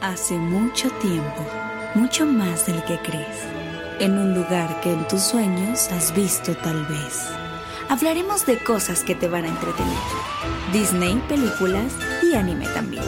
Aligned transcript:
Hace 0.00 0.34
mucho 0.34 0.90
tiempo, 1.02 1.44
mucho 1.96 2.24
más 2.24 2.66
del 2.66 2.84
que 2.84 3.00
crees, 3.00 3.42
en 3.98 4.16
un 4.16 4.32
lugar 4.32 4.80
que 4.80 4.92
en 4.92 5.08
tus 5.08 5.22
sueños 5.22 5.90
has 5.90 6.14
visto 6.14 6.54
tal 6.54 6.86
vez. 6.86 7.28
Hablaremos 7.88 8.46
de 8.46 8.62
cosas 8.62 9.02
que 9.02 9.16
te 9.16 9.26
van 9.26 9.44
a 9.44 9.48
entretener. 9.48 9.98
Disney, 10.72 11.20
películas 11.28 11.92
y 12.22 12.36
anime 12.36 12.68
también. 12.68 13.02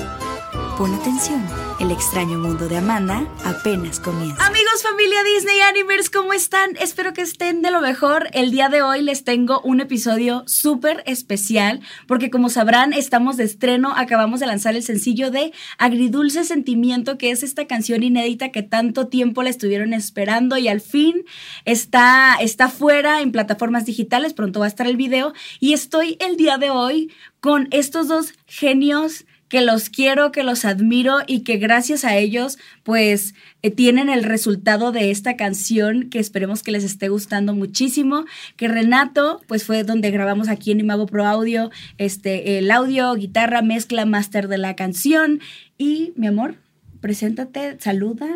Pon 0.76 0.92
atención, 0.92 1.46
el 1.80 1.90
extraño 1.90 2.38
mundo 2.38 2.68
de 2.68 2.76
Amanda 2.76 3.26
apenas 3.42 4.00
comienza. 4.00 4.44
Amigos, 4.44 4.82
familia 4.82 5.24
Disney 5.24 5.60
Animers, 5.60 6.10
¿cómo 6.10 6.34
están? 6.34 6.76
Espero 6.78 7.14
que 7.14 7.22
estén 7.22 7.62
de 7.62 7.70
lo 7.70 7.80
mejor. 7.80 8.28
El 8.34 8.50
día 8.50 8.68
de 8.68 8.82
hoy 8.82 9.00
les 9.00 9.24
tengo 9.24 9.62
un 9.62 9.80
episodio 9.80 10.44
súper 10.46 11.02
especial 11.06 11.80
porque 12.06 12.28
como 12.28 12.50
sabrán 12.50 12.92
estamos 12.92 13.38
de 13.38 13.44
estreno, 13.44 13.94
acabamos 13.96 14.40
de 14.40 14.46
lanzar 14.46 14.76
el 14.76 14.82
sencillo 14.82 15.30
de 15.30 15.54
Agridulce 15.78 16.44
Sentimiento, 16.44 17.16
que 17.16 17.30
es 17.30 17.42
esta 17.42 17.66
canción 17.66 18.02
inédita 18.02 18.52
que 18.52 18.62
tanto 18.62 19.08
tiempo 19.08 19.42
la 19.42 19.48
estuvieron 19.48 19.94
esperando 19.94 20.58
y 20.58 20.68
al 20.68 20.82
fin 20.82 21.24
está, 21.64 22.36
está 22.40 22.68
fuera 22.68 23.22
en 23.22 23.32
plataformas 23.32 23.86
digitales, 23.86 24.34
pronto 24.34 24.60
va 24.60 24.66
a 24.66 24.68
estar 24.68 24.86
el 24.86 24.98
video 24.98 25.32
y 25.60 25.72
estoy 25.72 26.18
el 26.20 26.36
día 26.36 26.58
de 26.58 26.68
hoy 26.68 27.10
con 27.40 27.68
estos 27.70 28.06
dos 28.06 28.34
genios 28.46 29.24
que 29.50 29.60
los 29.60 29.90
quiero, 29.90 30.32
que 30.32 30.44
los 30.44 30.64
admiro 30.64 31.18
y 31.26 31.40
que 31.40 31.58
gracias 31.58 32.04
a 32.04 32.16
ellos 32.16 32.56
pues 32.84 33.34
eh, 33.62 33.70
tienen 33.70 34.08
el 34.08 34.22
resultado 34.22 34.92
de 34.92 35.10
esta 35.10 35.36
canción 35.36 36.08
que 36.08 36.20
esperemos 36.20 36.62
que 36.62 36.70
les 36.70 36.84
esté 36.84 37.08
gustando 37.08 37.52
muchísimo, 37.52 38.24
que 38.56 38.68
Renato 38.68 39.42
pues 39.48 39.64
fue 39.64 39.82
donde 39.82 40.10
grabamos 40.12 40.48
aquí 40.48 40.70
en 40.70 40.80
Imago 40.80 41.06
Pro 41.06 41.26
Audio 41.26 41.70
este 41.98 42.58
el 42.58 42.70
audio, 42.70 43.12
guitarra, 43.14 43.60
mezcla, 43.60 44.06
máster 44.06 44.46
de 44.48 44.56
la 44.56 44.76
canción 44.76 45.40
y 45.76 46.12
mi 46.16 46.28
amor, 46.28 46.54
preséntate, 47.00 47.76
saluda. 47.80 48.28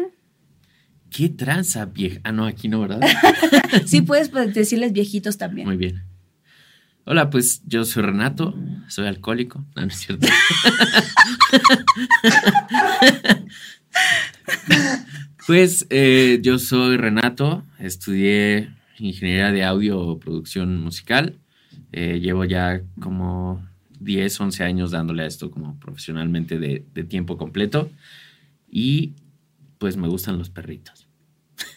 ¿Qué 1.10 1.28
tranza, 1.28 1.84
vieja? 1.84 2.18
Ah, 2.24 2.32
no, 2.32 2.44
aquí 2.44 2.66
no, 2.66 2.80
¿verdad? 2.80 3.00
sí, 3.86 4.00
puedes 4.02 4.30
pues, 4.30 4.52
decirles 4.52 4.92
viejitos 4.92 5.38
también. 5.38 5.68
Muy 5.68 5.76
bien. 5.76 6.02
Hola, 7.06 7.28
pues 7.28 7.62
yo 7.66 7.84
soy 7.84 8.02
Renato, 8.02 8.54
soy 8.88 9.06
alcohólico. 9.06 9.62
No, 9.76 9.82
es 9.82 9.96
cierto. 9.96 10.26
pues 15.46 15.86
eh, 15.90 16.38
yo 16.40 16.58
soy 16.58 16.96
Renato, 16.96 17.62
estudié 17.78 18.70
ingeniería 18.98 19.52
de 19.52 19.64
audio 19.64 20.18
producción 20.18 20.80
musical. 20.80 21.38
Eh, 21.92 22.20
llevo 22.20 22.46
ya 22.46 22.80
como 22.98 23.62
10, 24.00 24.40
11 24.40 24.64
años 24.64 24.90
dándole 24.90 25.24
a 25.24 25.26
esto 25.26 25.50
como 25.50 25.78
profesionalmente 25.78 26.58
de 26.58 27.04
tiempo 27.04 27.36
completo. 27.36 27.90
Y 28.70 29.12
pues 29.76 29.98
me 29.98 30.08
gustan 30.08 30.38
los 30.38 30.48
perritos. 30.48 31.03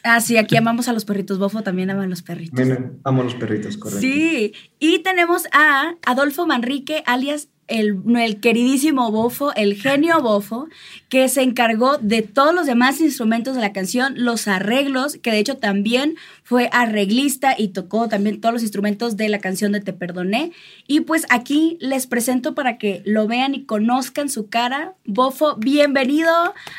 Ah, 0.04 0.22
sí, 0.22 0.38
aquí 0.38 0.56
amamos 0.56 0.88
a 0.88 0.94
los 0.94 1.06
perritos. 1.06 1.38
Bofo 1.40 1.62
también 1.64 1.90
ama 1.90 2.04
a 2.04 2.08
los 2.08 2.24
perritos. 2.24 2.60
amo 3.04 3.22
a 3.22 3.24
los 3.24 3.36
perritos, 3.36 3.78
correcto. 3.78 4.02
Sí, 4.02 4.54
y 4.80 5.00
tenemos 5.00 5.48
a 5.52 5.96
Adolfo 6.06 6.48
Manrique, 6.48 7.04
alias 7.06 7.50
el, 7.68 8.02
el, 8.18 8.40
queridísimo 8.40 9.12
Bofo, 9.12 9.54
el 9.56 9.76
genio 9.76 10.22
Bofo, 10.22 10.68
que 11.10 11.28
se 11.30 11.42
encargó 11.42 11.98
de 11.98 12.22
todos 12.22 12.54
los 12.54 12.66
demás 12.66 13.02
instrumentos 13.02 13.56
de 13.56 13.62
la 13.62 13.74
canción, 13.74 14.14
los 14.18 14.48
arreglos, 14.48 15.18
que 15.22 15.32
de 15.32 15.40
hecho 15.40 15.58
también 15.58 16.16
fue 16.44 16.70
arreglista 16.72 17.56
y 17.58 17.70
tocó 17.70 18.08
también 18.08 18.40
todos 18.40 18.54
los 18.54 18.62
instrumentos 18.62 19.18
de 19.18 19.30
la 19.30 19.40
canción 19.40 19.72
de 19.72 19.82
Te 19.82 19.94
Perdoné. 19.94 20.52
Y 20.88 21.02
pues 21.02 21.26
aquí 21.30 21.78
les 21.82 22.08
presento 22.08 22.56
para 22.56 22.78
que 22.78 23.02
lo 23.06 23.28
vean 23.28 23.54
y 23.54 23.66
conozcan 23.66 24.30
su 24.30 24.48
cara. 24.48 24.94
Bofo, 25.06 25.58
bienvenido 25.58 26.32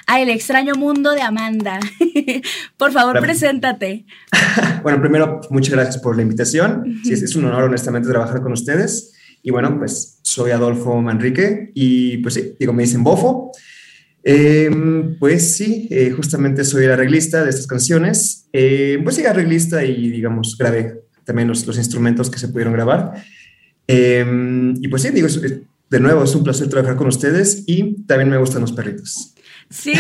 a 0.06 0.20
El 0.20 0.30
extraño 0.30 0.74
mundo 0.74 1.12
de 1.12 1.22
Amanda. 1.22 1.80
por 2.76 2.92
favor, 2.92 3.20
preséntate. 3.20 4.06
bueno, 4.82 5.00
primero, 5.00 5.40
muchas 5.50 5.74
gracias 5.74 5.98
por 5.98 6.16
la 6.16 6.22
invitación. 6.22 7.00
Sí, 7.04 7.12
es 7.12 7.36
un 7.36 7.44
honor, 7.44 7.64
honestamente, 7.64 8.08
trabajar 8.08 8.40
con 8.42 8.52
ustedes. 8.52 9.14
Y 9.42 9.50
bueno, 9.50 9.78
pues 9.78 10.18
soy 10.22 10.50
Adolfo 10.50 11.00
Manrique 11.00 11.70
y 11.74 12.18
pues 12.18 12.34
sí, 12.34 12.54
digo, 12.58 12.72
me 12.72 12.82
dicen 12.82 13.04
Bofo. 13.04 13.52
Em, 14.22 15.18
pues 15.18 15.56
sí, 15.56 15.88
eh, 15.90 16.10
justamente 16.10 16.64
soy 16.64 16.84
el 16.84 16.92
arreglista 16.92 17.44
de 17.44 17.50
estas 17.50 17.66
canciones. 17.66 18.48
Eh, 18.52 18.98
pues 19.02 19.16
sí, 19.16 19.24
arreglista 19.24 19.84
y 19.84 20.10
digamos, 20.10 20.56
grabé 20.58 21.02
también 21.24 21.48
los, 21.48 21.66
los 21.66 21.78
instrumentos 21.78 22.30
que 22.30 22.38
se 22.38 22.48
pudieron 22.48 22.72
grabar. 22.72 23.14
Em, 23.86 24.74
y 24.82 24.88
pues 24.88 25.02
sí, 25.02 25.10
digo, 25.10 25.28
de 25.90 26.00
nuevo, 26.00 26.24
es 26.24 26.34
un 26.34 26.44
placer 26.44 26.68
trabajar 26.68 26.96
con 26.96 27.06
ustedes 27.06 27.64
y 27.66 28.02
también 28.04 28.28
me 28.28 28.36
gustan 28.36 28.60
los 28.60 28.72
perritos. 28.72 29.34
Sí, 29.70 29.92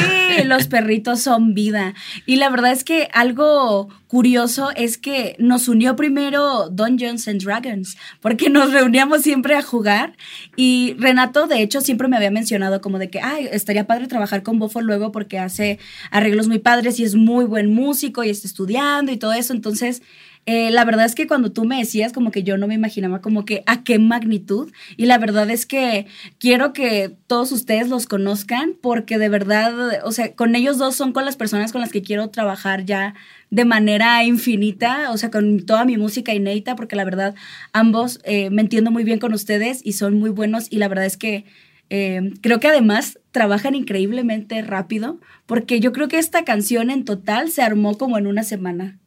los 0.44 0.66
perritos 0.66 1.20
son 1.20 1.52
vida. 1.52 1.94
Y 2.24 2.36
la 2.36 2.48
verdad 2.48 2.72
es 2.72 2.84
que 2.84 3.08
algo 3.12 3.88
curioso 4.06 4.70
es 4.74 4.96
que 4.96 5.36
nos 5.38 5.68
unió 5.68 5.94
primero 5.94 6.70
Dungeons 6.70 7.28
and 7.28 7.42
Dragons, 7.42 7.98
porque 8.20 8.48
nos 8.48 8.72
reuníamos 8.72 9.22
siempre 9.22 9.54
a 9.56 9.62
jugar. 9.62 10.16
Y 10.56 10.96
Renato, 10.98 11.46
de 11.46 11.60
hecho, 11.60 11.82
siempre 11.82 12.08
me 12.08 12.16
había 12.16 12.30
mencionado 12.30 12.80
como 12.80 12.98
de 12.98 13.10
que, 13.10 13.20
ay, 13.20 13.46
estaría 13.52 13.86
padre 13.86 14.06
trabajar 14.06 14.42
con 14.42 14.58
Bofo 14.58 14.80
luego 14.80 15.12
porque 15.12 15.38
hace 15.38 15.78
arreglos 16.10 16.48
muy 16.48 16.58
padres 16.58 16.98
y 16.98 17.04
es 17.04 17.14
muy 17.14 17.44
buen 17.44 17.72
músico 17.72 18.24
y 18.24 18.30
está 18.30 18.48
estudiando 18.48 19.12
y 19.12 19.18
todo 19.18 19.34
eso. 19.34 19.52
Entonces, 19.52 20.02
eh, 20.50 20.70
la 20.70 20.86
verdad 20.86 21.04
es 21.04 21.14
que 21.14 21.26
cuando 21.26 21.52
tú 21.52 21.66
me 21.66 21.76
decías, 21.76 22.14
como 22.14 22.30
que 22.30 22.42
yo 22.42 22.56
no 22.56 22.66
me 22.66 22.72
imaginaba 22.74 23.20
como 23.20 23.44
que 23.44 23.62
a 23.66 23.84
qué 23.84 23.98
magnitud. 23.98 24.72
Y 24.96 25.04
la 25.04 25.18
verdad 25.18 25.50
es 25.50 25.66
que 25.66 26.06
quiero 26.38 26.72
que 26.72 27.14
todos 27.26 27.52
ustedes 27.52 27.90
los 27.90 28.06
conozcan 28.06 28.72
porque 28.80 29.18
de 29.18 29.28
verdad, 29.28 30.00
o 30.06 30.10
sea, 30.10 30.34
con 30.34 30.56
ellos 30.56 30.78
dos 30.78 30.96
son 30.96 31.12
con 31.12 31.26
las 31.26 31.36
personas 31.36 31.70
con 31.70 31.82
las 31.82 31.92
que 31.92 32.00
quiero 32.00 32.30
trabajar 32.30 32.86
ya 32.86 33.14
de 33.50 33.66
manera 33.66 34.24
infinita, 34.24 35.10
o 35.10 35.18
sea, 35.18 35.30
con 35.30 35.66
toda 35.66 35.84
mi 35.84 35.98
música 35.98 36.32
inédita, 36.32 36.76
porque 36.76 36.96
la 36.96 37.04
verdad 37.04 37.34
ambos 37.74 38.18
eh, 38.24 38.48
me 38.48 38.62
entiendo 38.62 38.90
muy 38.90 39.04
bien 39.04 39.18
con 39.18 39.34
ustedes 39.34 39.82
y 39.84 39.92
son 39.92 40.18
muy 40.18 40.30
buenos 40.30 40.68
y 40.70 40.78
la 40.78 40.88
verdad 40.88 41.04
es 41.04 41.18
que 41.18 41.44
eh, 41.90 42.32
creo 42.40 42.58
que 42.58 42.68
además 42.68 43.18
trabajan 43.32 43.74
increíblemente 43.74 44.62
rápido, 44.62 45.20
porque 45.44 45.78
yo 45.78 45.92
creo 45.92 46.08
que 46.08 46.18
esta 46.18 46.44
canción 46.44 46.88
en 46.88 47.04
total 47.04 47.50
se 47.50 47.60
armó 47.60 47.98
como 47.98 48.16
en 48.16 48.26
una 48.26 48.44
semana 48.44 48.98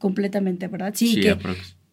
completamente, 0.00 0.66
¿verdad? 0.66 0.92
Sí, 0.96 1.20
que, 1.20 1.36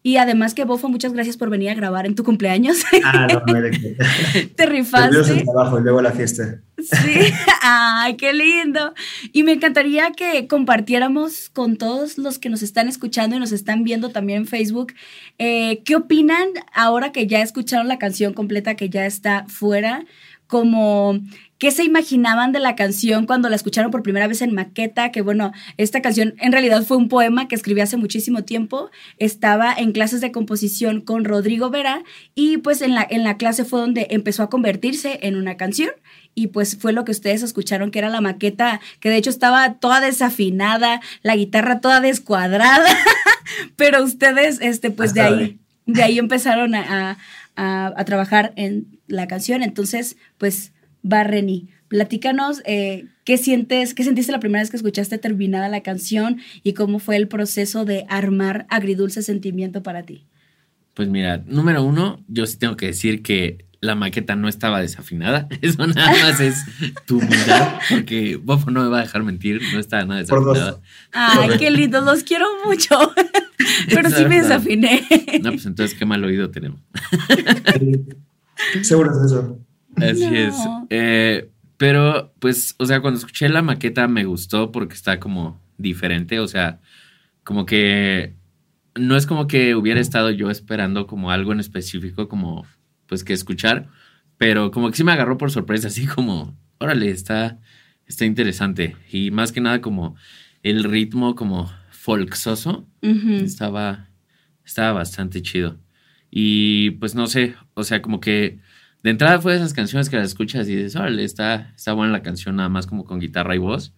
y 0.02 0.16
además 0.16 0.54
que 0.54 0.64
Bofo, 0.64 0.88
muchas 0.88 1.12
gracias 1.12 1.36
por 1.36 1.50
venir 1.50 1.68
a 1.68 1.74
grabar 1.74 2.06
en 2.06 2.14
tu 2.14 2.24
cumpleaños. 2.24 2.78
Ah, 3.04 3.26
no, 3.30 3.42
no 3.46 3.60
Te 4.56 4.66
rifaste. 4.66 5.18
El 5.18 5.44
trabajo 5.44 5.78
y 5.78 5.82
luego 5.82 6.02
la 6.02 6.12
fiesta. 6.12 6.60
Sí, 6.78 7.32
ay, 7.62 8.16
qué 8.16 8.32
lindo. 8.32 8.92
Y 9.32 9.42
me 9.42 9.52
encantaría 9.52 10.10
que 10.12 10.46
compartiéramos 10.46 11.48
con 11.50 11.76
todos 11.76 12.18
los 12.18 12.38
que 12.38 12.48
nos 12.48 12.62
están 12.62 12.88
escuchando 12.88 13.36
y 13.36 13.38
nos 13.38 13.52
están 13.52 13.84
viendo 13.84 14.10
también 14.10 14.40
en 14.40 14.46
Facebook, 14.46 14.94
eh, 15.38 15.82
¿qué 15.84 15.96
opinan 15.96 16.48
ahora 16.72 17.12
que 17.12 17.26
ya 17.26 17.42
escucharon 17.42 17.88
la 17.88 17.98
canción 17.98 18.34
completa, 18.34 18.76
que 18.76 18.88
ya 18.88 19.06
está 19.06 19.44
fuera? 19.48 20.04
Como 20.46 21.20
¿Qué 21.58 21.72
se 21.72 21.82
imaginaban 21.82 22.52
de 22.52 22.60
la 22.60 22.76
canción 22.76 23.26
cuando 23.26 23.48
la 23.48 23.56
escucharon 23.56 23.90
por 23.90 24.04
primera 24.04 24.28
vez 24.28 24.42
en 24.42 24.54
maqueta? 24.54 25.10
Que 25.10 25.22
bueno, 25.22 25.52
esta 25.76 26.00
canción 26.00 26.34
en 26.38 26.52
realidad 26.52 26.84
fue 26.84 26.96
un 26.96 27.08
poema 27.08 27.48
que 27.48 27.56
escribí 27.56 27.80
hace 27.80 27.96
muchísimo 27.96 28.44
tiempo. 28.44 28.90
Estaba 29.18 29.74
en 29.74 29.90
clases 29.90 30.20
de 30.20 30.30
composición 30.30 31.00
con 31.00 31.24
Rodrigo 31.24 31.68
Vera 31.68 32.04
y 32.36 32.58
pues 32.58 32.80
en 32.80 32.94
la, 32.94 33.04
en 33.10 33.24
la 33.24 33.38
clase 33.38 33.64
fue 33.64 33.80
donde 33.80 34.06
empezó 34.10 34.44
a 34.44 34.50
convertirse 34.50 35.18
en 35.22 35.34
una 35.34 35.56
canción 35.56 35.90
y 36.32 36.46
pues 36.46 36.78
fue 36.78 36.92
lo 36.92 37.04
que 37.04 37.10
ustedes 37.10 37.42
escucharon 37.42 37.90
que 37.90 37.98
era 37.98 38.08
la 38.08 38.20
maqueta, 38.20 38.80
que 39.00 39.10
de 39.10 39.16
hecho 39.16 39.30
estaba 39.30 39.74
toda 39.74 40.00
desafinada, 40.00 41.00
la 41.22 41.34
guitarra 41.34 41.80
toda 41.80 42.00
descuadrada, 42.00 42.96
pero 43.76 44.04
ustedes, 44.04 44.60
este, 44.60 44.92
pues 44.92 45.12
de 45.12 45.22
ahí, 45.22 45.58
de 45.86 46.04
ahí 46.04 46.20
empezaron 46.20 46.76
a, 46.76 47.18
a, 47.56 47.92
a 47.96 48.04
trabajar 48.04 48.52
en 48.54 48.86
la 49.08 49.26
canción. 49.26 49.64
Entonces, 49.64 50.16
pues 50.36 50.70
Barreni. 51.02 51.68
Platícanos 51.88 52.62
eh, 52.66 53.06
qué 53.24 53.38
sientes, 53.38 53.94
qué 53.94 54.04
sentiste 54.04 54.32
la 54.32 54.40
primera 54.40 54.62
vez 54.62 54.70
que 54.70 54.76
escuchaste 54.76 55.18
terminada 55.18 55.68
la 55.68 55.82
canción 55.82 56.38
y 56.62 56.74
cómo 56.74 56.98
fue 56.98 57.16
el 57.16 57.28
proceso 57.28 57.84
de 57.84 58.04
armar 58.08 58.66
agridulce 58.68 59.22
sentimiento 59.22 59.82
para 59.82 60.02
ti. 60.02 60.26
Pues 60.94 61.08
mira, 61.08 61.42
número 61.46 61.82
uno, 61.82 62.22
yo 62.28 62.46
sí 62.46 62.58
tengo 62.58 62.76
que 62.76 62.86
decir 62.86 63.22
que 63.22 63.64
la 63.80 63.94
maqueta 63.94 64.36
no 64.36 64.48
estaba 64.48 64.80
desafinada. 64.80 65.48
Eso 65.62 65.86
nada 65.86 66.10
más 66.10 66.40
es 66.40 66.56
tu 67.06 67.18
humildad, 67.18 67.78
porque 67.88 68.36
Bofo 68.36 68.70
no 68.70 68.82
me 68.82 68.88
va 68.88 68.98
a 68.98 69.02
dejar 69.02 69.22
mentir, 69.22 69.62
no 69.72 69.78
estaba 69.78 70.04
nada 70.04 70.20
desafinada. 70.20 70.80
Ay, 71.12 71.50
qué 71.58 71.70
lindo, 71.70 72.00
los 72.00 72.24
quiero 72.24 72.46
mucho. 72.64 72.98
Pero 73.88 74.10
sí 74.10 74.24
me 74.24 74.42
desafiné. 74.42 75.06
No, 75.42 75.50
pues 75.50 75.66
entonces 75.66 75.96
qué 75.98 76.04
mal 76.04 76.24
oído 76.24 76.50
tenemos. 76.50 76.80
Seguro 78.82 79.10
es 79.12 79.32
eso. 79.32 79.58
Así 80.02 80.36
es. 80.36 80.56
Eh, 80.90 81.50
pero, 81.76 82.34
pues, 82.40 82.74
o 82.78 82.86
sea, 82.86 83.00
cuando 83.00 83.18
escuché 83.18 83.48
la 83.48 83.62
maqueta 83.62 84.08
me 84.08 84.24
gustó 84.24 84.72
porque 84.72 84.94
está 84.94 85.20
como 85.20 85.60
diferente. 85.76 86.40
O 86.40 86.48
sea, 86.48 86.80
como 87.44 87.64
que 87.66 88.34
no 88.94 89.16
es 89.16 89.26
como 89.26 89.46
que 89.46 89.74
hubiera 89.74 90.00
estado 90.00 90.30
yo 90.30 90.50
esperando 90.50 91.06
como 91.06 91.30
algo 91.30 91.52
en 91.52 91.60
específico, 91.60 92.28
como 92.28 92.66
pues 93.06 93.24
que 93.24 93.32
escuchar, 93.32 93.88
pero 94.36 94.70
como 94.70 94.90
que 94.90 94.96
sí 94.96 95.04
me 95.04 95.12
agarró 95.12 95.38
por 95.38 95.50
sorpresa, 95.50 95.88
así 95.88 96.06
como, 96.06 96.56
órale, 96.78 97.10
está, 97.10 97.58
está 98.06 98.24
interesante. 98.24 98.96
Y 99.10 99.30
más 99.30 99.52
que 99.52 99.60
nada 99.60 99.80
como 99.80 100.16
el 100.62 100.84
ritmo 100.84 101.34
como 101.34 101.72
folksoso 101.90 102.86
estaba, 103.00 104.08
estaba 104.64 104.92
bastante 104.92 105.42
chido. 105.42 105.78
Y 106.30 106.90
pues 106.92 107.14
no 107.14 107.26
sé, 107.26 107.54
o 107.74 107.84
sea, 107.84 108.02
como 108.02 108.20
que 108.20 108.58
de 109.02 109.10
entrada 109.10 109.40
fue 109.40 109.52
de 109.52 109.58
esas 109.58 109.74
canciones 109.74 110.10
que 110.10 110.16
las 110.16 110.28
escuchas 110.28 110.68
y 110.68 110.74
dices, 110.76 110.96
órale, 110.96 111.24
está, 111.24 111.72
está 111.76 111.92
buena 111.92 112.12
la 112.12 112.22
canción, 112.22 112.56
nada 112.56 112.68
más 112.68 112.86
como 112.86 113.04
con 113.04 113.20
guitarra 113.20 113.54
y 113.54 113.58
voz. 113.58 113.94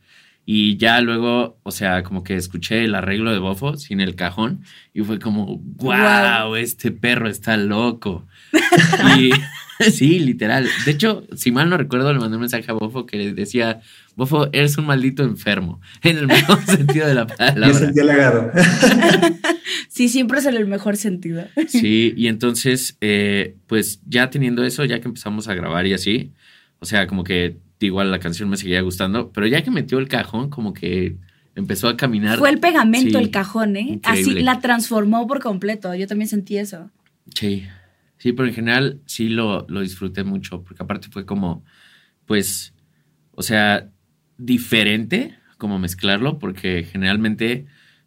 Y 0.47 0.79
ya 0.79 1.01
luego, 1.01 1.59
o 1.63 1.71
sea, 1.71 2.03
como 2.03 2.25
que 2.25 2.35
escuché 2.35 2.85
el 2.85 2.95
arreglo 2.95 3.31
de 3.31 3.39
Bofo 3.39 3.77
sin 3.77 4.01
el 4.01 4.17
cajón 4.17 4.65
y 4.93 5.03
fue 5.03 5.19
como, 5.19 5.59
wow, 5.59 6.57
este 6.57 6.91
perro 6.91 7.29
está 7.29 7.57
loco. 7.57 8.27
y 9.19 9.31
sí, 9.93 10.19
literal. 10.19 10.69
De 10.85 10.91
hecho, 10.91 11.27
si 11.35 11.53
mal 11.53 11.69
no 11.71 11.77
recuerdo, 11.77 12.13
le 12.13 12.19
mandé 12.19 12.37
un 12.37 12.43
mensaje 12.43 12.71
a 12.71 12.75
Bofo 12.75 13.07
que 13.07 13.17
le 13.17 13.33
decía, 13.33 13.81
Bofo, 14.17 14.49
eres 14.53 14.77
un 14.79 14.87
maldito 14.87 15.23
enfermo, 15.23 15.81
en 16.03 16.19
el 16.19 16.27
mejor 16.27 16.63
sentido 16.67 17.07
de 17.07 17.15
la 17.15 17.27
palabra. 17.27 17.69
Yo 17.69 17.75
sentí 17.75 18.01
halagado. 18.01 18.51
sí, 19.89 20.09
siempre 20.09 20.39
es 20.39 20.47
en 20.47 20.57
el 20.57 20.67
mejor 20.67 20.97
sentido. 20.97 21.45
sí, 21.69 22.15
y 22.17 22.29
entonces, 22.29 22.97
eh, 23.01 23.57
pues 23.67 24.01
ya 24.07 24.31
teniendo 24.31 24.65
eso, 24.65 24.85
ya 24.85 25.01
que 25.01 25.09
empezamos 25.09 25.49
a 25.49 25.55
grabar 25.55 25.87
y 25.87 25.95
así, 25.95 26.33
o 26.79 26.87
sea, 26.87 27.07
como 27.07 27.25
que 27.25 27.57
igual 27.81 28.11
la 28.11 28.19
canción 28.19 28.49
me 28.49 28.57
seguía 28.57 28.81
gustando, 28.83 29.31
pero 29.33 29.47
ya 29.47 29.63
que 29.63 29.71
metió 29.71 29.99
el 29.99 30.09
cajón, 30.09 30.51
como 30.51 30.75
que 30.75 31.17
empezó 31.55 31.89
a 31.89 31.97
caminar. 31.97 32.39
Fue 32.39 32.51
el 32.51 32.59
pegamento 32.59 33.19
el 33.19 33.31
cajón, 33.31 33.77
¿eh? 33.77 34.01
Así 34.03 34.35
la 34.41 34.61
transformó 34.61 35.27
por 35.27 35.41
completo. 35.41 35.95
Yo 35.95 36.07
también 36.07 36.29
sentí 36.29 36.59
eso. 36.59 36.91
Sí, 37.35 37.65
sí, 38.21 38.33
pero 38.33 38.49
en 38.49 38.55
general 38.55 39.01
sí 39.07 39.29
lo, 39.29 39.67
lo 39.69 39.81
disfruté 39.81 40.23
mucho, 40.25 40.63
porque 40.63 40.85
aparte 40.85 41.09
fue 41.11 41.27
como, 41.27 41.65
pues, 42.27 42.73
o 43.33 43.43
sea, 43.43 43.91
diferente 44.39 45.37
como 45.59 45.81
mezclarlo, 45.81 46.39
porque 46.39 46.85
generalmente, 46.85 47.67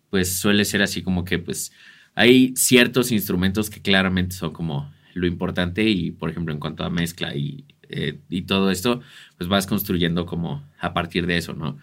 pues 0.09 0.37
suele 0.37 0.65
ser 0.65 0.81
así 0.81 1.03
como 1.03 1.25
que, 1.25 1.39
pues, 1.39 1.73
hay 2.15 2.53
ciertos 2.55 3.11
instrumentos 3.11 3.69
que 3.69 3.81
claramente 3.81 4.35
son 4.35 4.53
como 4.53 4.93
lo 5.15 5.27
importante 5.27 5.83
y, 5.89 6.11
por 6.11 6.29
ejemplo, 6.29 6.53
en 6.53 6.59
cuanto 6.59 6.83
a 6.85 6.89
mezcla 6.89 7.35
y 7.35 7.65
eh, 7.95 8.19
y 8.29 8.43
todo 8.43 8.71
esto, 8.71 9.01
pues 9.37 9.47
vas 9.47 9.67
construyendo 9.67 10.25
como 10.25 10.67
a 10.79 10.93
partir 10.93 11.27
de 11.27 11.37
eso, 11.37 11.53
¿no? 11.53 11.77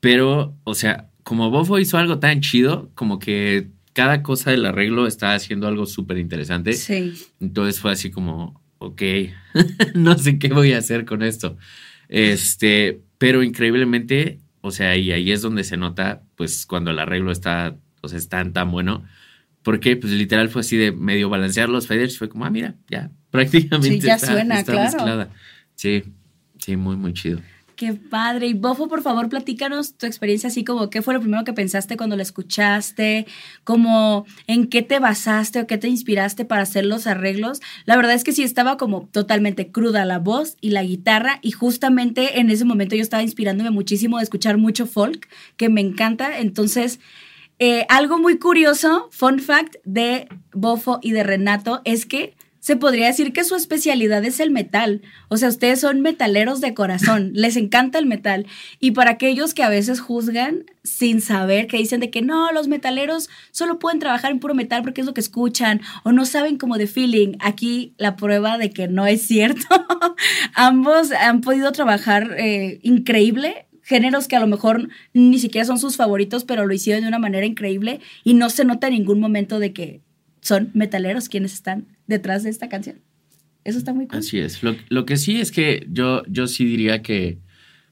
Pero, 0.00 0.56
o 0.64 0.74
sea, 0.74 1.10
como 1.24 1.50
Bofo 1.50 1.78
hizo 1.78 1.98
algo 1.98 2.18
tan 2.18 2.40
chido, 2.40 2.90
como 2.94 3.18
que 3.18 3.70
cada 3.96 4.22
cosa 4.22 4.50
del 4.50 4.66
arreglo 4.66 5.06
está 5.06 5.32
haciendo 5.32 5.66
algo 5.66 5.86
súper 5.86 6.18
interesante. 6.18 6.74
Sí. 6.74 7.14
Entonces 7.40 7.80
fue 7.80 7.92
así 7.92 8.10
como, 8.10 8.60
ok, 8.76 9.02
no 9.94 10.18
sé 10.18 10.38
qué 10.38 10.48
voy 10.48 10.74
a 10.74 10.78
hacer 10.78 11.06
con 11.06 11.22
esto. 11.22 11.56
Este, 12.10 13.00
pero 13.16 13.42
increíblemente, 13.42 14.38
o 14.60 14.70
sea, 14.70 14.98
y 14.98 15.12
ahí 15.12 15.32
es 15.32 15.40
donde 15.40 15.64
se 15.64 15.78
nota, 15.78 16.22
pues, 16.34 16.66
cuando 16.66 16.90
el 16.90 16.98
arreglo 16.98 17.32
está, 17.32 17.74
o 18.02 18.08
sea, 18.08 18.18
es 18.18 18.28
tan, 18.28 18.52
tan 18.52 18.70
bueno. 18.70 19.02
Porque, 19.62 19.96
pues, 19.96 20.12
literal 20.12 20.50
fue 20.50 20.60
así 20.60 20.76
de 20.76 20.92
medio 20.92 21.30
balancear 21.30 21.70
los 21.70 21.86
faders. 21.86 22.18
Fue 22.18 22.28
como, 22.28 22.44
ah, 22.44 22.50
mira, 22.50 22.74
ya, 22.90 23.10
prácticamente. 23.30 23.98
Sí, 24.02 24.06
ya 24.06 24.18
suena, 24.18 24.62
claro. 24.62 25.30
Sí, 25.74 26.04
sí, 26.58 26.76
muy, 26.76 26.96
muy 26.96 27.14
chido. 27.14 27.40
Qué 27.76 27.92
padre. 27.92 28.46
Y 28.46 28.54
Bofo, 28.54 28.88
por 28.88 29.02
favor, 29.02 29.28
platícanos 29.28 29.98
tu 29.98 30.06
experiencia 30.06 30.48
así 30.48 30.64
como 30.64 30.88
qué 30.88 31.02
fue 31.02 31.12
lo 31.12 31.20
primero 31.20 31.44
que 31.44 31.52
pensaste 31.52 31.98
cuando 31.98 32.16
la 32.16 32.22
escuchaste, 32.22 33.26
como 33.64 34.24
en 34.46 34.68
qué 34.68 34.80
te 34.80 34.98
basaste 34.98 35.60
o 35.60 35.66
qué 35.66 35.76
te 35.76 35.86
inspiraste 35.86 36.46
para 36.46 36.62
hacer 36.62 36.86
los 36.86 37.06
arreglos. 37.06 37.60
La 37.84 37.96
verdad 37.96 38.14
es 38.14 38.24
que 38.24 38.32
sí 38.32 38.42
estaba 38.42 38.78
como 38.78 39.02
totalmente 39.12 39.70
cruda 39.70 40.06
la 40.06 40.18
voz 40.18 40.56
y 40.62 40.70
la 40.70 40.82
guitarra 40.84 41.38
y 41.42 41.50
justamente 41.50 42.40
en 42.40 42.48
ese 42.48 42.64
momento 42.64 42.96
yo 42.96 43.02
estaba 43.02 43.22
inspirándome 43.22 43.70
muchísimo 43.70 44.16
de 44.16 44.24
escuchar 44.24 44.56
mucho 44.56 44.86
folk, 44.86 45.28
que 45.58 45.68
me 45.68 45.82
encanta. 45.82 46.38
Entonces, 46.38 46.98
eh, 47.58 47.84
algo 47.90 48.18
muy 48.18 48.38
curioso, 48.38 49.08
fun 49.10 49.38
fact 49.38 49.76
de 49.84 50.28
Bofo 50.54 50.98
y 51.02 51.12
de 51.12 51.24
Renato, 51.24 51.82
es 51.84 52.06
que 52.06 52.35
se 52.66 52.74
podría 52.74 53.06
decir 53.06 53.32
que 53.32 53.44
su 53.44 53.54
especialidad 53.54 54.24
es 54.24 54.40
el 54.40 54.50
metal. 54.50 55.00
O 55.28 55.36
sea, 55.36 55.50
ustedes 55.50 55.78
son 55.78 56.00
metaleros 56.00 56.60
de 56.60 56.74
corazón, 56.74 57.30
les 57.32 57.56
encanta 57.56 58.00
el 58.00 58.06
metal. 58.06 58.44
Y 58.80 58.90
para 58.90 59.12
aquellos 59.12 59.54
que 59.54 59.62
a 59.62 59.68
veces 59.68 60.00
juzgan 60.00 60.64
sin 60.82 61.20
saber, 61.20 61.68
que 61.68 61.76
dicen 61.76 62.00
de 62.00 62.10
que 62.10 62.22
no, 62.22 62.50
los 62.50 62.66
metaleros 62.66 63.30
solo 63.52 63.78
pueden 63.78 64.00
trabajar 64.00 64.32
en 64.32 64.40
puro 64.40 64.52
metal 64.52 64.82
porque 64.82 65.02
es 65.02 65.06
lo 65.06 65.14
que 65.14 65.20
escuchan 65.20 65.80
o 66.02 66.10
no 66.10 66.24
saben 66.26 66.58
como 66.58 66.76
de 66.76 66.88
feeling, 66.88 67.36
aquí 67.38 67.94
la 67.98 68.16
prueba 68.16 68.58
de 68.58 68.70
que 68.70 68.88
no 68.88 69.06
es 69.06 69.22
cierto. 69.22 69.68
Ambos 70.54 71.12
han 71.12 71.42
podido 71.42 71.70
trabajar 71.70 72.34
eh, 72.36 72.80
increíble 72.82 73.66
géneros 73.82 74.26
que 74.26 74.34
a 74.34 74.40
lo 74.40 74.48
mejor 74.48 74.88
ni 75.12 75.38
siquiera 75.38 75.64
son 75.64 75.78
sus 75.78 75.94
favoritos, 75.96 76.42
pero 76.42 76.66
lo 76.66 76.74
hicieron 76.74 77.02
de 77.02 77.08
una 77.08 77.20
manera 77.20 77.46
increíble 77.46 78.00
y 78.24 78.34
no 78.34 78.50
se 78.50 78.64
nota 78.64 78.88
en 78.88 78.94
ningún 78.94 79.20
momento 79.20 79.60
de 79.60 79.72
que 79.72 80.00
son 80.40 80.72
metaleros 80.74 81.28
quienes 81.28 81.52
están 81.52 81.95
detrás 82.06 82.42
de 82.42 82.50
esta 82.50 82.68
canción. 82.68 83.00
Eso 83.64 83.78
está 83.78 83.92
muy 83.92 84.06
cool. 84.06 84.18
Así 84.18 84.38
es. 84.38 84.60
Lo, 84.62 85.06
que 85.06 85.16
sí 85.16 85.40
es 85.40 85.50
que 85.50 85.86
yo, 85.90 86.22
yo 86.28 86.46
sí 86.46 86.64
diría 86.64 87.02
que 87.02 87.38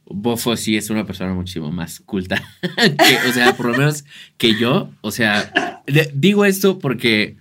Bofo 0.07 0.57
sí 0.57 0.77
es 0.77 0.91
una 0.91 1.05
persona 1.05 1.35
muchísimo 1.35 1.73
más 1.73 1.99
culta. 1.99 2.43
o 3.29 3.33
sea, 3.33 3.57
por 3.57 3.67
lo 3.67 3.77
menos 3.77 4.05
que 4.37 4.55
yo. 4.55 4.93
O 5.01 5.11
sea, 5.11 5.83
digo 6.15 6.45
esto 6.45 6.79
porque, 6.79 7.37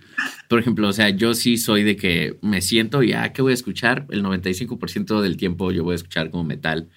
por 0.48 0.58
ejemplo, 0.58 0.88
o 0.88 0.92
sea, 0.92 1.10
yo 1.10 1.34
sí 1.34 1.58
soy 1.58 1.84
de 1.84 1.94
que 1.94 2.36
me 2.42 2.60
siento 2.60 3.02
y, 3.02 3.12
ah, 3.12 3.32
¿qué 3.32 3.40
voy 3.40 3.52
a 3.52 3.54
escuchar? 3.54 4.06
El 4.10 4.24
95% 4.24 5.20
del 5.20 5.36
tiempo 5.36 5.70
yo 5.70 5.84
voy 5.84 5.92
a 5.92 5.96
escuchar 5.96 6.30
como 6.30 6.42
metal 6.42 6.88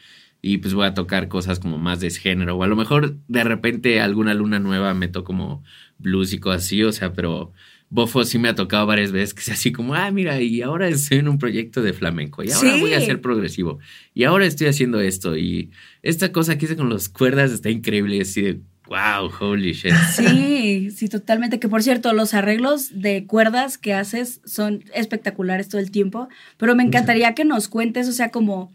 y 0.41 0.57
pues 0.59 0.73
voy 0.73 0.85
a 0.85 0.93
tocar 0.93 1.27
cosas 1.27 1.59
como 1.59 1.77
más 1.77 1.99
de 1.99 2.07
ese 2.07 2.21
género. 2.21 2.55
O 2.55 2.63
a 2.63 2.67
lo 2.67 2.75
mejor 2.75 3.17
de 3.27 3.43
repente 3.43 4.01
alguna 4.01 4.33
luna 4.33 4.59
nueva 4.59 4.93
meto 4.93 5.23
como 5.23 5.63
blues 5.97 6.33
y 6.33 6.39
cosas 6.39 6.63
así, 6.63 6.83
o 6.83 6.91
sea, 6.91 7.13
pero 7.13 7.51
Bofo 7.89 8.25
sí 8.25 8.37
me 8.37 8.49
ha 8.49 8.55
tocado 8.55 8.85
varias 8.85 9.11
veces 9.11 9.33
que 9.33 9.41
es 9.41 9.49
así 9.49 9.71
como, 9.71 9.93
ah, 9.93 10.11
mira, 10.11 10.41
y 10.41 10.61
ahora 10.61 10.89
estoy 10.89 11.19
en 11.19 11.29
un 11.29 11.37
proyecto 11.37 11.81
de 11.81 11.93
flamenco, 11.93 12.43
y 12.43 12.51
ahora 12.51 12.77
voy 12.77 12.93
a 12.93 13.01
ser 13.01 13.21
progresivo, 13.21 13.79
y 14.13 14.25
ahora 14.25 14.45
estoy 14.45 14.67
haciendo 14.67 14.99
esto, 14.99 15.37
y 15.37 15.71
esta 16.03 16.31
cosa 16.31 16.57
que 16.57 16.65
hice 16.65 16.75
con 16.75 16.89
las 16.89 17.07
cuerdas 17.07 17.51
está 17.51 17.69
increíble, 17.69 18.19
así 18.19 18.41
de, 18.41 18.59
wow, 18.87 19.31
holy 19.39 19.71
shit. 19.71 19.93
Sí, 20.15 20.91
sí, 20.91 21.07
totalmente, 21.07 21.59
que 21.59 21.69
por 21.69 21.81
cierto, 21.81 22.11
los 22.11 22.33
arreglos 22.33 22.89
de 23.01 23.25
cuerdas 23.25 23.77
que 23.77 23.93
haces 23.93 24.41
son 24.45 24.83
espectaculares 24.93 25.69
todo 25.69 25.79
el 25.79 25.91
tiempo, 25.91 26.27
pero 26.57 26.75
me 26.75 26.83
encantaría 26.83 27.35
que 27.35 27.45
nos 27.45 27.69
cuentes, 27.69 28.09
o 28.09 28.13
sea, 28.13 28.31
como 28.31 28.73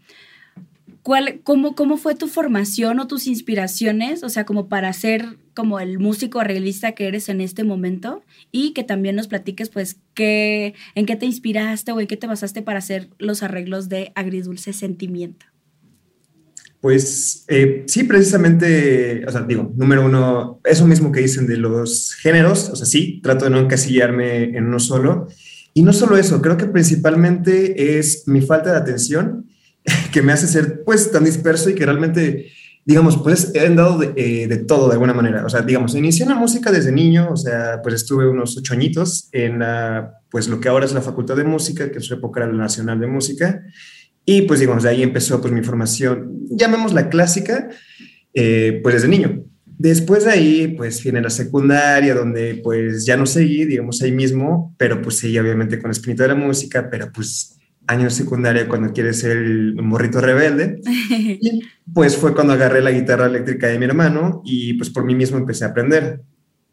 ¿Cuál, 1.03 1.41
cómo, 1.43 1.75
¿Cómo 1.75 1.97
fue 1.97 2.15
tu 2.15 2.27
formación 2.27 2.99
o 2.99 3.07
tus 3.07 3.27
inspiraciones? 3.27 4.23
O 4.23 4.29
sea, 4.29 4.45
como 4.45 4.69
para 4.69 4.91
ser 4.93 5.37
como 5.53 5.81
el 5.81 5.99
músico 5.99 6.41
realista 6.43 6.93
que 6.93 7.07
eres 7.07 7.27
en 7.27 7.41
este 7.41 7.65
momento 7.65 8.23
y 8.53 8.71
que 8.71 8.83
también 8.83 9.17
nos 9.17 9.27
platiques 9.27 9.69
pues 9.69 9.97
qué, 10.13 10.73
en 10.95 11.05
qué 11.05 11.17
te 11.17 11.25
inspiraste 11.25 11.91
o 11.91 11.99
en 11.99 12.07
qué 12.07 12.15
te 12.15 12.25
basaste 12.25 12.61
para 12.61 12.79
hacer 12.79 13.09
los 13.19 13.43
arreglos 13.43 13.89
de 13.89 14.13
Agridulce 14.15 14.71
Sentimiento. 14.71 15.45
Pues 16.79 17.43
eh, 17.49 17.83
sí, 17.87 18.03
precisamente, 18.05 19.25
o 19.27 19.31
sea, 19.31 19.41
digo, 19.41 19.73
número 19.75 20.05
uno, 20.05 20.61
eso 20.63 20.87
mismo 20.87 21.11
que 21.11 21.21
dicen 21.21 21.47
de 21.47 21.57
los 21.57 22.13
géneros, 22.13 22.69
o 22.69 22.75
sea, 22.77 22.85
sí, 22.85 23.19
trato 23.21 23.45
de 23.45 23.51
no 23.51 23.59
encasillarme 23.59 24.57
en 24.57 24.65
uno 24.65 24.79
solo. 24.79 25.27
Y 25.73 25.81
no 25.81 25.91
solo 25.91 26.17
eso, 26.17 26.41
creo 26.41 26.55
que 26.55 26.65
principalmente 26.65 27.99
es 27.99 28.23
mi 28.27 28.41
falta 28.41 28.71
de 28.71 28.77
atención 28.77 29.49
que 30.11 30.21
me 30.21 30.31
hace 30.31 30.47
ser 30.47 30.83
pues 30.83 31.11
tan 31.11 31.23
disperso 31.23 31.69
y 31.69 31.75
que 31.75 31.85
realmente, 31.85 32.51
digamos, 32.85 33.17
pues 33.17 33.51
he 33.53 33.65
andado 33.65 33.99
de, 33.99 34.13
eh, 34.15 34.57
todo 34.67 34.87
de 34.87 34.93
alguna 34.93 35.13
manera. 35.13 35.45
O 35.45 35.49
sea, 35.49 35.61
digamos, 35.61 35.95
inicié 35.95 36.23
en 36.23 36.29
la 36.29 36.35
música 36.35 36.71
desde 36.71 36.91
niño, 36.91 37.29
o 37.31 37.37
sea, 37.37 37.81
pues 37.81 37.95
estuve 37.95 38.27
unos 38.27 38.57
ocho 38.57 38.73
añitos 38.73 39.29
en 39.31 39.59
la, 39.59 40.13
pues 40.29 40.47
lo 40.47 40.59
que 40.59 40.69
ahora 40.69 40.85
es 40.85 40.93
la 40.93 41.01
Facultad 41.01 41.35
de 41.35 41.43
Música, 41.43 41.89
que 41.89 41.97
en 41.97 42.03
su 42.03 42.13
época 42.13 42.41
era 42.41 42.51
la 42.51 42.57
Nacional 42.57 42.99
de 42.99 43.07
Música. 43.07 43.63
Y 44.25 44.43
pues 44.43 44.59
digamos, 44.59 44.83
de 44.83 44.89
ahí 44.89 45.03
empezó 45.03 45.41
pues 45.41 45.53
mi 45.53 45.63
formación, 45.63 46.47
llamémosla 46.49 47.09
clásica, 47.09 47.69
eh, 48.33 48.79
pues 48.81 48.95
desde 48.95 49.07
niño. 49.09 49.43
Después 49.65 50.23
de 50.23 50.31
ahí, 50.31 50.67
pues 50.77 51.03
viene 51.03 51.19
la 51.19 51.29
secundaria, 51.29 52.15
donde 52.15 52.61
pues 52.63 53.05
ya 53.05 53.17
no 53.17 53.25
seguí, 53.25 53.65
digamos, 53.65 54.01
ahí 54.01 54.11
mismo, 54.11 54.73
pero 54.77 55.01
pues 55.01 55.17
seguí 55.17 55.37
obviamente 55.39 55.77
con 55.77 55.89
el 55.89 55.97
espíritu 55.97 56.21
de 56.21 56.29
la 56.29 56.35
música, 56.35 56.89
pero 56.89 57.11
pues 57.11 57.52
año 57.93 58.09
secundaria 58.09 58.67
cuando 58.67 58.93
quieres 58.93 59.19
ser 59.19 59.37
el 59.37 59.75
morrito 59.81 60.21
rebelde. 60.21 60.81
y 61.09 61.61
pues 61.93 62.17
fue 62.17 62.33
cuando 62.33 62.53
agarré 62.53 62.81
la 62.81 62.91
guitarra 62.91 63.27
eléctrica 63.27 63.67
de 63.67 63.79
mi 63.79 63.85
hermano 63.85 64.41
y 64.45 64.73
pues 64.73 64.89
por 64.89 65.05
mí 65.05 65.15
mismo 65.15 65.37
empecé 65.37 65.65
a 65.65 65.69
aprender. 65.69 66.21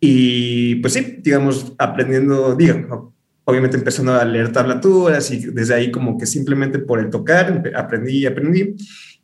Y 0.00 0.77
pues 0.77 0.95
sí, 0.95 1.19
digamos, 1.23 1.75
aprendiendo, 1.79 2.57
digo, 2.57 3.12
obviamente 3.45 3.77
empezando 3.77 4.15
a 4.15 4.25
leer 4.25 4.53
tablaturas 4.53 5.31
y 5.31 5.47
desde 5.47 5.75
ahí 5.75 5.91
como 5.91 6.17
que 6.17 6.27
simplemente 6.27 6.79
por 6.79 7.00
el 7.00 7.11
tocar 7.11 7.62
aprendí 7.77 8.19
y 8.19 8.27
aprendí. 8.27 8.77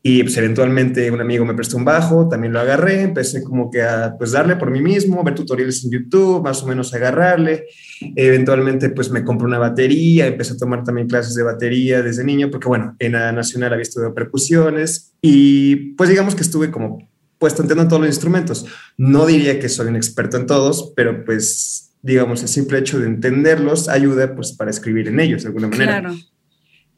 Y 0.09 0.23
pues 0.23 0.37
eventualmente 0.37 1.11
un 1.11 1.21
amigo 1.21 1.45
me 1.45 1.55
prestó 1.55 1.77
un 1.77 1.85
bajo, 1.85 2.29
también 2.29 2.53
lo 2.53 2.61
agarré, 2.61 3.03
empecé 3.03 3.43
como 3.43 3.73
que 3.73 3.83
a 3.83 4.15
pues 4.17 4.31
darle 4.31 4.55
por 4.55 4.71
mí 4.71 4.81
mismo, 4.81 5.25
ver 5.25 5.35
tutoriales 5.35 5.85
en 5.85 5.91
YouTube, 5.91 6.45
más 6.45 6.63
o 6.63 6.67
menos 6.69 6.95
agarrarle. 6.95 7.67
Eventualmente 8.15 8.91
pues 8.91 9.11
me 9.11 9.25
compré 9.25 9.49
una 9.49 9.59
batería, 9.59 10.29
empecé 10.29 10.53
a 10.53 10.59
tomar 10.59 10.85
también 10.85 11.09
clases 11.09 11.35
de 11.35 11.43
batería 11.43 12.03
desde 12.03 12.23
niño, 12.23 12.53
porque 12.53 12.69
bueno, 12.69 12.95
en 13.01 13.13
la 13.15 13.33
nacional 13.33 13.73
había 13.73 13.83
estudiado 13.83 14.15
percusiones 14.15 15.13
y 15.23 15.95
pues 15.95 16.09
digamos 16.09 16.37
que 16.37 16.43
estuve 16.43 16.71
como 16.71 17.09
puesto 17.41 17.65
en 17.65 17.89
todos 17.89 18.01
los 18.01 18.09
instrumentos. 18.09 18.65
No 18.97 19.27
diría 19.27 19.59
que 19.59 19.69
soy 19.69 19.89
un 19.89 19.97
experto 19.97 20.37
en 20.37 20.47
todos, 20.47 20.93
pero 20.95 21.25
pues 21.25 21.97
digamos 22.03 22.43
el 22.43 22.49
simple 22.49 22.79
hecho 22.79 23.01
de 23.01 23.07
entenderlos 23.07 23.89
ayuda 23.89 24.37
pues 24.37 24.53
para 24.53 24.71
escribir 24.71 25.09
en 25.09 25.19
ellos 25.19 25.43
de 25.43 25.49
alguna 25.49 25.67
manera. 25.67 25.99
Claro. 25.99 26.17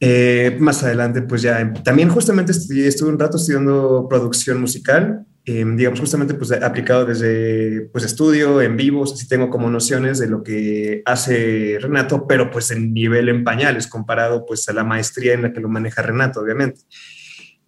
Eh, 0.00 0.57
más 0.61 0.85
adelante, 0.85 1.23
pues 1.23 1.43
ya 1.43 1.73
también 1.83 2.09
justamente 2.09 2.52
estuve 2.52 3.11
un 3.11 3.19
rato 3.19 3.37
estudiando 3.37 4.07
producción 4.09 4.61
musical, 4.61 5.26
eh, 5.45 5.64
digamos 5.76 5.99
justamente 5.99 6.35
pues 6.35 6.52
aplicado 6.52 7.05
desde 7.05 7.88
pues 7.90 8.05
estudio, 8.05 8.62
en 8.62 8.76
vivo, 8.76 9.02
así 9.02 9.26
tengo 9.26 9.50
como 9.50 9.71
nociones 9.71 10.19
de 10.19 10.28
lo 10.28 10.45
que 10.45 11.02
hace 11.05 11.78
Renato, 11.81 12.28
pero 12.28 12.50
pues 12.50 12.71
en 12.71 12.93
nivel 12.93 13.28
en 13.28 13.43
pañales 13.43 13.88
comparado 13.88 14.47
pues 14.47 14.69
a 14.69 14.73
la 14.73 14.85
maestría 14.85 15.35
en 15.35 15.43
la 15.43 15.52
que 15.52 15.61
lo 15.61 15.69
maneja 15.69 16.02
Renato, 16.02 16.40
obviamente. 16.40 16.83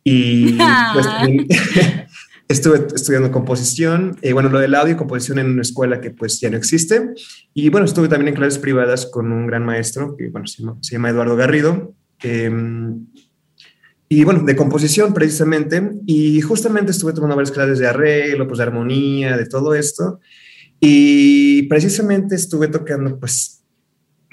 Y 0.05 0.57
pues 0.93 1.07
estuve 2.49 2.87
estudiando 2.95 3.33
composición, 3.33 4.19
eh, 4.23 4.35
bueno, 4.35 4.51
lo 4.51 4.61
del 4.61 4.77
audio 4.77 4.95
y 4.95 4.97
composición 4.97 5.41
en 5.41 5.51
una 5.51 5.63
escuela 5.63 6.01
que 6.01 6.11
pues 6.11 6.39
ya 6.39 6.49
no 6.49 6.57
existe. 6.57 7.11
Y 7.55 7.71
bueno, 7.71 7.87
estuve 7.87 8.07
también 8.07 8.29
en 8.29 8.35
clases 8.35 8.61
privadas 8.61 9.07
con 9.07 9.33
un 9.33 9.49
gran 9.49 9.65
maestro 9.65 10.15
que 10.17 10.29
bueno, 10.29 10.47
se 10.47 10.93
llama 10.93 11.11
Eduardo 11.11 11.35
Garrido, 11.35 11.97
Em, 12.23 13.07
y 14.09 14.25
bueno, 14.25 14.43
de 14.43 14.57
composición 14.57 15.15
precisamente. 15.15 15.93
Y 16.07 16.41
justamente 16.41 16.91
estuve 16.91 17.13
tomando 17.13 17.37
varias 17.37 17.53
clases 17.53 17.79
de 17.79 17.87
arreglo, 17.87 18.47
pues 18.47 18.59
de 18.59 18.65
armonía, 18.65 19.37
de 19.37 19.47
todo 19.47 19.75
esto. 19.75 20.21
Y 20.81 21.63
precisamente 21.69 22.35
estuve 22.35 22.69
tocando, 22.69 23.21
pues, 23.21 23.63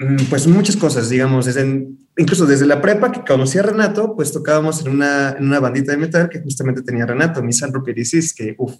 mm, 0.00 0.24
pues 0.30 0.46
muchas 0.46 0.76
cosas, 0.76 1.10
digamos, 1.10 1.46
desde, 1.46 1.86
incluso 2.16 2.46
desde 2.46 2.66
la 2.66 2.80
prepa 2.80 3.12
que 3.12 3.22
conocí 3.24 3.58
a 3.58 3.62
Renato, 3.62 4.16
pues 4.16 4.32
tocábamos 4.32 4.84
en 4.84 4.92
una, 4.92 5.36
en 5.38 5.44
una 5.44 5.60
bandita 5.60 5.92
de 5.92 5.98
metal 5.98 6.28
que 6.28 6.40
justamente 6.40 6.82
tenía 6.82 7.06
Renato, 7.06 7.42
mi 7.42 7.52
San 7.52 7.70
Propericis, 7.70 8.34
que, 8.34 8.54
uff, 8.58 8.74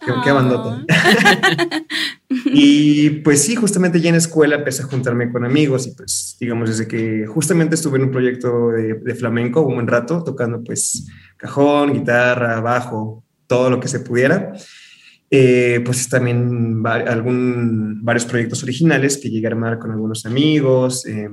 qué, 0.00 0.12
qué 0.24 0.32
bandota. 0.32 0.84
Y 2.46 3.10
pues 3.20 3.42
sí, 3.42 3.54
justamente 3.54 4.00
ya 4.00 4.08
en 4.08 4.16
escuela 4.16 4.56
empecé 4.56 4.82
a 4.82 4.86
juntarme 4.86 5.30
con 5.30 5.44
amigos 5.44 5.86
y 5.86 5.92
pues 5.92 6.36
digamos 6.40 6.68
desde 6.68 6.88
que 6.88 7.26
justamente 7.26 7.74
estuve 7.74 7.98
en 7.98 8.04
un 8.04 8.10
proyecto 8.10 8.70
de, 8.70 9.14
flamenco 9.14 9.62
un 9.62 9.74
buen 9.74 9.86
rato, 9.86 10.22
tocando 10.24 10.62
pues 10.62 11.06
cajón, 11.36 11.92
guitarra, 11.92 12.60
bajo, 12.60 13.24
todo 13.46 13.70
lo 13.70 13.80
que 13.80 13.88
se 13.88 14.00
pudiera. 14.00 14.52
Eh, 15.30 15.80
pues 15.84 16.08
también 16.08 16.82
algún, 16.86 18.04
varios 18.04 18.24
proyectos 18.24 18.62
originales 18.62 19.18
que 19.18 19.30
llegué 19.30 19.46
a 19.46 19.50
armar 19.50 19.78
con 19.78 19.90
algunos 19.90 20.26
amigos, 20.26 21.06
eh, 21.06 21.28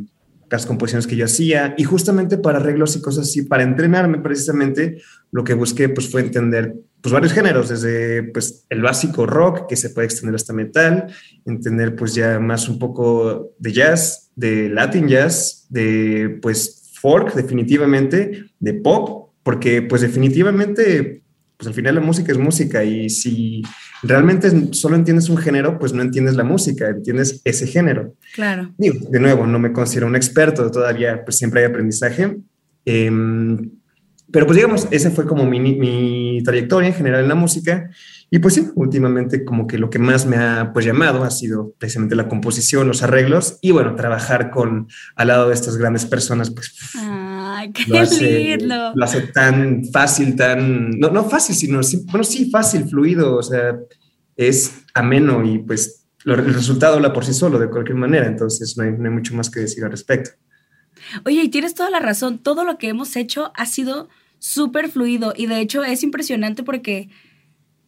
las 0.51 0.65
composiciones 0.65 1.07
que 1.07 1.15
yo 1.15 1.25
hacía. 1.25 1.73
Y 1.77 1.83
justamente 1.83 2.37
para 2.37 2.59
arreglos 2.59 2.95
y 2.95 3.01
cosas 3.01 3.27
así, 3.27 3.43
para 3.43 3.63
entrenarme 3.63 4.19
precisamente, 4.19 5.01
lo 5.31 5.43
que 5.43 5.53
busqué 5.53 5.89
pues 5.89 6.09
fue 6.09 6.21
entender 6.21 6.75
pues 7.01 7.13
varios 7.13 7.33
géneros, 7.33 7.69
desde 7.69 8.21
pues 8.23 8.65
el 8.69 8.81
básico 8.81 9.25
rock 9.25 9.67
que 9.67 9.75
se 9.75 9.89
puede 9.89 10.05
extender 10.05 10.35
hasta 10.35 10.53
metal, 10.53 11.07
entender 11.45 11.95
pues 11.95 12.13
ya 12.13 12.39
más 12.39 12.69
un 12.69 12.77
poco 12.77 13.53
de 13.57 13.71
jazz, 13.71 14.29
de 14.35 14.69
latin 14.69 15.07
jazz, 15.07 15.65
de 15.69 16.37
pues 16.41 16.91
folk 17.01 17.33
definitivamente, 17.33 18.51
de 18.59 18.73
pop, 18.75 19.31
porque 19.41 19.81
pues 19.81 20.01
definitivamente 20.01 21.23
pues 21.57 21.67
al 21.67 21.73
final 21.73 21.95
la 21.95 22.01
música 22.01 22.31
es 22.31 22.37
música 22.37 22.83
y 22.83 23.09
si 23.09 23.63
realmente 24.03 24.73
solo 24.73 24.95
entiendes 24.95 25.29
un 25.29 25.37
género, 25.37 25.79
pues 25.79 25.93
no 25.93 26.01
entiendes 26.01 26.35
la 26.35 26.43
música, 26.43 26.89
entiendes 26.89 27.41
ese 27.43 27.67
género. 27.67 28.15
Claro. 28.33 28.73
de 28.77 29.19
nuevo, 29.19 29.45
no 29.45 29.59
me 29.59 29.71
considero 29.71 30.07
un 30.07 30.15
experto, 30.15 30.69
todavía 30.71 31.23
pues 31.23 31.37
siempre 31.37 31.61
hay 31.61 31.67
aprendizaje. 31.67 32.37
Em, 32.85 33.71
pero 34.31 34.45
pues 34.45 34.55
digamos, 34.55 34.87
esa 34.91 35.11
fue 35.11 35.25
como 35.25 35.45
mi, 35.45 35.59
mi, 35.59 36.41
trayectoria 36.43 36.87
en 36.87 36.95
general 36.95 37.23
en 37.23 37.29
la 37.29 37.35
música. 37.35 37.89
Y 38.29 38.39
pues 38.39 38.53
sí, 38.53 38.69
últimamente 38.75 39.43
como 39.43 39.67
que 39.67 39.77
lo 39.77 39.89
que 39.89 39.99
más 39.99 40.25
me 40.25 40.37
ha 40.37 40.71
pues 40.71 40.85
llamado 40.85 41.25
ha 41.25 41.31
sido 41.31 41.73
precisamente 41.77 42.15
la 42.15 42.29
composición, 42.29 42.87
los 42.87 43.03
arreglos 43.03 43.59
y 43.61 43.71
bueno, 43.71 43.95
trabajar 43.95 44.51
con 44.51 44.87
al 45.17 45.27
lado 45.27 45.49
de 45.49 45.53
estas 45.53 45.75
grandes 45.77 46.05
personas, 46.05 46.49
pues... 46.49 46.73
¡Ay, 47.61 47.71
qué 47.71 47.85
lo 47.87 48.03
lindo! 48.03 48.93
Lo 48.95 49.05
hace 49.05 49.21
tan 49.21 49.85
fácil, 49.85 50.35
tan... 50.35 50.91
No, 50.99 51.11
no 51.11 51.23
fácil, 51.29 51.55
sino, 51.55 51.79
bueno, 52.05 52.23
sí, 52.23 52.49
fácil, 52.49 52.85
fluido, 52.85 53.35
o 53.35 53.43
sea, 53.43 53.77
es 54.35 54.81
ameno 54.95 55.45
y 55.45 55.59
pues 55.59 56.07
el 56.25 56.53
resultado 56.53 56.95
habla 56.95 57.13
por 57.13 57.23
sí 57.23 57.33
solo 57.33 57.59
de 57.59 57.69
cualquier 57.69 57.97
manera, 57.97 58.25
entonces 58.25 58.75
no 58.77 58.83
hay, 58.83 58.91
no 58.91 59.05
hay 59.05 59.11
mucho 59.11 59.35
más 59.35 59.49
que 59.49 59.59
decir 59.59 59.83
al 59.83 59.91
respecto. 59.91 60.31
Oye, 61.25 61.43
y 61.43 61.49
tienes 61.49 61.75
toda 61.75 61.89
la 61.89 61.99
razón, 61.99 62.39
todo 62.39 62.63
lo 62.63 62.77
que 62.77 62.89
hemos 62.89 63.15
hecho 63.15 63.51
ha 63.55 63.65
sido 63.65 64.09
súper 64.39 64.89
fluido 64.89 65.33
y 65.35 65.45
de 65.45 65.59
hecho 65.59 65.83
es 65.83 66.01
impresionante 66.01 66.63
porque 66.63 67.09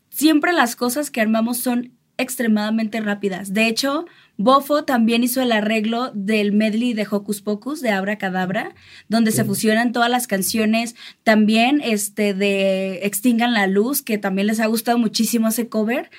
siempre 0.10 0.54
las 0.54 0.76
cosas 0.76 1.10
que 1.10 1.22
armamos 1.22 1.58
son 1.58 1.94
extremadamente 2.18 3.02
rápidas. 3.02 3.54
De 3.54 3.68
hecho, 3.68 4.06
Bofo 4.38 4.84
también 4.84 5.24
hizo 5.24 5.42
el 5.42 5.52
arreglo 5.52 6.12
del 6.14 6.54
medley 6.54 6.94
de 6.94 7.08
Hocus 7.10 7.42
Pocus 7.42 7.82
de 7.82 7.92
Abra 7.92 8.18
Cadabra, 8.18 8.74
donde 9.08 9.32
se 9.32 9.46
fusionan 9.46 9.92
todas 9.92 10.10
las 10.10 10.26
canciones, 10.28 10.96
también 11.24 11.82
este 11.84 12.34
de 12.34 13.06
Extingan 13.06 13.54
la 13.54 13.68
Luz, 13.68 14.02
que 14.02 14.18
también 14.18 14.48
les 14.48 14.60
ha 14.60 14.66
gustado 14.66 14.98
muchísimo 14.98 15.50
ese 15.50 15.70
cover 15.70 16.10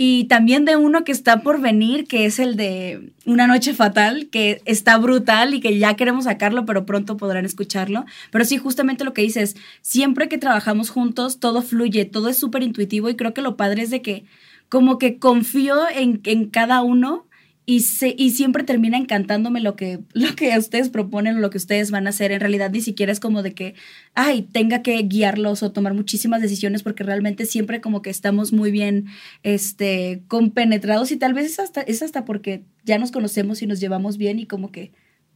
y 0.00 0.26
también 0.26 0.64
de 0.64 0.76
uno 0.76 1.02
que 1.02 1.10
está 1.10 1.42
por 1.42 1.60
venir, 1.60 2.06
que 2.06 2.24
es 2.24 2.38
el 2.38 2.54
de 2.54 3.10
Una 3.26 3.48
Noche 3.48 3.74
Fatal, 3.74 4.28
que 4.30 4.62
está 4.64 4.96
brutal 4.96 5.54
y 5.54 5.60
que 5.60 5.76
ya 5.76 5.96
queremos 5.96 6.26
sacarlo, 6.26 6.64
pero 6.64 6.86
pronto 6.86 7.16
podrán 7.16 7.44
escucharlo. 7.44 8.04
Pero 8.30 8.44
sí, 8.44 8.58
justamente 8.58 9.02
lo 9.02 9.12
que 9.12 9.22
dices, 9.22 9.56
siempre 9.82 10.28
que 10.28 10.38
trabajamos 10.38 10.90
juntos, 10.90 11.40
todo 11.40 11.62
fluye, 11.62 12.04
todo 12.04 12.28
es 12.28 12.38
súper 12.38 12.62
intuitivo 12.62 13.08
y 13.08 13.16
creo 13.16 13.34
que 13.34 13.42
lo 13.42 13.56
padre 13.56 13.82
es 13.82 13.90
de 13.90 14.00
que 14.00 14.24
como 14.68 14.98
que 14.98 15.18
confío 15.18 15.88
en, 15.92 16.20
en 16.24 16.48
cada 16.48 16.80
uno 16.82 17.26
y, 17.70 17.84
y 18.16 18.30
siempre 18.30 18.64
termina 18.64 18.96
encantándome 18.96 19.60
lo 19.60 19.76
que, 19.76 20.00
lo 20.14 20.34
que 20.34 20.56
ustedes 20.56 20.88
proponen 20.88 21.36
o 21.36 21.40
lo 21.40 21.50
que 21.50 21.58
ustedes 21.58 21.90
van 21.90 22.06
a 22.06 22.10
hacer. 22.10 22.32
En 22.32 22.40
realidad 22.40 22.70
ni 22.70 22.80
siquiera 22.80 23.12
es 23.12 23.20
como 23.20 23.42
de 23.42 23.52
que, 23.52 23.74
ay, 24.14 24.40
tenga 24.40 24.80
que 24.80 24.96
guiarlos 25.02 25.62
o 25.62 25.70
tomar 25.70 25.92
muchísimas 25.92 26.40
decisiones 26.40 26.82
porque 26.82 27.04
realmente 27.04 27.44
siempre 27.44 27.82
como 27.82 28.00
que 28.00 28.08
estamos 28.08 28.54
muy 28.54 28.70
bien 28.70 29.08
este, 29.42 30.22
compenetrados 30.28 31.12
y 31.12 31.18
tal 31.18 31.34
vez 31.34 31.44
es 31.44 31.58
hasta, 31.58 31.82
es 31.82 32.00
hasta 32.00 32.24
porque 32.24 32.64
ya 32.84 32.96
nos 32.96 33.12
conocemos 33.12 33.60
y 33.60 33.66
nos 33.66 33.80
llevamos 33.80 34.16
bien 34.16 34.38
y 34.38 34.46
como 34.46 34.72
que 34.72 34.92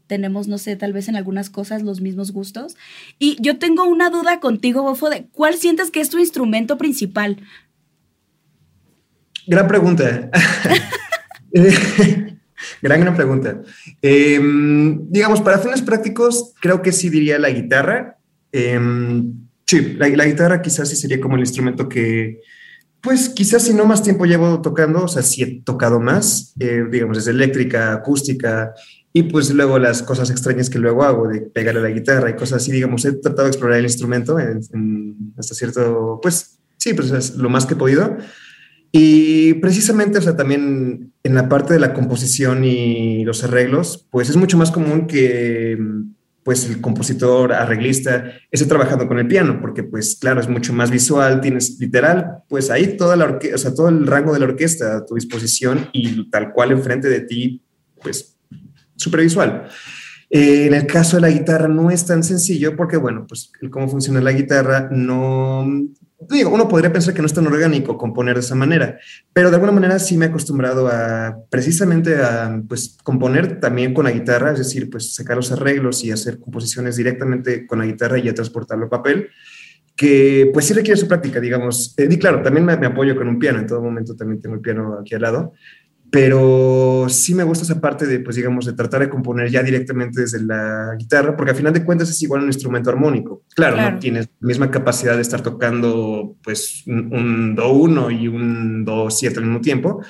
tenemos, 0.06 0.48
no 0.48 0.56
sé, 0.56 0.74
tal 0.76 0.94
vez 0.94 1.08
en 1.08 1.16
algunas 1.16 1.50
cosas 1.50 1.82
los 1.82 2.00
mismos 2.00 2.32
gustos. 2.32 2.76
Y 3.18 3.36
yo 3.42 3.58
tengo 3.58 3.84
una 3.84 4.08
duda 4.08 4.40
contigo, 4.40 4.82
Bofo, 4.82 5.10
de 5.10 5.26
cuál 5.32 5.56
sientes 5.56 5.90
que 5.90 6.00
es 6.00 6.08
tu 6.08 6.18
instrumento 6.18 6.78
principal. 6.78 7.36
Gran 9.46 9.68
pregunta. 9.68 10.30
gran, 12.82 13.00
gran 13.00 13.16
pregunta. 13.16 13.62
Em, 14.00 15.08
digamos, 15.10 15.40
para 15.40 15.58
fines 15.58 15.82
prácticos, 15.82 16.54
creo 16.60 16.82
que 16.82 16.92
sí 16.92 17.10
diría 17.10 17.38
la 17.38 17.50
guitarra. 17.50 18.18
Em, 18.52 19.34
sí, 19.66 19.94
la, 19.98 20.08
guitarra 20.08 20.62
quizás 20.62 20.88
sí 20.88 20.96
sería 20.96 21.20
como 21.20 21.36
el 21.36 21.40
instrumento 21.40 21.88
que, 21.88 22.40
pues 23.00 23.28
quizás 23.28 23.64
si 23.64 23.74
no 23.74 23.84
más 23.84 24.02
tiempo 24.02 24.26
llevo 24.26 24.60
tocando, 24.62 25.04
o 25.04 25.08
sea, 25.08 25.22
sí 25.22 25.42
he 25.42 25.62
tocado 25.62 26.00
más, 26.00 26.54
eh, 26.60 26.84
digamos, 26.90 27.16
desde 27.16 27.32
eléctrica, 27.32 27.92
acústica, 27.92 28.74
y 29.12 29.24
pues 29.24 29.50
luego 29.50 29.78
las 29.78 30.02
cosas 30.02 30.30
extrañas 30.30 30.70
que 30.70 30.78
luego 30.78 31.04
hago, 31.04 31.28
de 31.28 31.42
pegarle 31.42 31.80
a 31.80 31.84
la 31.84 31.90
guitarra 31.90 32.30
y 32.30 32.36
cosas 32.36 32.62
así, 32.62 32.72
digamos, 32.72 33.04
he 33.04 33.12
tratado 33.12 33.44
de 33.44 33.50
explorar 33.50 33.78
el 33.78 33.84
instrumento 33.84 34.38
hasta 35.36 35.54
cierto, 35.54 36.18
pues 36.22 36.58
sí, 36.78 36.94
pues 36.94 37.10
es 37.10 37.36
lo 37.36 37.50
más 37.50 37.66
que 37.66 37.74
he 37.74 37.76
podido. 37.76 38.16
Y 38.94 39.54
precisamente, 39.54 40.18
o 40.18 40.22
sea, 40.22 40.36
también 40.36 41.14
en 41.22 41.34
la 41.34 41.48
parte 41.48 41.72
de 41.72 41.80
la 41.80 41.94
composición 41.94 42.62
y 42.64 43.24
los 43.24 43.42
arreglos, 43.42 44.06
pues 44.10 44.28
es 44.28 44.36
mucho 44.36 44.58
más 44.58 44.70
común 44.70 45.06
que 45.06 45.78
pues 46.42 46.68
el 46.68 46.80
compositor, 46.80 47.52
arreglista, 47.52 48.32
esté 48.50 48.66
trabajando 48.66 49.06
con 49.06 49.18
el 49.18 49.28
piano, 49.28 49.60
porque 49.60 49.84
pues 49.84 50.18
claro, 50.20 50.40
es 50.40 50.48
mucho 50.48 50.72
más 50.72 50.90
visual, 50.90 51.40
tienes 51.40 51.78
literal, 51.78 52.42
pues 52.48 52.68
ahí 52.70 52.96
toda 52.96 53.16
la 53.16 53.24
orquesta, 53.24 53.54
o 53.54 53.58
sea, 53.58 53.74
todo 53.74 53.88
el 53.88 54.06
rango 54.06 54.32
de 54.32 54.40
la 54.40 54.46
orquesta 54.46 54.96
a 54.96 55.06
tu 55.06 55.14
disposición 55.14 55.88
y 55.92 56.28
tal 56.30 56.52
cual 56.52 56.72
enfrente 56.72 57.08
de 57.08 57.20
ti, 57.20 57.62
pues 58.02 58.36
súper 58.96 59.20
visual. 59.20 59.68
Eh, 60.30 60.66
en 60.66 60.74
el 60.74 60.86
caso 60.86 61.16
de 61.16 61.22
la 61.22 61.30
guitarra 61.30 61.68
no 61.68 61.90
es 61.90 62.06
tan 62.06 62.24
sencillo 62.24 62.74
porque, 62.74 62.96
bueno, 62.96 63.26
pues 63.28 63.52
cómo 63.70 63.88
funciona 63.88 64.20
la 64.20 64.32
guitarra 64.32 64.88
no, 64.90 65.64
digo, 66.28 66.50
uno 66.50 66.68
podría 66.68 66.92
pensar 66.92 67.14
que 67.14 67.20
no 67.20 67.26
es 67.26 67.34
tan 67.34 67.46
orgánico 67.46 67.96
componer 67.96 68.34
de 68.34 68.40
esa 68.40 68.54
manera, 68.54 68.98
pero 69.32 69.50
de 69.50 69.56
alguna 69.56 69.72
manera 69.72 69.98
sí 69.98 70.16
me 70.16 70.26
he 70.26 70.28
acostumbrado 70.28 70.88
a 70.88 71.36
precisamente 71.50 72.16
a 72.16 72.62
pues 72.68 72.96
componer 73.02 73.60
también 73.60 73.94
con 73.94 74.04
la 74.04 74.10
guitarra, 74.10 74.52
es 74.52 74.58
decir, 74.58 74.90
pues 74.90 75.14
sacar 75.14 75.36
los 75.36 75.52
arreglos 75.52 76.04
y 76.04 76.10
hacer 76.10 76.38
composiciones 76.38 76.96
directamente 76.96 77.66
con 77.66 77.78
la 77.78 77.86
guitarra 77.86 78.18
y 78.18 78.28
a 78.28 78.34
transportarlo 78.34 78.86
a 78.86 78.90
papel. 78.90 79.28
que 79.94 80.50
pues 80.52 80.66
sí 80.66 80.72
requiere 80.72 80.98
su 80.98 81.06
práctica, 81.06 81.38
digamos. 81.38 81.94
y 81.98 82.18
claro, 82.18 82.42
también 82.42 82.64
me, 82.64 82.76
me, 82.76 82.86
apoyo 82.86 83.14
con 83.14 83.28
un 83.28 83.38
piano, 83.38 83.58
en 83.58 83.66
todo 83.66 83.82
momento 83.82 84.16
también 84.16 84.40
tengo 84.40 84.54
el 84.56 84.62
piano 84.62 84.98
aquí 85.00 85.14
al 85.14 85.22
lado, 85.22 85.52
pero 86.12 87.06
sí 87.08 87.34
me 87.34 87.42
gusta 87.42 87.64
esa 87.64 87.80
parte 87.80 88.06
de, 88.06 88.20
pues 88.20 88.36
digamos, 88.36 88.66
de 88.66 88.74
tratar 88.74 89.00
de 89.00 89.08
componer 89.08 89.48
ya 89.48 89.62
directamente 89.62 90.20
desde 90.20 90.42
la 90.42 90.94
guitarra, 90.98 91.34
porque 91.34 91.52
al 91.52 91.56
final 91.56 91.72
de 91.72 91.86
cuentas 91.86 92.10
es 92.10 92.20
igual 92.20 92.42
un 92.42 92.48
instrumento 92.48 92.90
armónico. 92.90 93.44
Claro, 93.54 93.80
no 93.80 93.98
tienes 93.98 94.28
la 94.38 94.46
misma 94.46 94.70
capacidad 94.70 95.16
de 95.16 95.22
estar 95.22 95.40
tocando 95.40 96.36
pues 96.44 96.84
un, 96.86 97.54
do 97.54 97.72
1 97.72 98.10
y 98.10 98.28
un 98.28 98.84
do 98.84 99.08
7 99.08 99.38
al 99.38 99.46
mismo 99.46 99.62
tiempo, 99.62 100.04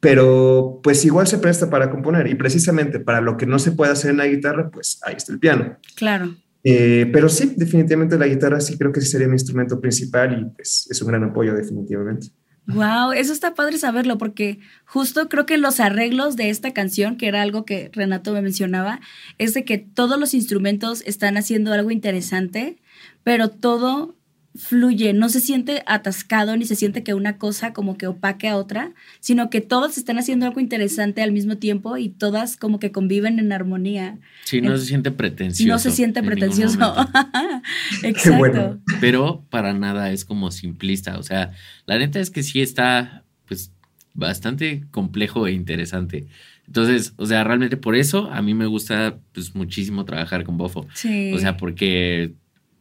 pero 0.00 0.80
pues 0.82 1.04
igual 1.04 1.28
se 1.28 1.38
presta 1.38 1.70
para 1.70 1.88
componer 1.88 2.26
y 2.26 2.34
precisamente 2.34 2.98
para 2.98 3.20
lo 3.20 3.36
que 3.36 3.46
no 3.46 3.60
se 3.60 3.70
puede 3.70 3.92
hacer 3.92 4.10
en 4.10 4.16
la 4.16 4.26
guitarra, 4.26 4.70
pues 4.72 4.98
ahí 5.04 5.14
está 5.14 5.32
el 5.32 5.38
piano. 5.38 5.78
Claro. 5.94 6.34
Eh, 6.64 7.08
pero 7.12 7.28
sí, 7.28 7.54
definitivamente 7.56 8.18
la 8.18 8.26
guitarra 8.26 8.58
sí 8.58 8.76
creo 8.76 8.90
que 8.90 9.00
sí 9.00 9.06
sería 9.06 9.28
mi 9.28 9.34
instrumento 9.34 9.80
principal 9.80 10.36
y 10.36 10.56
pues 10.56 10.88
es 10.90 11.00
un 11.00 11.06
gran 11.06 11.22
apoyo 11.22 11.54
definitivamente. 11.54 12.26
Wow, 12.66 13.12
eso 13.12 13.34
está 13.34 13.54
padre 13.54 13.76
saberlo 13.76 14.16
porque 14.16 14.58
justo 14.86 15.28
creo 15.28 15.44
que 15.44 15.58
los 15.58 15.80
arreglos 15.80 16.36
de 16.36 16.48
esta 16.48 16.72
canción, 16.72 17.16
que 17.16 17.28
era 17.28 17.42
algo 17.42 17.66
que 17.66 17.90
Renato 17.92 18.32
me 18.32 18.40
mencionaba, 18.40 19.00
es 19.36 19.52
de 19.52 19.64
que 19.64 19.76
todos 19.76 20.18
los 20.18 20.32
instrumentos 20.32 21.02
están 21.04 21.36
haciendo 21.36 21.74
algo 21.74 21.90
interesante, 21.90 22.78
pero 23.22 23.50
todo 23.50 24.13
fluye, 24.56 25.12
no 25.12 25.28
se 25.28 25.40
siente 25.40 25.82
atascado 25.86 26.56
ni 26.56 26.64
se 26.64 26.76
siente 26.76 27.02
que 27.02 27.14
una 27.14 27.38
cosa 27.38 27.72
como 27.72 27.98
que 27.98 28.06
opaque 28.06 28.48
a 28.48 28.56
otra, 28.56 28.92
sino 29.18 29.50
que 29.50 29.60
todos 29.60 29.98
están 29.98 30.18
haciendo 30.18 30.46
algo 30.46 30.60
interesante 30.60 31.22
al 31.22 31.32
mismo 31.32 31.56
tiempo 31.56 31.96
y 31.96 32.08
todas 32.08 32.56
como 32.56 32.78
que 32.78 32.92
conviven 32.92 33.40
en 33.40 33.52
armonía. 33.52 34.18
Sí, 34.44 34.60
no 34.60 34.76
se 34.76 34.86
siente 34.86 35.10
pretencioso. 35.10 35.72
No 35.72 35.78
se 35.78 35.90
siente 35.90 36.22
pretencioso. 36.22 36.78
Exacto. 38.04 38.78
Pero 39.00 39.44
para 39.50 39.72
nada 39.72 40.12
es 40.12 40.24
como 40.24 40.52
simplista, 40.52 41.18
o 41.18 41.22
sea, 41.24 41.52
la 41.86 41.98
neta 41.98 42.20
es 42.20 42.30
que 42.30 42.44
sí 42.44 42.60
está 42.60 43.24
pues 43.46 43.72
bastante 44.14 44.84
complejo 44.92 45.48
e 45.48 45.52
interesante. 45.52 46.28
Entonces, 46.66 47.12
o 47.16 47.26
sea, 47.26 47.42
realmente 47.42 47.76
por 47.76 47.96
eso 47.96 48.30
a 48.30 48.40
mí 48.40 48.54
me 48.54 48.66
gusta 48.66 49.18
pues 49.32 49.54
muchísimo 49.56 50.04
trabajar 50.04 50.44
con 50.44 50.56
Bofo. 50.56 50.86
Sí. 50.94 51.32
O 51.34 51.38
sea, 51.38 51.56
porque 51.56 52.34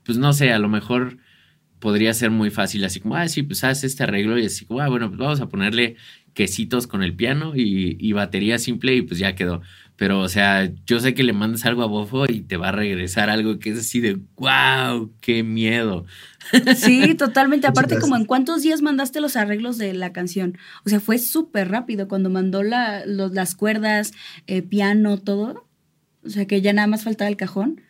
pues 0.03 0.19
no 0.19 0.33
sé, 0.33 0.51
a 0.51 0.59
lo 0.59 0.69
mejor 0.69 1.17
podría 1.83 2.13
ser 2.13 2.31
muy 2.31 2.49
fácil, 2.49 2.85
así 2.85 3.01
como, 3.01 3.17
ah, 3.17 3.27
sí, 3.27 3.43
pues 3.43 3.61
haz 3.65 3.83
este 3.83 4.03
arreglo 4.03 4.39
y 4.39 4.45
así 4.45 4.63
como, 4.63 4.79
ah, 4.79 4.87
bueno, 4.87 5.09
pues 5.09 5.19
vamos 5.19 5.41
a 5.41 5.49
ponerle 5.49 5.97
quesitos 6.33 6.87
con 6.87 7.03
el 7.03 7.13
piano 7.13 7.51
y, 7.57 8.09
batería 8.13 8.57
simple 8.57 8.95
y 8.95 9.01
pues 9.01 9.19
ya 9.19 9.35
quedó. 9.35 9.61
Pero, 9.97 10.21
o 10.21 10.29
sea, 10.29 10.71
yo 10.85 11.01
sé 11.01 11.13
que 11.13 11.23
le 11.23 11.33
mandas 11.33 11.65
algo 11.65 11.83
a 11.83 11.87
Bofo 11.87 12.23
y 12.29 12.39
te 12.39 12.55
va 12.55 12.69
a 12.69 12.71
regresar 12.71 13.29
algo 13.29 13.59
que 13.59 13.71
es 13.71 13.79
así 13.79 13.99
de, 13.99 14.17
wow, 14.37 15.11
qué 15.19 15.43
miedo. 15.43 16.05
Sí, 16.73 17.15
totalmente. 17.17 17.67
Aparte, 17.67 17.99
como 17.99 18.15
en 18.15 18.23
cuántos 18.23 18.61
días 18.61 18.81
mandaste 18.81 19.19
los 19.19 19.35
arreglos 19.35 19.77
de 19.77 19.93
la 19.93 20.13
canción. 20.13 20.57
O 20.85 20.89
sea, 20.89 21.01
fue 21.01 21.17
súper 21.17 21.69
rápido 21.69 22.07
cuando 22.07 22.29
mandó 22.29 22.63
la, 22.63 23.05
las 23.05 23.55
cuerdas, 23.55 24.13
eh, 24.47 24.61
piano, 24.61 25.17
todo. 25.17 25.67
O 26.23 26.29
sea, 26.29 26.45
que 26.45 26.61
ya 26.61 26.71
nada 26.71 26.87
más 26.87 27.03
faltaba 27.03 27.27
el 27.27 27.35
cajón. 27.35 27.81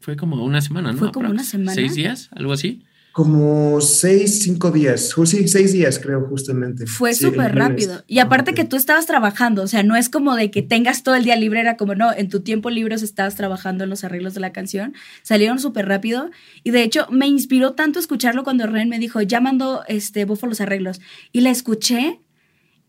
Fue 0.00 0.16
como 0.16 0.44
una 0.44 0.60
semana, 0.60 0.92
¿no? 0.92 0.98
Fue 0.98 1.12
como 1.12 1.30
una 1.30 1.44
semana. 1.44 1.72
¿Seis 1.72 1.94
días? 1.94 2.28
¿Algo 2.32 2.52
así? 2.52 2.84
Como 3.12 3.80
seis, 3.80 4.42
cinco 4.42 4.70
días, 4.70 5.14
sí, 5.24 5.48
seis 5.48 5.72
días 5.72 5.98
creo 5.98 6.26
justamente. 6.28 6.86
Fue 6.86 7.14
súper 7.14 7.54
rápido. 7.54 8.04
Y 8.06 8.18
aparte 8.20 8.54
que 8.54 8.64
tú 8.64 8.76
estabas 8.76 9.06
trabajando, 9.06 9.62
o 9.62 9.66
sea, 9.66 9.82
no 9.82 9.96
es 9.96 10.08
como 10.08 10.36
de 10.36 10.50
que 10.50 10.62
tengas 10.62 11.02
todo 11.02 11.14
el 11.16 11.24
día 11.24 11.34
libre, 11.36 11.60
era 11.60 11.76
como, 11.76 11.94
no, 11.94 12.12
en 12.12 12.28
tu 12.28 12.40
tiempo 12.40 12.70
libre 12.70 12.88
estabas 13.04 13.34
trabajando 13.34 13.84
en 13.84 13.90
los 13.90 14.04
arreglos 14.04 14.34
de 14.34 14.40
la 14.40 14.52
canción, 14.52 14.94
salieron 15.22 15.58
súper 15.58 15.86
rápido. 15.86 16.30
Y 16.64 16.70
de 16.70 16.82
hecho 16.82 17.06
me 17.10 17.26
inspiró 17.26 17.72
tanto 17.72 17.98
escucharlo 17.98 18.44
cuando 18.44 18.66
Ren 18.66 18.88
me 18.88 18.98
dijo, 18.98 19.20
ya 19.22 19.40
mandó 19.40 19.82
este, 19.88 20.24
Bufo 20.24 20.46
los 20.46 20.60
arreglos. 20.60 21.00
Y 21.32 21.40
la 21.40 21.50
escuché 21.50 22.20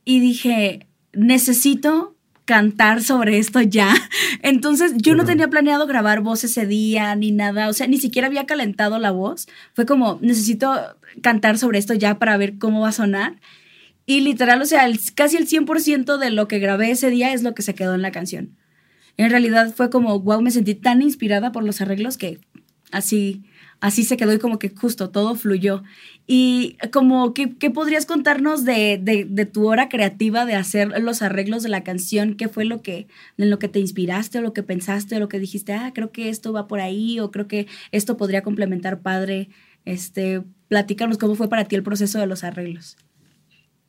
y 0.05 0.19
dije, 0.19 0.88
necesito 1.13 2.15
cantar 2.49 3.03
sobre 3.03 3.37
esto 3.37 3.61
ya. 3.61 3.93
Entonces 4.41 4.93
yo 4.95 5.13
no 5.13 5.23
tenía 5.23 5.49
planeado 5.49 5.85
grabar 5.85 6.21
voz 6.21 6.43
ese 6.43 6.65
día 6.65 7.13
ni 7.13 7.31
nada, 7.31 7.69
o 7.69 7.73
sea, 7.73 7.85
ni 7.85 7.99
siquiera 7.99 8.27
había 8.27 8.47
calentado 8.47 8.97
la 8.97 9.11
voz. 9.11 9.47
Fue 9.75 9.85
como, 9.85 10.17
necesito 10.23 10.73
cantar 11.21 11.59
sobre 11.59 11.77
esto 11.77 11.93
ya 11.93 12.17
para 12.17 12.37
ver 12.37 12.57
cómo 12.57 12.81
va 12.81 12.89
a 12.89 12.91
sonar. 12.91 13.39
Y 14.07 14.21
literal, 14.21 14.59
o 14.63 14.65
sea, 14.65 14.89
casi 15.13 15.37
el 15.37 15.47
100% 15.47 16.17
de 16.17 16.31
lo 16.31 16.47
que 16.47 16.57
grabé 16.57 16.89
ese 16.89 17.12
día 17.12 17.33
es 17.33 17.43
lo 17.43 17.53
que 17.53 17.62
se 17.62 17.75
quedó 17.75 17.93
en 17.93 18.01
la 18.01 18.12
canción. 18.12 18.57
En 19.15 19.29
realidad 19.29 19.71
fue 19.75 19.91
como, 19.91 20.19
wow, 20.19 20.41
me 20.41 20.49
sentí 20.49 20.73
tan 20.73 21.03
inspirada 21.03 21.51
por 21.51 21.63
los 21.63 21.81
arreglos 21.81 22.17
que 22.17 22.39
así 22.91 23.43
así 23.79 24.03
se 24.03 24.17
quedó 24.17 24.33
y 24.33 24.39
como 24.39 24.59
que 24.59 24.69
justo 24.69 25.09
todo 25.09 25.35
fluyó. 25.35 25.83
Y 26.27 26.77
como, 26.91 27.33
¿qué, 27.33 27.55
qué 27.57 27.69
podrías 27.69 28.05
contarnos 28.05 28.65
de, 28.65 28.99
de, 29.01 29.45
tu 29.45 29.67
hora 29.67 29.89
creativa 29.89 30.45
de 30.45 30.55
hacer 30.55 31.01
los 31.01 31.21
arreglos 31.21 31.63
de 31.63 31.69
la 31.69 31.83
canción? 31.83 32.35
¿Qué 32.35 32.47
fue 32.47 32.65
lo 32.65 32.81
que, 32.81 33.07
en 33.37 33.49
lo 33.49 33.57
que 33.57 33.67
te 33.67 33.79
inspiraste 33.79 34.39
o 34.39 34.41
lo 34.41 34.53
que 34.53 34.63
pensaste 34.63 35.15
o 35.15 35.19
lo 35.19 35.29
que 35.29 35.39
dijiste, 35.39 35.73
ah, 35.73 35.91
creo 35.93 36.11
que 36.11 36.29
esto 36.29 36.53
va 36.53 36.67
por 36.67 36.81
ahí 36.81 37.19
o 37.19 37.31
creo 37.31 37.47
que 37.47 37.67
esto 37.91 38.17
podría 38.17 38.43
complementar 38.43 39.01
padre? 39.01 39.49
Este, 39.85 40.43
platícanos 40.67 41.17
cómo 41.17 41.35
fue 41.35 41.49
para 41.49 41.65
ti 41.65 41.75
el 41.75 41.83
proceso 41.83 42.19
de 42.19 42.27
los 42.27 42.43
arreglos. 42.43 42.97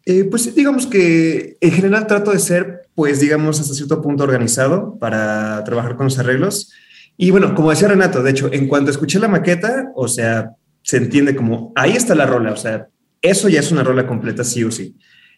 Eh, 0.06 0.24
pues 0.24 0.54
digamos 0.54 0.86
que 0.86 1.58
en 1.60 1.72
general 1.72 2.06
trato 2.06 2.30
de 2.30 2.38
ser, 2.38 2.88
pues 2.94 3.20
digamos, 3.20 3.60
hasta 3.60 3.74
cierto 3.74 4.00
punto 4.00 4.24
organizado 4.24 4.98
para 4.98 5.62
trabajar 5.64 5.96
con 5.96 6.06
los 6.06 6.18
arreglos. 6.18 6.72
Y 7.22 7.30
bueno, 7.32 7.54
como 7.54 7.68
decía 7.68 7.86
Renato, 7.86 8.22
de 8.22 8.30
hecho, 8.30 8.48
en 8.50 8.66
cuanto 8.66 8.90
escuché 8.90 9.18
la 9.18 9.28
maqueta, 9.28 9.92
o 9.94 10.08
sea, 10.08 10.52
se 10.80 10.96
entiende 10.96 11.36
como, 11.36 11.70
ahí 11.76 11.92
está 11.92 12.14
la 12.14 12.24
rola, 12.24 12.50
o 12.50 12.56
sea, 12.56 12.88
eso 13.20 13.50
ya 13.50 13.60
es 13.60 13.70
una 13.70 13.82
rola 13.84 14.06
completa, 14.06 14.42
sí 14.42 14.64
o 14.64 14.70
sí. 14.70 14.96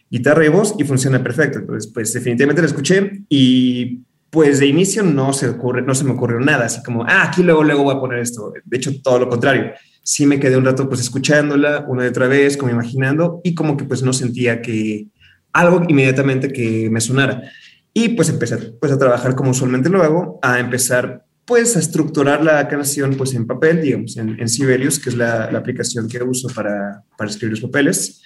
Guitarra 0.08 0.44
y 0.44 0.48
voz 0.48 0.76
y 0.78 0.84
funciona 0.84 1.20
perfecto. 1.20 1.58
Entonces, 1.58 1.90
pues 1.92 2.12
definitivamente 2.12 2.62
la 2.62 2.68
escuché 2.68 3.24
y 3.28 3.98
pues 4.30 4.60
de 4.60 4.66
inicio 4.66 5.02
no 5.02 5.32
se, 5.32 5.48
ocurre, 5.48 5.82
no 5.82 5.92
se 5.92 6.04
me 6.04 6.12
ocurrió 6.12 6.38
nada, 6.38 6.66
así 6.66 6.80
como, 6.84 7.02
ah, 7.02 7.24
aquí 7.24 7.42
luego, 7.42 7.64
luego 7.64 7.82
voy 7.82 7.96
a 7.96 7.98
poner 7.98 8.20
esto. 8.20 8.52
De 8.64 8.76
hecho, 8.76 8.92
todo 9.02 9.18
lo 9.18 9.28
contrario. 9.28 9.72
Sí 10.04 10.24
me 10.24 10.38
quedé 10.38 10.56
un 10.56 10.64
rato 10.64 10.88
pues 10.88 11.00
escuchándola 11.00 11.84
una 11.88 12.04
y 12.04 12.08
otra 12.10 12.28
vez, 12.28 12.56
como 12.56 12.70
imaginando, 12.70 13.40
y 13.42 13.56
como 13.56 13.76
que 13.76 13.86
pues 13.86 14.04
no 14.04 14.12
sentía 14.12 14.62
que 14.62 15.08
algo 15.52 15.82
inmediatamente 15.88 16.52
que 16.52 16.88
me 16.90 17.00
sonara. 17.00 17.42
Y 17.92 18.10
pues 18.10 18.28
empecé 18.28 18.56
pues, 18.56 18.92
a 18.92 18.98
trabajar 18.98 19.34
como 19.34 19.50
usualmente 19.50 19.88
lo 19.88 20.00
hago, 20.04 20.38
a 20.42 20.60
empezar 20.60 21.24
pues 21.52 21.76
a 21.76 21.80
estructurar 21.80 22.42
la 22.42 22.66
canción 22.66 23.14
pues 23.14 23.34
en 23.34 23.46
papel, 23.46 23.82
digamos, 23.82 24.16
en, 24.16 24.48
Sibelius, 24.48 24.98
que 24.98 25.10
es 25.10 25.16
la, 25.16 25.44
aplicación 25.44 26.08
que 26.08 26.22
uso 26.22 26.48
para, 26.48 27.04
para, 27.18 27.30
escribir 27.30 27.50
los 27.50 27.60
papeles. 27.60 28.22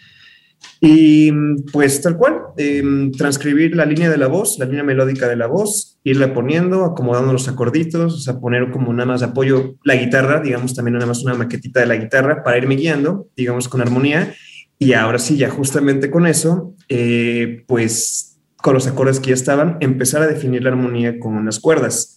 Y 0.80 1.32
pues 1.72 2.00
tal 2.02 2.16
cual, 2.16 2.36
em, 2.56 3.10
transcribir 3.10 3.74
la 3.74 3.84
línea 3.84 4.08
de 4.10 4.16
la 4.16 4.28
voz, 4.28 4.60
la 4.60 4.66
línea 4.66 4.84
melódica 4.84 5.26
de 5.26 5.34
la 5.34 5.48
voz, 5.48 5.98
irla 6.04 6.32
poniendo, 6.34 6.84
acomodando 6.84 7.32
los 7.32 7.48
acorditos, 7.48 8.14
o 8.14 8.18
sea, 8.18 8.38
poner 8.38 8.70
como 8.70 8.92
nada 8.92 9.06
más 9.06 9.18
de 9.22 9.26
apoyo 9.26 9.74
la 9.82 9.96
guitarra, 9.96 10.40
digamos, 10.40 10.76
también 10.76 10.94
nada 10.94 11.06
más 11.06 11.24
una 11.24 11.34
maquetita 11.34 11.80
de 11.80 11.86
la 11.86 11.96
guitarra 11.96 12.44
para 12.44 12.58
irme 12.58 12.76
guiando, 12.76 13.26
digamos, 13.36 13.68
con 13.68 13.80
armonía. 13.80 14.36
Y 14.78 14.92
ahora 14.92 15.18
sí, 15.18 15.36
ya 15.36 15.50
justamente 15.50 16.12
con 16.12 16.28
eso, 16.28 16.76
eh, 16.88 17.64
pues 17.66 18.38
con 18.62 18.74
los 18.74 18.86
acordes 18.86 19.18
que 19.18 19.30
ya 19.30 19.34
estaban, 19.34 19.78
empezar 19.80 20.22
a 20.22 20.28
definir 20.28 20.62
la 20.62 20.70
armonía 20.70 21.18
con 21.18 21.44
las 21.44 21.58
cuerdas. 21.58 22.15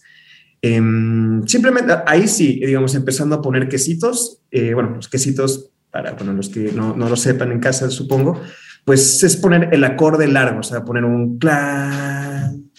Em, 0.62 1.46
simplemente 1.46 1.94
ahí 2.06 2.28
sí, 2.28 2.60
digamos, 2.64 2.94
empezando 2.94 3.36
a 3.36 3.42
poner 3.42 3.68
quesitos, 3.68 4.42
eh, 4.50 4.74
bueno, 4.74 4.90
los 4.96 5.08
quesitos, 5.08 5.70
para 5.90 6.12
bueno, 6.12 6.34
los 6.34 6.50
que 6.50 6.72
no, 6.72 6.94
no, 6.94 7.08
lo 7.08 7.16
sepan 7.16 7.50
en 7.50 7.60
casa, 7.60 7.88
supongo, 7.90 8.40
pues 8.84 9.22
es 9.22 9.36
poner 9.36 9.70
el 9.72 9.84
acorde 9.84 10.28
largo, 10.28 10.60
o 10.60 10.62
sea, 10.62 10.84
poner 10.84 11.04
un 11.04 11.38
clan, 11.38 12.70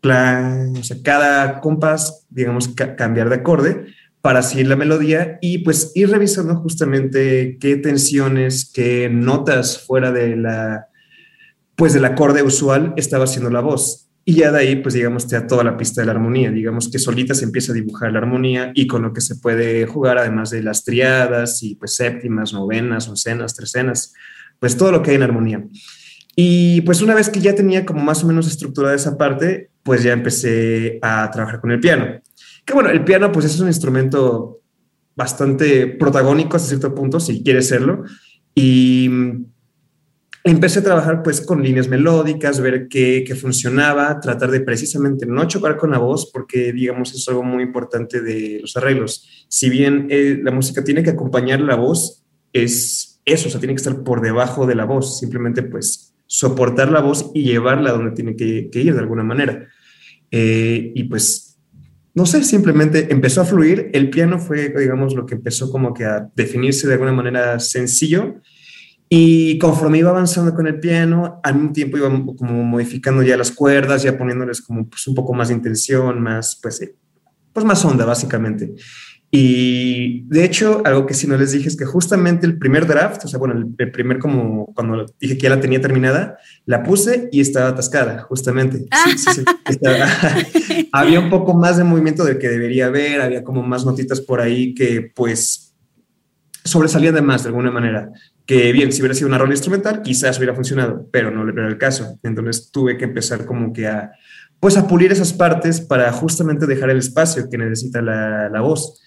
clan, 0.00 0.76
o 0.76 0.82
sea, 0.82 0.96
cada 1.02 1.60
compás, 1.60 2.26
digamos, 2.30 2.68
cambiar 2.68 3.28
de 3.28 3.36
acorde 3.36 3.86
para 4.22 4.42
seguir 4.42 4.68
la 4.68 4.76
melodía 4.76 5.38
y 5.40 5.58
pues 5.58 5.92
ir 5.94 6.10
revisando 6.10 6.56
justamente 6.56 7.58
qué 7.60 7.76
tensiones, 7.76 8.70
qué 8.72 9.08
notas 9.10 9.78
fuera 9.78 10.12
de 10.12 10.36
la, 10.36 10.88
pues 11.74 11.94
del 11.94 12.04
acorde 12.04 12.42
usual 12.42 12.92
estaba 12.96 13.24
haciendo 13.24 13.50
la 13.50 13.60
voz. 13.60 14.09
Y 14.24 14.34
ya 14.34 14.52
de 14.52 14.58
ahí, 14.58 14.76
pues 14.76 14.94
digamos, 14.94 15.26
te 15.26 15.36
da 15.36 15.46
toda 15.46 15.64
la 15.64 15.76
pista 15.76 16.02
de 16.02 16.06
la 16.06 16.12
armonía. 16.12 16.50
Digamos 16.50 16.90
que 16.90 16.98
solita 16.98 17.34
se 17.34 17.44
empieza 17.44 17.72
a 17.72 17.74
dibujar 17.74 18.12
la 18.12 18.18
armonía 18.18 18.70
y 18.74 18.86
con 18.86 19.02
lo 19.02 19.12
que 19.12 19.20
se 19.20 19.36
puede 19.36 19.86
jugar, 19.86 20.18
además 20.18 20.50
de 20.50 20.62
las 20.62 20.84
triadas 20.84 21.62
y 21.62 21.74
pues 21.74 21.94
séptimas, 21.94 22.52
novenas, 22.52 23.08
oncenas, 23.08 23.54
trecenas, 23.54 24.12
pues 24.58 24.76
todo 24.76 24.92
lo 24.92 25.02
que 25.02 25.10
hay 25.10 25.16
en 25.16 25.22
armonía. 25.22 25.64
Y 26.36 26.82
pues 26.82 27.02
una 27.02 27.14
vez 27.14 27.28
que 27.28 27.40
ya 27.40 27.54
tenía 27.54 27.84
como 27.84 28.02
más 28.02 28.22
o 28.22 28.26
menos 28.26 28.46
estructurada 28.46 28.94
esa 28.94 29.16
parte, 29.16 29.70
pues 29.82 30.02
ya 30.02 30.12
empecé 30.12 30.98
a 31.02 31.30
trabajar 31.30 31.60
con 31.60 31.70
el 31.70 31.80
piano. 31.80 32.20
Que 32.64 32.74
bueno, 32.74 32.90
el 32.90 33.04
piano 33.04 33.32
pues 33.32 33.46
es 33.46 33.58
un 33.60 33.68
instrumento 33.68 34.60
bastante 35.16 35.86
protagónico 35.86 36.56
hasta 36.56 36.68
cierto 36.68 36.94
punto, 36.94 37.20
si 37.20 37.42
quiere 37.42 37.62
serlo. 37.62 38.04
Y 38.54 39.10
empecé 40.44 40.80
a 40.80 40.84
trabajar 40.84 41.22
pues 41.22 41.40
con 41.40 41.62
líneas 41.62 41.88
melódicas, 41.88 42.60
ver 42.60 42.88
qué, 42.88 43.24
funcionaba, 43.40 44.20
tratar 44.20 44.50
de 44.50 44.60
precisamente 44.60 45.26
no 45.26 45.46
chocar 45.46 45.76
con 45.76 45.90
la 45.90 45.98
voz, 45.98 46.30
porque 46.32 46.72
digamos 46.72 47.14
es 47.14 47.28
algo 47.28 47.42
muy 47.42 47.62
importante 47.62 48.20
de 48.20 48.58
los 48.60 48.76
arreglos. 48.76 49.46
Si 49.48 49.68
bien 49.68 50.06
eh, 50.10 50.38
la 50.42 50.50
música 50.50 50.82
tiene 50.82 51.02
que 51.02 51.10
acompañar 51.10 51.60
la 51.60 51.76
voz, 51.76 52.24
es 52.52 53.20
eso, 53.24 53.48
o 53.48 53.50
sea, 53.50 53.60
tiene 53.60 53.74
que 53.74 53.82
estar 53.82 54.02
por 54.02 54.20
debajo 54.20 54.66
de 54.66 54.74
la 54.74 54.84
voz, 54.84 55.18
simplemente 55.18 55.62
pues 55.62 56.14
soportar 56.26 56.90
la 56.90 57.00
voz 57.00 57.30
y 57.34 57.42
llevarla 57.42 57.92
donde 57.92 58.12
tiene 58.12 58.36
que, 58.36 58.70
ir 58.72 58.94
de 58.94 59.00
alguna 59.00 59.24
manera. 59.24 59.66
Eh, 60.30 60.92
y 60.94 61.04
pues, 61.04 61.58
no 62.14 62.24
sé, 62.24 62.44
simplemente 62.44 63.08
empezó 63.10 63.40
a 63.40 63.44
fluir. 63.44 63.90
El 63.92 64.10
piano 64.10 64.38
fue, 64.38 64.68
digamos, 64.68 65.14
lo 65.14 65.26
que 65.26 65.34
empezó 65.34 65.70
como 65.70 65.92
que 65.92 66.04
a 66.04 66.30
definirse 66.34 66.86
de 66.86 66.94
alguna 66.94 67.12
manera 67.12 67.58
sencillo. 67.58 68.40
Y 69.12 69.58
conforme 69.58 69.98
iba 69.98 70.10
avanzando 70.10 70.54
con 70.54 70.68
el 70.68 70.78
piano, 70.78 71.40
al 71.42 71.56
mismo 71.56 71.72
tiempo 71.72 71.96
iba 71.96 72.08
como 72.08 72.62
modificando 72.62 73.24
ya 73.24 73.36
las 73.36 73.50
cuerdas, 73.50 74.04
ya 74.04 74.16
poniéndoles 74.16 74.62
como 74.62 74.88
pues 74.88 75.04
un 75.08 75.16
poco 75.16 75.34
más 75.34 75.48
de 75.48 75.54
intención, 75.54 76.22
más, 76.22 76.56
pues, 76.62 76.80
eh, 76.80 76.94
pues 77.52 77.66
más 77.66 77.84
onda, 77.84 78.04
básicamente. 78.04 78.72
Y 79.32 80.22
de 80.28 80.44
hecho, 80.44 80.82
algo 80.84 81.06
que 81.06 81.14
sí 81.14 81.26
no 81.26 81.36
les 81.36 81.50
dije 81.50 81.66
es 81.66 81.76
que 81.76 81.84
justamente 81.84 82.46
el 82.46 82.56
primer 82.56 82.86
draft, 82.86 83.24
o 83.24 83.28
sea, 83.28 83.40
bueno, 83.40 83.60
el, 83.78 83.90
primer 83.90 84.20
como 84.20 84.66
cuando 84.74 85.06
dije 85.20 85.36
que 85.36 85.42
ya 85.42 85.50
la 85.50 85.60
tenía 85.60 85.80
terminada, 85.80 86.38
la 86.66 86.84
puse 86.84 87.28
y 87.32 87.40
estaba 87.40 87.70
atascada, 87.70 88.22
justamente. 88.22 88.86
había 90.92 91.18
un 91.18 91.30
poco 91.30 91.54
más 91.54 91.78
de 91.78 91.84
movimiento 91.84 92.24
del 92.24 92.38
que 92.38 92.48
debería 92.48 92.86
haber, 92.86 93.20
había 93.20 93.42
como 93.42 93.64
más 93.64 93.84
notitas 93.84 94.20
por 94.20 94.40
ahí 94.40 94.72
que 94.72 95.10
pues 95.14 95.70
sobresalían 96.64 97.14
de 97.14 97.22
más 97.22 97.42
de 97.42 97.48
alguna 97.48 97.70
manera. 97.70 98.10
Que 98.50 98.72
bien, 98.72 98.90
si 98.90 99.00
hubiera 99.00 99.14
sido 99.14 99.28
una 99.28 99.38
rola 99.38 99.52
instrumental, 99.52 100.02
quizás 100.02 100.36
hubiera 100.38 100.56
funcionado, 100.56 101.06
pero 101.12 101.30
no 101.30 101.48
era 101.48 101.68
el 101.68 101.78
caso. 101.78 102.18
Entonces 102.24 102.72
tuve 102.72 102.98
que 102.98 103.04
empezar 103.04 103.46
como 103.46 103.72
que 103.72 103.86
a, 103.86 104.10
pues 104.58 104.76
a 104.76 104.88
pulir 104.88 105.12
esas 105.12 105.32
partes 105.32 105.80
para 105.80 106.10
justamente 106.10 106.66
dejar 106.66 106.90
el 106.90 106.98
espacio 106.98 107.48
que 107.48 107.56
necesita 107.56 108.02
la, 108.02 108.48
la 108.48 108.60
voz. 108.60 109.00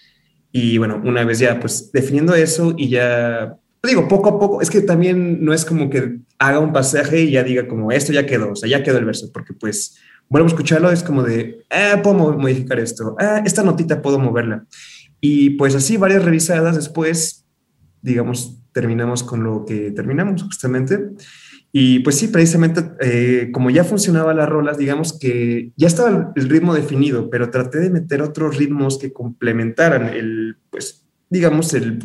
Y 0.53 0.77
bueno, 0.77 1.01
una 1.03 1.25
vez 1.25 1.39
ya 1.39 1.59
pues 1.59 1.91
definiendo 1.91 2.33
eso 2.33 2.73
y 2.77 2.87
ya, 2.87 3.57
digo, 3.85 4.07
poco 4.07 4.29
a 4.29 4.39
poco, 4.39 4.61
es 4.61 4.69
que 4.69 4.79
también 4.79 5.43
no 5.43 5.53
es 5.53 5.65
como 5.65 5.89
que 5.89 6.19
haga 6.39 6.59
un 6.59 6.71
pasaje 6.71 7.23
y 7.23 7.31
ya 7.31 7.43
diga 7.43 7.67
como 7.67 7.91
esto 7.91 8.13
ya 8.13 8.25
quedó, 8.25 8.51
o 8.51 8.55
sea, 8.55 8.69
ya 8.69 8.81
quedó 8.81 8.97
el 8.97 9.03
verso, 9.03 9.29
porque 9.33 9.51
pues 9.51 9.97
vuelvo 10.29 10.47
a 10.47 10.51
escucharlo, 10.51 10.89
es 10.89 11.03
como 11.03 11.21
de, 11.21 11.65
ah, 11.69 11.99
puedo 12.01 12.15
modificar 12.37 12.79
esto, 12.79 13.17
ah, 13.19 13.41
esta 13.43 13.61
notita 13.61 14.01
puedo 14.01 14.19
moverla. 14.19 14.63
Y 15.19 15.51
pues 15.51 15.75
así 15.75 15.97
varias 15.97 16.23
revisadas 16.23 16.77
después, 16.77 17.42
digamos, 18.03 18.59
terminamos 18.71 19.23
con 19.23 19.43
lo 19.43 19.65
que 19.65 19.91
terminamos 19.91 20.43
justamente. 20.43 20.99
Y 21.71 21.99
pues 21.99 22.19
sí, 22.19 22.27
precisamente 22.27 22.83
eh, 22.99 23.49
como 23.51 23.71
ya 23.71 23.83
funcionaba 23.83 24.35
las 24.35 24.47
rolas, 24.47 24.77
digamos 24.77 25.17
que 25.17 25.71
ya 25.75 25.87
estaba 25.87 26.31
el 26.35 26.49
ritmo 26.49 26.75
definido, 26.75 27.31
pero 27.31 27.49
traté 27.49 27.79
de 27.79 27.89
meter 27.89 28.21
otros 28.21 28.57
ritmos 28.57 28.99
que 28.99 29.11
complementaran 29.11 30.09
el, 30.09 30.57
pues, 30.69 31.07
digamos, 31.31 31.73
el, 31.73 32.03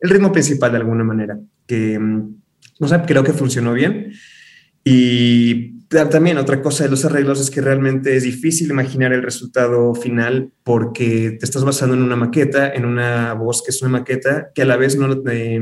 el 0.00 0.10
ritmo 0.10 0.32
principal 0.32 0.72
de 0.72 0.78
alguna 0.78 1.04
manera, 1.04 1.38
que, 1.64 1.96
mm, 1.96 2.34
no 2.80 2.88
sé, 2.88 3.00
creo 3.06 3.22
que 3.22 3.32
funcionó 3.32 3.72
bien. 3.72 4.12
Y 4.84 5.81
también 6.10 6.38
otra 6.38 6.62
cosa 6.62 6.84
de 6.84 6.90
los 6.90 7.04
arreglos 7.04 7.40
es 7.40 7.50
que 7.50 7.60
realmente 7.60 8.16
es 8.16 8.22
difícil 8.24 8.70
imaginar 8.70 9.12
el 9.12 9.22
resultado 9.22 9.94
final 9.94 10.52
porque 10.64 11.36
te 11.38 11.44
estás 11.44 11.64
basando 11.64 11.94
en 11.94 12.02
una 12.02 12.16
maqueta, 12.16 12.72
en 12.72 12.84
una 12.84 13.34
voz 13.34 13.62
que 13.62 13.70
es 13.70 13.82
una 13.82 13.98
maqueta, 13.98 14.50
que 14.54 14.62
a 14.62 14.66
la 14.66 14.76
vez 14.76 14.96
no... 14.96 15.22
Eh, 15.30 15.60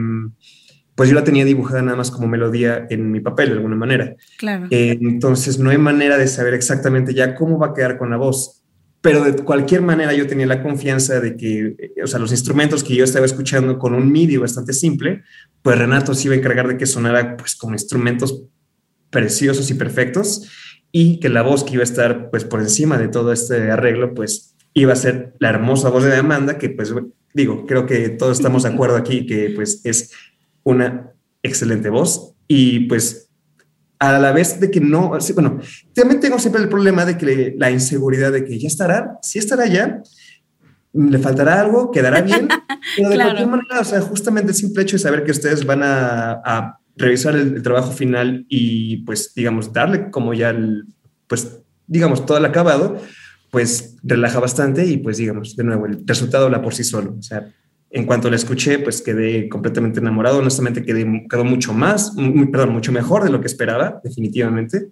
pues 0.94 1.08
yo 1.08 1.14
la 1.14 1.24
tenía 1.24 1.46
dibujada 1.46 1.80
nada 1.80 1.96
más 1.96 2.10
como 2.10 2.26
melodía 2.26 2.86
en 2.90 3.10
mi 3.10 3.20
papel 3.20 3.48
de 3.48 3.54
alguna 3.54 3.74
manera. 3.74 4.16
Claro. 4.36 4.66
Eh, 4.70 4.98
entonces 5.00 5.58
no 5.58 5.70
hay 5.70 5.78
manera 5.78 6.18
de 6.18 6.26
saber 6.26 6.52
exactamente 6.52 7.14
ya 7.14 7.34
cómo 7.34 7.58
va 7.58 7.68
a 7.68 7.72
quedar 7.72 7.96
con 7.96 8.10
la 8.10 8.18
voz. 8.18 8.62
Pero 9.00 9.24
de 9.24 9.42
cualquier 9.42 9.80
manera 9.80 10.12
yo 10.12 10.26
tenía 10.26 10.44
la 10.44 10.62
confianza 10.62 11.18
de 11.20 11.36
que, 11.36 11.74
eh, 11.78 12.02
o 12.04 12.06
sea, 12.06 12.18
los 12.18 12.32
instrumentos 12.32 12.84
que 12.84 12.94
yo 12.94 13.04
estaba 13.04 13.24
escuchando 13.24 13.78
con 13.78 13.94
un 13.94 14.12
MIDI 14.12 14.36
bastante 14.36 14.74
simple, 14.74 15.22
pues 15.62 15.78
Renato 15.78 16.14
se 16.14 16.28
iba 16.28 16.34
a 16.34 16.38
encargar 16.38 16.68
de 16.68 16.76
que 16.76 16.84
sonara 16.84 17.34
pues 17.38 17.56
con 17.56 17.72
instrumentos 17.72 18.44
preciosos 19.10 19.70
y 19.70 19.74
perfectos 19.74 20.48
y 20.92 21.20
que 21.20 21.28
la 21.28 21.42
voz 21.42 21.64
que 21.64 21.74
iba 21.74 21.82
a 21.82 21.84
estar 21.84 22.30
pues 22.30 22.44
por 22.44 22.60
encima 22.60 22.98
de 22.98 23.08
todo 23.08 23.32
este 23.32 23.70
arreglo 23.70 24.14
pues 24.14 24.56
iba 24.74 24.92
a 24.92 24.96
ser 24.96 25.34
la 25.38 25.50
hermosa 25.50 25.88
voz 25.88 26.04
de 26.04 26.16
Amanda 26.16 26.58
que 26.58 26.70
pues 26.70 26.92
digo, 27.34 27.66
creo 27.66 27.86
que 27.86 28.08
todos 28.10 28.38
estamos 28.38 28.64
de 28.64 28.70
acuerdo 28.70 28.96
aquí 28.96 29.26
que 29.26 29.52
pues 29.54 29.80
es 29.84 30.12
una 30.62 31.12
excelente 31.42 31.88
voz. 31.88 32.34
Y 32.48 32.80
pues 32.80 33.30
a 33.98 34.18
la 34.18 34.32
vez 34.32 34.60
de 34.60 34.70
que 34.70 34.80
no, 34.80 35.12
bueno, 35.34 35.60
también 35.94 36.20
tengo 36.20 36.38
siempre 36.38 36.62
el 36.62 36.68
problema 36.68 37.04
de 37.04 37.16
que 37.16 37.54
la 37.56 37.70
inseguridad 37.70 38.32
de 38.32 38.44
que 38.44 38.58
ya 38.58 38.66
estará, 38.66 39.18
si 39.22 39.38
estará 39.38 39.66
ya, 39.66 40.02
le 40.92 41.18
faltará 41.18 41.60
algo, 41.60 41.90
quedará 41.90 42.22
bien, 42.22 42.48
pero 42.96 43.10
de 43.10 43.16
cualquier 43.16 43.46
manera, 43.46 43.80
o 43.80 43.84
sea, 43.84 44.00
justamente 44.00 44.50
el 44.50 44.56
simple 44.56 44.82
hecho 44.82 44.96
de 44.96 45.02
saber 45.02 45.22
que 45.22 45.30
ustedes 45.30 45.64
van 45.64 45.82
a, 45.84 46.79
revisar 46.96 47.36
el, 47.36 47.62
trabajo 47.62 47.92
final 47.92 48.46
y 48.48 48.98
pues, 48.98 49.32
digamos, 49.34 49.72
darle 49.72 50.10
como 50.10 50.34
ya 50.34 50.56
pues, 51.26 51.60
digamos, 51.86 52.26
todo 52.26 52.38
el 52.38 52.44
acabado, 52.44 53.00
pues 53.50 53.96
relaja 54.02 54.40
bastante 54.40 54.86
y 54.86 54.96
pues, 54.96 55.16
digamos, 55.16 55.56
de 55.56 55.64
nuevo, 55.64 55.86
el 55.86 56.02
resultado 56.06 56.46
habla 56.46 56.62
por 56.62 56.74
sí 56.74 56.84
solo, 56.84 57.16
o 57.18 57.22
sea, 57.22 57.52
en 57.90 58.06
cuanto 58.06 58.30
la 58.30 58.36
escuché, 58.36 58.78
pues 58.78 59.02
quedé 59.02 59.48
completamente 59.48 59.98
enamorado. 59.98 60.38
Honestamente, 60.38 60.84
quedé, 60.84 61.26
quedó 61.28 61.44
mucho 61.44 61.72
más, 61.72 62.14
perdón, 62.52 62.70
mucho 62.70 62.92
mejor 62.92 63.24
de 63.24 63.30
lo 63.30 63.40
que 63.40 63.48
esperaba, 63.48 64.00
definitivamente. 64.04 64.90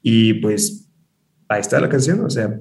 Y 0.00 0.34
pues 0.34 0.88
ahí 1.48 1.60
está 1.60 1.80
la 1.80 1.88
canción, 1.88 2.24
o 2.24 2.30
sea, 2.30 2.56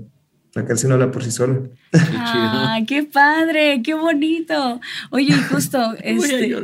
la 0.56 0.66
canción 0.66 0.94
habla 0.94 1.12
por 1.12 1.22
sí 1.22 1.32
sola. 1.32 1.60
¡Ah, 1.92 2.80
qué 2.88 3.04
padre! 3.04 3.82
¡Qué 3.84 3.94
bonito! 3.94 4.80
Oye, 5.12 5.34
justo, 5.34 5.94
este... 6.02 6.56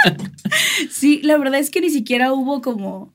sí, 0.90 1.20
la 1.22 1.36
verdad 1.36 1.60
es 1.60 1.70
que 1.70 1.82
ni 1.82 1.90
siquiera 1.90 2.32
hubo 2.32 2.62
como, 2.62 3.12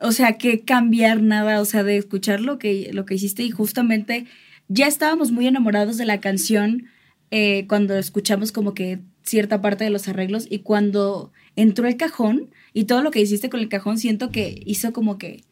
o 0.00 0.12
sea, 0.12 0.38
que 0.38 0.62
cambiar 0.62 1.22
nada, 1.22 1.60
o 1.60 1.66
sea, 1.66 1.84
de 1.84 1.98
escuchar 1.98 2.40
lo 2.40 2.58
que, 2.58 2.90
lo 2.94 3.04
que 3.04 3.14
hiciste 3.14 3.42
y 3.42 3.50
justamente 3.50 4.26
ya 4.68 4.86
estábamos 4.86 5.32
muy 5.32 5.46
enamorados 5.46 5.98
de 5.98 6.06
la 6.06 6.18
canción 6.18 6.86
eh, 7.30 7.66
cuando 7.68 7.94
escuchamos 7.94 8.52
como 8.52 8.72
que 8.72 9.00
cierta 9.22 9.60
parte 9.60 9.84
de 9.84 9.90
los 9.90 10.08
arreglos 10.08 10.46
y 10.48 10.60
cuando 10.60 11.30
entró 11.56 11.86
el 11.86 11.98
cajón 11.98 12.48
y 12.72 12.84
todo 12.84 13.02
lo 13.02 13.10
que 13.10 13.20
hiciste 13.20 13.50
con 13.50 13.60
el 13.60 13.68
cajón, 13.68 13.98
siento 13.98 14.30
que 14.30 14.62
hizo 14.64 14.94
como 14.94 15.18
que 15.18 15.44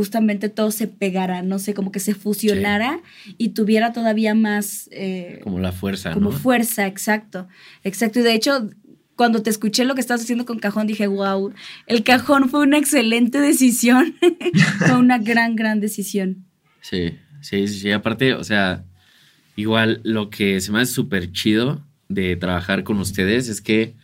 justamente 0.00 0.48
todo 0.48 0.70
se 0.70 0.86
pegara, 0.86 1.42
no 1.42 1.58
sé, 1.58 1.74
como 1.74 1.92
que 1.92 2.00
se 2.00 2.14
fusionara 2.14 3.00
y 3.36 3.50
tuviera 3.50 3.92
todavía 3.92 4.34
más... 4.34 4.88
Eh, 4.92 5.40
como 5.44 5.58
la 5.60 5.72
fuerza, 5.72 6.12
Como 6.12 6.32
fuerza, 6.32 6.86
exacto, 6.86 7.46
exacto. 7.84 8.20
Y 8.20 8.22
de 8.22 8.32
hecho, 8.32 8.70
cuando 9.14 9.42
te 9.42 9.50
escuché 9.50 9.84
lo 9.84 9.94
que 9.94 10.00
estabas 10.00 10.22
haciendo 10.22 10.46
con 10.46 10.58
cajón, 10.58 10.86
dije, 10.86 11.06
wow, 11.06 11.52
el 11.86 12.02
cajón 12.02 12.48
fue 12.48 12.60
una 12.60 12.78
excelente 12.78 13.38
decisión, 13.40 14.14
fue 14.78 14.96
una 14.96 15.18
gran, 15.18 15.54
gran 15.54 15.80
decisión. 15.80 16.46
Sí, 16.80 17.18
sí, 17.42 17.68
sí, 17.68 17.92
aparte, 17.92 18.32
o 18.32 18.42
sea, 18.42 18.84
Igual 19.60 20.00
lo 20.04 20.30
que 20.30 20.58
se 20.62 20.72
me 20.72 20.80
hace 20.80 20.94
súper 20.94 21.32
chido 21.32 21.84
de 22.08 22.34
trabajar 22.36 22.82
con 22.82 22.98
ustedes 22.98 23.48
es 23.48 23.60
que, 23.60 23.94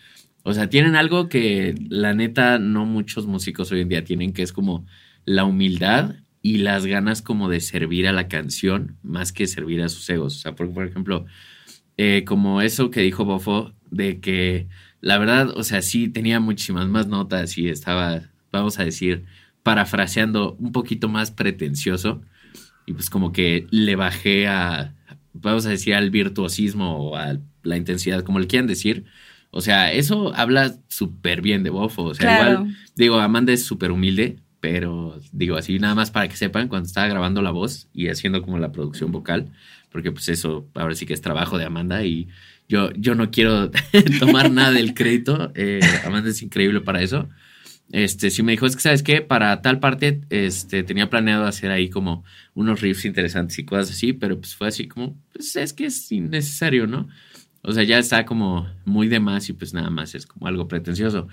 o 0.42 0.52
sea, 0.52 0.68
tienen 0.68 0.96
algo 0.96 1.30
que 1.30 1.74
la 1.88 2.12
neta 2.12 2.58
no 2.58 2.84
muchos 2.84 3.26
músicos 3.26 3.72
hoy 3.72 3.80
en 3.80 3.88
día 3.88 4.04
tienen, 4.04 4.34
que 4.34 4.42
es 4.42 4.52
como 4.52 4.86
la 5.26 5.44
humildad 5.44 6.16
y 6.40 6.58
las 6.58 6.86
ganas 6.86 7.20
como 7.20 7.48
de 7.48 7.60
servir 7.60 8.08
a 8.08 8.12
la 8.12 8.28
canción 8.28 8.96
más 9.02 9.32
que 9.32 9.46
servir 9.46 9.82
a 9.82 9.88
sus 9.88 10.08
egos. 10.08 10.36
O 10.36 10.38
sea, 10.38 10.54
por, 10.54 10.72
por 10.72 10.86
ejemplo, 10.86 11.26
eh, 11.98 12.24
como 12.24 12.62
eso 12.62 12.90
que 12.90 13.00
dijo 13.00 13.24
Bofo, 13.24 13.72
de 13.90 14.20
que 14.20 14.68
la 15.00 15.18
verdad, 15.18 15.50
o 15.56 15.62
sea, 15.62 15.82
sí 15.82 16.08
tenía 16.08 16.40
muchísimas 16.40 16.88
más 16.88 17.06
notas 17.08 17.58
y 17.58 17.68
estaba, 17.68 18.22
vamos 18.52 18.78
a 18.78 18.84
decir, 18.84 19.24
parafraseando 19.62 20.54
un 20.54 20.72
poquito 20.72 21.08
más 21.08 21.30
pretencioso. 21.30 22.22
Y 22.86 22.92
pues 22.92 23.10
como 23.10 23.32
que 23.32 23.66
le 23.70 23.96
bajé 23.96 24.46
a, 24.46 24.94
vamos 25.32 25.66
a 25.66 25.70
decir, 25.70 25.94
al 25.94 26.10
virtuosismo 26.10 26.96
o 26.96 27.16
a 27.16 27.38
la 27.64 27.76
intensidad, 27.76 28.22
como 28.22 28.38
le 28.38 28.46
quieran 28.46 28.68
decir. 28.68 29.04
O 29.50 29.60
sea, 29.60 29.92
eso 29.92 30.34
habla 30.34 30.76
súper 30.88 31.40
bien 31.40 31.62
de 31.62 31.70
Bofo. 31.70 32.04
O 32.04 32.14
sea, 32.14 32.34
igual, 32.34 32.76
digo, 32.94 33.18
Amanda 33.18 33.52
es 33.52 33.64
súper 33.64 33.90
humilde, 33.90 34.38
pero 34.60 35.18
digo 35.32 35.56
así, 35.56 35.78
nada 35.78 35.94
más 35.94 36.10
para 36.10 36.28
que 36.28 36.36
sepan, 36.36 36.68
cuando 36.68 36.86
estaba 36.86 37.08
grabando 37.08 37.42
la 37.42 37.50
voz 37.50 37.88
y 37.92 38.08
haciendo 38.08 38.42
como 38.42 38.58
la 38.58 38.72
producción 38.72 39.12
vocal, 39.12 39.52
porque 39.90 40.12
pues 40.12 40.28
eso 40.28 40.66
ahora 40.74 40.94
sí 40.94 41.06
que 41.06 41.14
es 41.14 41.20
trabajo 41.20 41.58
de 41.58 41.64
Amanda 41.64 42.04
y 42.04 42.28
yo, 42.68 42.90
yo 42.92 43.14
no 43.14 43.30
quiero 43.30 43.70
tomar 44.20 44.50
nada 44.50 44.72
del 44.72 44.94
crédito. 44.94 45.52
Eh, 45.54 45.80
Amanda 46.04 46.30
es 46.30 46.42
increíble 46.42 46.80
para 46.80 47.00
eso 47.00 47.28
este, 47.92 48.30
sí 48.30 48.42
me 48.42 48.52
dijo, 48.52 48.66
es 48.66 48.74
que, 48.74 48.82
¿sabes 48.82 49.02
qué? 49.02 49.22
Para 49.22 49.62
tal 49.62 49.78
parte, 49.78 50.20
este, 50.30 50.82
tenía 50.82 51.08
planeado 51.08 51.44
hacer 51.44 51.70
ahí 51.70 51.88
como 51.88 52.24
unos 52.54 52.80
riffs 52.80 53.04
interesantes 53.04 53.58
y 53.58 53.64
cosas 53.64 53.90
así, 53.90 54.12
pero 54.12 54.38
pues 54.38 54.54
fue 54.56 54.68
así 54.68 54.88
como, 54.88 55.16
pues 55.32 55.54
es 55.56 55.72
que 55.72 55.86
es 55.86 56.10
innecesario, 56.10 56.86
¿no? 56.86 57.08
O 57.62 57.72
sea, 57.72 57.84
ya 57.84 57.98
está 57.98 58.24
como 58.26 58.68
muy 58.84 59.08
de 59.08 59.20
más 59.20 59.48
y 59.48 59.52
pues 59.52 59.74
nada 59.74 59.90
más 59.90 60.14
es 60.14 60.26
como 60.26 60.46
algo 60.46 60.68
pretencioso. 60.68 61.28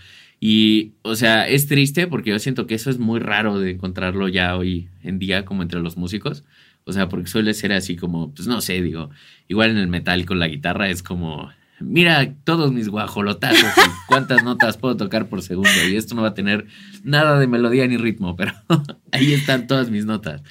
Y, 0.45 0.91
o 1.03 1.15
sea, 1.15 1.47
es 1.47 1.67
triste 1.67 2.06
porque 2.06 2.32
yo 2.32 2.38
siento 2.38 2.67
que 2.67 2.75
eso 2.75 2.89
es 2.89 2.99
muy 2.99 3.21
raro 3.21 3.60
de 3.60 3.71
encontrarlo 3.71 4.27
ya 4.27 4.58
hoy 4.58 4.89
en 5.01 5.17
día 5.17 5.45
como 5.45 5.63
entre 5.63 5.79
los 5.79 5.95
músicos. 5.95 6.43
O 6.84 6.91
sea, 6.91 7.08
porque 7.08 7.27
suele 7.27 7.53
ser 7.53 7.71
así 7.71 7.95
como, 7.95 8.34
pues 8.34 8.45
no 8.45 8.60
sé, 8.60 8.82
digo, 8.82 9.10
igual 9.47 9.69
en 9.69 9.77
el 9.77 9.88
metal 9.88 10.25
con 10.25 10.39
la 10.39 10.49
guitarra 10.49 10.89
es 10.89 11.01
como 11.01 11.49
mira 11.79 12.34
todos 12.43 12.73
mis 12.73 12.89
guajolotazos 12.89 13.63
y 13.63 13.89
cuántas 14.06 14.43
notas 14.43 14.75
puedo 14.75 14.97
tocar 14.97 15.29
por 15.29 15.41
segundo. 15.43 15.69
Y 15.89 15.95
esto 15.95 16.13
no 16.13 16.23
va 16.23 16.29
a 16.29 16.34
tener 16.34 16.65
nada 17.06 17.39
de 17.39 17.47
melodía 17.47 17.88
ni 17.88 17.95
ritmo, 17.95 18.36
pero 18.36 18.51
ahí 19.13 19.32
están 19.32 19.65
todas 19.65 19.89
mis 19.89 20.03
notas. 20.03 20.43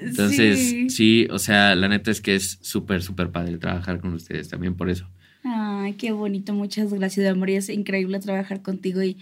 Entonces, 0.00 0.94
sí. 0.94 1.26
o 1.32 1.40
sea, 1.40 1.74
la 1.74 1.88
neta 1.88 2.12
es 2.12 2.20
que 2.20 2.36
es 2.36 2.60
súper, 2.62 3.02
súper 3.02 3.30
padre 3.30 3.58
trabajar 3.58 3.98
con 3.98 4.14
ustedes 4.14 4.48
también 4.48 4.76
por 4.76 4.88
eso. 4.88 5.08
Ay, 5.82 5.94
qué 5.94 6.12
bonito, 6.12 6.54
muchas 6.54 6.92
gracias, 6.92 7.28
amor. 7.28 7.50
Y 7.50 7.56
es 7.56 7.68
increíble 7.68 8.20
trabajar 8.20 8.62
contigo. 8.62 9.02
Y, 9.02 9.16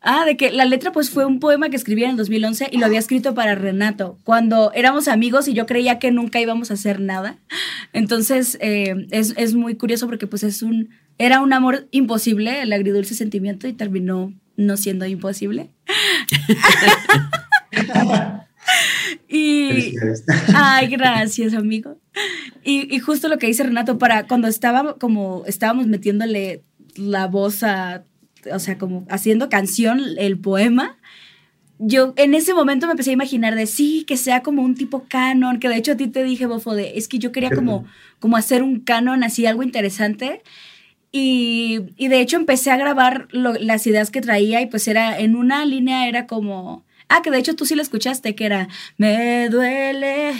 ah, 0.00 0.24
de 0.24 0.38
que 0.38 0.50
la 0.50 0.64
letra 0.64 0.90
pues 0.90 1.10
fue 1.10 1.26
un 1.26 1.40
poema 1.40 1.68
que 1.68 1.76
escribí 1.76 2.04
en 2.04 2.10
el 2.10 2.16
2011 2.16 2.70
y 2.72 2.78
lo 2.78 2.86
había 2.86 2.98
escrito 2.98 3.34
para 3.34 3.54
Renato, 3.54 4.18
cuando 4.24 4.72
éramos 4.72 5.08
amigos 5.08 5.46
y 5.46 5.52
yo 5.52 5.66
creía 5.66 5.98
que 5.98 6.10
nunca 6.10 6.40
íbamos 6.40 6.70
a 6.70 6.74
hacer 6.74 7.00
nada. 7.00 7.36
Entonces, 7.92 8.56
eh, 8.62 9.06
es, 9.10 9.34
es 9.36 9.54
muy 9.54 9.74
curioso 9.74 10.06
porque 10.06 10.26
pues 10.26 10.42
es 10.42 10.62
un, 10.62 10.88
era 11.18 11.40
un 11.40 11.52
amor 11.52 11.86
imposible, 11.90 12.62
el 12.62 12.72
agridulce 12.72 13.14
sentimiento, 13.14 13.68
y 13.68 13.74
terminó 13.74 14.32
no 14.56 14.78
siendo 14.78 15.04
imposible. 15.04 15.68
y, 19.28 19.94
ay, 20.54 20.88
gracias, 20.88 21.54
amigo. 21.54 21.98
Y, 22.64 22.98
justo 22.98 23.28
lo 23.28 23.38
que 23.38 23.46
dice 23.46 23.62
Renato, 23.62 23.98
para 23.98 24.26
cuando 24.26 24.48
estaba 24.48 24.96
como 24.98 25.44
estábamos 25.46 25.86
metiéndole 25.86 26.62
la 26.96 27.26
voz 27.26 27.62
a, 27.62 28.04
o 28.52 28.58
sea, 28.58 28.78
como 28.78 29.06
haciendo 29.08 29.48
canción, 29.48 30.00
el 30.18 30.38
poema, 30.38 30.98
yo 31.78 32.14
en 32.16 32.34
ese 32.34 32.54
momento 32.54 32.86
me 32.86 32.92
empecé 32.92 33.10
a 33.10 33.14
imaginar 33.14 33.54
de 33.54 33.66
sí, 33.66 34.04
que 34.06 34.16
sea 34.16 34.42
como 34.42 34.62
un 34.62 34.74
tipo 34.74 35.04
canon, 35.08 35.58
que 35.58 35.68
de 35.68 35.76
hecho 35.76 35.92
a 35.92 35.96
ti 35.96 36.08
te 36.08 36.24
dije, 36.24 36.46
Bofo, 36.46 36.74
de 36.74 36.96
es 36.96 37.06
que 37.06 37.18
yo 37.18 37.32
quería 37.32 37.50
como, 37.50 37.84
como 38.18 38.36
hacer 38.36 38.62
un 38.62 38.80
canon 38.80 39.24
así, 39.24 39.44
algo 39.44 39.62
interesante. 39.62 40.42
Y, 41.12 41.80
de 41.98 42.20
hecho 42.20 42.36
empecé 42.36 42.70
a 42.70 42.76
grabar 42.76 43.28
las 43.32 43.86
ideas 43.86 44.10
que 44.10 44.20
traía 44.20 44.60
y 44.60 44.66
pues 44.66 44.88
era, 44.88 45.18
en 45.18 45.36
una 45.36 45.64
línea 45.64 46.08
era 46.08 46.26
como, 46.26 46.85
ah, 47.08 47.22
que 47.22 47.30
de 47.30 47.38
hecho 47.38 47.56
tú 47.56 47.66
sí 47.66 47.74
la 47.74 47.82
escuchaste, 47.82 48.34
que 48.34 48.46
era, 48.46 48.68
me 48.96 49.48
duele, 49.48 50.32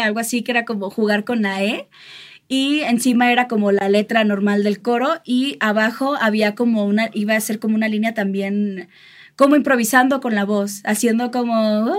algo 0.00 0.20
así, 0.20 0.42
que 0.42 0.52
era 0.52 0.64
como 0.64 0.90
jugar 0.90 1.24
con 1.24 1.42
la 1.42 1.62
E. 1.62 1.88
Y 2.46 2.80
encima 2.80 3.32
era 3.32 3.48
como 3.48 3.72
la 3.72 3.88
letra 3.88 4.22
normal 4.22 4.64
del 4.64 4.82
coro 4.82 5.22
y 5.24 5.56
abajo 5.60 6.14
había 6.20 6.54
como 6.54 6.84
una, 6.84 7.08
iba 7.14 7.34
a 7.34 7.40
ser 7.40 7.58
como 7.58 7.74
una 7.74 7.88
línea 7.88 8.12
también, 8.12 8.90
como 9.34 9.56
improvisando 9.56 10.20
con 10.20 10.34
la 10.34 10.44
voz, 10.44 10.82
haciendo 10.84 11.30
como 11.30 11.94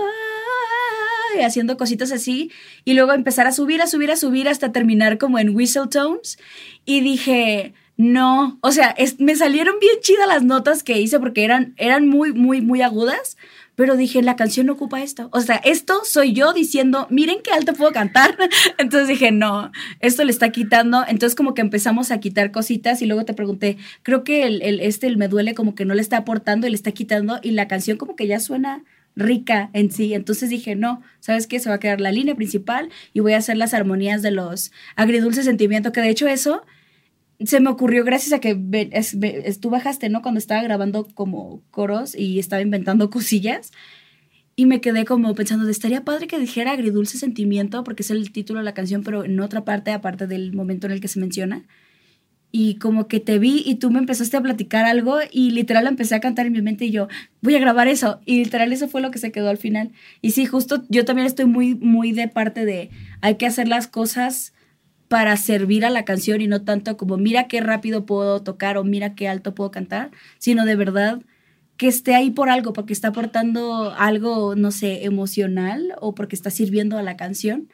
haciendo 1.44 1.76
cositas 1.76 2.12
así, 2.12 2.50
y 2.84 2.94
luego 2.94 3.12
empezar 3.12 3.46
a 3.46 3.52
subir, 3.52 3.82
a 3.82 3.86
subir, 3.86 4.10
a 4.10 4.16
subir 4.16 4.48
hasta 4.48 4.72
terminar 4.72 5.18
como 5.18 5.38
en 5.38 5.54
whistle 5.54 5.88
tones. 5.90 6.38
Y 6.84 7.00
dije, 7.00 7.74
no, 7.96 8.58
o 8.60 8.72
sea, 8.72 8.94
me 9.18 9.36
salieron 9.36 9.78
bien 9.80 9.94
chidas 10.02 10.28
las 10.28 10.42
notas 10.42 10.82
que 10.82 11.00
hice 11.00 11.18
porque 11.18 11.44
eran, 11.44 11.74
eran 11.78 12.06
muy, 12.08 12.34
muy, 12.34 12.60
muy 12.60 12.82
agudas, 12.82 13.38
pero 13.74 13.96
dije, 13.96 14.22
la 14.22 14.36
canción 14.36 14.66
no 14.66 14.74
ocupa 14.74 15.02
esto. 15.02 15.28
O 15.32 15.40
sea, 15.40 15.56
esto 15.56 16.00
soy 16.04 16.32
yo 16.32 16.52
diciendo, 16.52 17.06
miren 17.10 17.38
qué 17.42 17.52
alto 17.52 17.72
puedo 17.74 17.92
cantar. 17.92 18.36
Entonces 18.78 19.08
dije, 19.08 19.30
no, 19.30 19.70
esto 20.00 20.24
le 20.24 20.30
está 20.30 20.50
quitando. 20.50 21.04
Entonces 21.06 21.34
como 21.34 21.54
que 21.54 21.60
empezamos 21.62 22.10
a 22.10 22.20
quitar 22.20 22.52
cositas 22.52 23.00
y 23.00 23.06
luego 23.06 23.24
te 23.24 23.34
pregunté, 23.34 23.78
creo 24.02 24.24
que 24.24 24.44
el, 24.44 24.62
el 24.62 24.80
este 24.80 25.06
el 25.06 25.16
me 25.16 25.28
duele 25.28 25.54
como 25.54 25.74
que 25.74 25.84
no 25.84 25.94
le 25.94 26.02
está 26.02 26.18
aportando 26.18 26.66
y 26.66 26.70
le 26.70 26.76
está 26.76 26.92
quitando 26.92 27.38
y 27.42 27.52
la 27.52 27.68
canción 27.68 27.96
como 27.96 28.16
que 28.16 28.26
ya 28.26 28.40
suena 28.40 28.82
rica 29.14 29.70
en 29.72 29.90
sí. 29.90 30.12
Entonces 30.14 30.50
dije, 30.50 30.74
no, 30.74 31.02
¿sabes 31.20 31.46
qué? 31.46 31.60
Se 31.60 31.70
va 31.70 31.76
a 31.76 31.80
quedar 31.80 32.00
la 32.00 32.12
línea 32.12 32.34
principal 32.34 32.90
y 33.14 33.20
voy 33.20 33.32
a 33.32 33.38
hacer 33.38 33.56
las 33.56 33.72
armonías 33.72 34.20
de 34.22 34.30
los 34.30 34.72
agridulces 34.96 35.46
sentimientos, 35.46 35.92
que 35.92 36.02
de 36.02 36.10
hecho 36.10 36.28
eso 36.28 36.62
se 37.44 37.60
me 37.60 37.70
ocurrió 37.70 38.04
gracias 38.04 38.32
a 38.32 38.40
que 38.40 38.58
es, 38.92 39.60
tú 39.60 39.70
bajaste, 39.70 40.08
¿no? 40.08 40.22
Cuando 40.22 40.38
estaba 40.38 40.62
grabando 40.62 41.06
como 41.14 41.62
coros 41.70 42.14
y 42.14 42.38
estaba 42.38 42.62
inventando 42.62 43.10
cosillas. 43.10 43.72
Y 44.58 44.64
me 44.64 44.80
quedé 44.80 45.04
como 45.04 45.34
pensando, 45.34 45.68
estaría 45.68 46.02
padre 46.02 46.26
que 46.26 46.38
dijera 46.38 46.72
agridulce 46.72 47.18
sentimiento, 47.18 47.84
porque 47.84 48.02
es 48.02 48.10
el 48.10 48.32
título 48.32 48.60
de 48.60 48.64
la 48.64 48.72
canción, 48.72 49.02
pero 49.02 49.22
en 49.24 49.38
otra 49.40 49.66
parte, 49.66 49.90
aparte 49.90 50.26
del 50.26 50.54
momento 50.54 50.86
en 50.86 50.94
el 50.94 51.00
que 51.00 51.08
se 51.08 51.20
menciona 51.20 51.66
y 52.58 52.76
como 52.76 53.06
que 53.06 53.20
te 53.20 53.38
vi 53.38 53.62
y 53.66 53.74
tú 53.74 53.90
me 53.90 53.98
empezaste 53.98 54.36
a 54.36 54.40
platicar 54.40 54.86
algo 54.86 55.18
y 55.30 55.50
literal 55.50 55.86
empecé 55.86 56.14
a 56.14 56.20
cantar 56.20 56.46
en 56.46 56.52
mi 56.52 56.62
mente 56.62 56.86
y 56.86 56.90
yo 56.90 57.08
voy 57.42 57.54
a 57.54 57.58
grabar 57.58 57.86
eso 57.86 58.20
y 58.24 58.42
literal 58.42 58.72
eso 58.72 58.88
fue 58.88 59.02
lo 59.02 59.10
que 59.10 59.18
se 59.18 59.30
quedó 59.30 59.50
al 59.50 59.58
final 59.58 59.92
y 60.22 60.30
sí 60.30 60.46
justo 60.46 60.82
yo 60.88 61.04
también 61.04 61.26
estoy 61.26 61.44
muy 61.44 61.74
muy 61.74 62.12
de 62.12 62.28
parte 62.28 62.64
de 62.64 62.88
hay 63.20 63.34
que 63.34 63.44
hacer 63.44 63.68
las 63.68 63.88
cosas 63.88 64.54
para 65.08 65.36
servir 65.36 65.84
a 65.84 65.90
la 65.90 66.04
canción 66.04 66.40
y 66.40 66.46
no 66.46 66.62
tanto 66.62 66.96
como 66.96 67.16
mira 67.16 67.48
qué 67.48 67.60
rápido 67.60 68.06
puedo 68.06 68.42
tocar 68.42 68.76
o 68.76 68.84
mira 68.84 69.14
qué 69.14 69.28
alto 69.28 69.54
puedo 69.54 69.70
cantar 69.70 70.10
sino 70.38 70.64
de 70.64 70.76
verdad 70.76 71.22
que 71.76 71.88
esté 71.88 72.14
ahí 72.14 72.30
por 72.30 72.48
algo 72.48 72.72
porque 72.72 72.92
está 72.92 73.08
aportando 73.08 73.92
algo 73.96 74.54
no 74.56 74.70
sé 74.70 75.04
emocional 75.04 75.94
o 76.00 76.14
porque 76.14 76.36
está 76.36 76.50
sirviendo 76.50 76.98
a 76.98 77.02
la 77.02 77.16
canción 77.16 77.68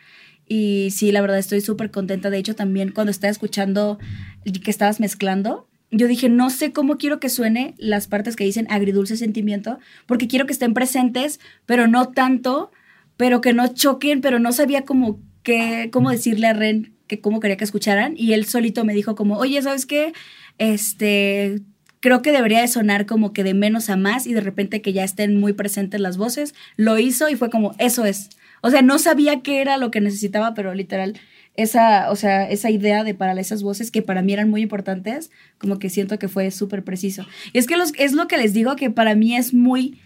y 0.55 0.91
sí, 0.91 1.13
la 1.13 1.21
verdad 1.21 1.39
estoy 1.39 1.61
súper 1.61 1.91
contenta. 1.91 2.29
De 2.29 2.39
hecho, 2.39 2.55
también 2.55 2.91
cuando 2.91 3.11
estaba 3.11 3.31
escuchando 3.31 3.99
que 4.45 4.71
estabas 4.71 5.01
mezclando, 5.01 5.69
yo 5.91 6.09
dije, 6.09 6.29
no 6.29 6.51
sé 6.51 6.73
cómo 6.73 6.99
quiero 6.99 7.21
que 7.21 7.29
suene 7.29 7.75
las 7.79 8.07
partes 8.07 8.37
que 8.37 8.45
dicen 8.45 8.67
agridulce 8.71 9.17
sentimiento, 9.17 9.79
porque 10.07 10.29
quiero 10.29 10.47
que 10.47 10.53
estén 10.53 10.75
presentes, 10.75 11.39
pero 11.67 11.87
no 11.87 12.09
tanto, 12.09 12.71
pero 13.17 13.41
que 13.41 13.53
no 13.53 13.69
choquen, 13.69 14.21
pero 14.21 14.39
no 14.39 14.53
sabía 14.53 14.85
cómo, 14.85 15.21
que, 15.43 15.91
cómo 15.93 16.11
decirle 16.11 16.47
a 16.49 16.55
Ren 16.55 16.95
que 17.13 17.21
cómo 17.21 17.41
quería 17.41 17.59
que 17.59 17.65
escucharan. 17.65 18.15
Y 18.17 18.33
él 18.33 18.47
solito 18.47 18.87
me 18.87 18.95
dijo 18.95 19.15
como, 19.15 19.37
oye, 19.37 19.61
¿sabes 19.61 19.85
qué? 19.85 20.15
Este, 20.57 21.61
creo 22.01 22.23
que 22.23 22.33
debería 22.33 22.63
de 22.63 22.69
sonar 22.69 23.05
como 23.05 23.35
que 23.35 23.45
de 23.45 23.53
menos 23.53 23.91
a 23.91 23.97
más 23.97 24.27
y 24.27 24.33
de 24.33 24.41
repente 24.41 24.81
que 24.81 24.95
ya 24.95 25.05
estén 25.05 25.39
muy 25.39 25.53
presentes 25.53 26.01
las 26.01 26.17
voces. 26.17 26.55
Lo 26.77 26.99
hizo 26.99 27.29
y 27.29 27.37
fue 27.37 27.51
como, 27.51 27.75
eso 27.77 28.07
es. 28.07 28.31
O 28.63 28.71
sea, 28.71 28.81
no 28.81 28.99
sabía 28.99 29.43
qué 29.43 29.61
era 29.61 29.77
lo 29.77 29.91
que 29.91 30.01
necesitaba, 30.01 30.55
pero 30.55 30.73
literal, 30.73 31.21
esa, 31.55 32.11
o 32.11 32.17
sea, 32.17 32.49
esa 32.49 32.71
idea 32.71 33.05
de 33.05 33.13
para 33.13 33.39
esas 33.39 33.63
voces 33.63 33.91
que 33.91 34.01
para 34.01 34.23
mí 34.23 34.33
eran 34.33 34.49
muy 34.49 34.63
importantes, 34.63 35.31
como 35.59 35.79
que 35.79 35.91
siento 35.91 36.19
que 36.19 36.29
fue 36.29 36.51
súper 36.51 36.83
preciso. 36.83 37.27
Y 37.53 37.59
es 37.59 37.67
que 37.67 37.77
los, 37.77 37.93
es 37.99 38.13
lo 38.15 38.27
que 38.27 38.39
les 38.39 38.55
digo, 38.55 38.75
que 38.75 38.89
para 38.89 39.15
mí 39.15 39.37
es 39.37 39.53
muy 39.53 40.01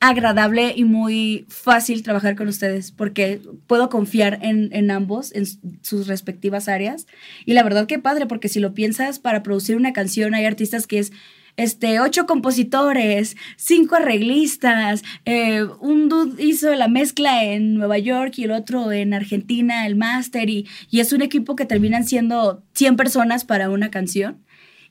agradable 0.00 0.74
y 0.76 0.84
muy 0.84 1.46
fácil 1.48 2.02
trabajar 2.02 2.36
con 2.36 2.48
ustedes 2.48 2.92
porque 2.92 3.40
puedo 3.66 3.88
confiar 3.88 4.38
en, 4.42 4.68
en, 4.72 4.90
ambos, 4.90 5.34
en 5.34 5.46
sus 5.82 6.06
respectivas 6.06 6.68
áreas. 6.68 7.06
Y 7.44 7.54
la 7.54 7.62
verdad 7.62 7.86
que 7.86 7.98
padre, 7.98 8.26
porque 8.26 8.48
si 8.48 8.60
lo 8.60 8.74
piensas, 8.74 9.18
para 9.18 9.42
producir 9.42 9.76
una 9.76 9.92
canción 9.92 10.34
hay 10.34 10.44
artistas 10.44 10.86
que 10.86 10.98
es 10.98 11.12
este, 11.56 12.00
ocho 12.00 12.26
compositores, 12.26 13.36
cinco 13.56 13.96
arreglistas, 13.96 15.02
eh, 15.24 15.64
un 15.80 16.08
dude 16.08 16.42
hizo 16.42 16.74
la 16.74 16.88
mezcla 16.88 17.44
en 17.44 17.74
Nueva 17.74 17.98
York 17.98 18.34
y 18.36 18.44
el 18.44 18.50
otro 18.50 18.92
en 18.92 19.14
Argentina, 19.14 19.86
el 19.86 19.96
máster, 19.96 20.50
y, 20.50 20.66
y, 20.90 21.00
es 21.00 21.12
un 21.12 21.22
equipo 21.22 21.56
que 21.56 21.64
terminan 21.64 22.04
siendo 22.04 22.62
100 22.74 22.96
personas 22.96 23.44
para 23.44 23.70
una 23.70 23.90
canción. 23.90 24.44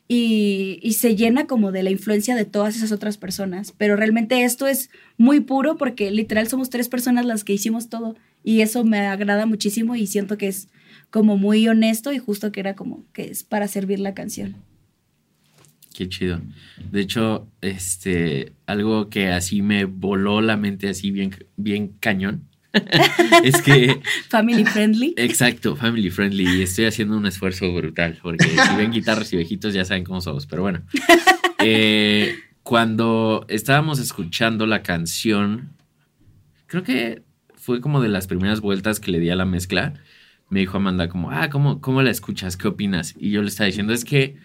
Y, 0.07 0.93
se 0.93 1.15
llena 1.15 1.47
como 1.47 1.71
de 1.71 1.81
la 1.81 1.89
influencia 1.89 2.35
de 2.35 2.45
todas 2.45 2.75
esas 2.75 2.91
otras 2.91 3.17
personas. 3.17 3.73
Pero 3.77 3.95
realmente 3.95 4.43
esto 4.43 4.67
es 4.67 4.89
muy 5.17 5.39
puro 5.39 5.77
porque 5.77 6.11
literal 6.11 6.47
somos 6.47 6.69
tres 6.69 6.89
personas 6.89 7.25
las 7.25 7.43
que 7.43 7.53
hicimos 7.53 7.89
todo. 7.89 8.15
Y 8.43 8.61
eso 8.61 8.83
me 8.83 8.99
agrada 8.99 9.45
muchísimo 9.45 9.95
y 9.95 10.05
siento 10.07 10.37
que 10.37 10.47
es 10.47 10.67
como 11.09 11.37
muy 11.37 11.67
honesto 11.67 12.11
y 12.11 12.19
justo 12.19 12.51
que 12.51 12.59
era 12.59 12.75
como 12.75 13.03
que 13.13 13.31
es 13.31 13.43
para 13.43 13.67
servir 13.67 13.99
la 13.99 14.13
canción. 14.13 14.55
Qué 15.95 16.09
chido. 16.09 16.41
De 16.91 16.99
hecho, 16.99 17.47
este, 17.61 18.51
algo 18.65 19.09
que 19.09 19.29
así 19.29 19.61
me 19.61 19.85
voló 19.85 20.41
la 20.41 20.57
mente 20.57 20.89
así 20.89 21.09
bien, 21.09 21.31
bien 21.55 21.95
cañón. 21.99 22.49
es 23.43 23.61
que... 23.61 23.99
Family 24.29 24.65
friendly. 24.65 25.13
Exacto, 25.17 25.75
family 25.75 26.09
friendly. 26.09 26.59
Y 26.59 26.61
estoy 26.63 26.85
haciendo 26.85 27.17
un 27.17 27.25
esfuerzo 27.25 27.73
brutal, 27.73 28.17
porque 28.21 28.45
si 28.45 28.75
ven 28.75 28.91
guitarras 28.91 29.31
y 29.33 29.37
viejitos 29.37 29.73
ya 29.73 29.85
saben 29.85 30.03
cómo 30.03 30.21
somos, 30.21 30.45
pero 30.45 30.61
bueno. 30.61 30.81
Eh, 31.67 32.35
cuando 32.61 33.43
estábamos 33.47 33.97
escuchando 33.97 34.67
la 34.67 34.83
canción, 34.83 35.71
creo 36.67 36.83
que 36.83 37.23
fue 37.55 37.81
como 37.81 38.01
de 38.01 38.09
las 38.09 38.27
primeras 38.27 38.61
vueltas 38.61 38.99
que 38.99 39.09
le 39.09 39.19
di 39.19 39.31
a 39.31 39.35
la 39.35 39.45
mezcla, 39.45 39.95
me 40.49 40.59
dijo 40.59 40.77
Amanda 40.77 41.09
como, 41.09 41.31
ah, 41.31 41.49
¿cómo, 41.49 41.81
cómo 41.81 42.03
la 42.03 42.11
escuchas? 42.11 42.55
¿Qué 42.55 42.67
opinas? 42.67 43.15
Y 43.17 43.31
yo 43.31 43.41
le 43.41 43.47
estaba 43.47 43.65
diciendo, 43.65 43.93
es 43.93 44.05
que 44.05 44.35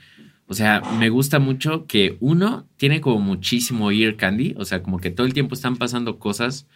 o 0.50 0.54
sea, 0.54 0.82
me 0.98 1.10
gusta 1.10 1.38
mucho 1.38 1.86
que 1.86 2.16
uno 2.18 2.66
tiene 2.76 3.00
como 3.00 3.20
muchísimo 3.20 3.92
ear 3.92 4.16
candy, 4.16 4.56
o 4.58 4.64
sea, 4.64 4.82
como 4.82 4.98
que 4.98 5.12
todo 5.12 5.24
el 5.24 5.32
tiempo 5.32 5.54
están 5.54 5.76
pasando 5.76 6.18
cosas 6.18 6.66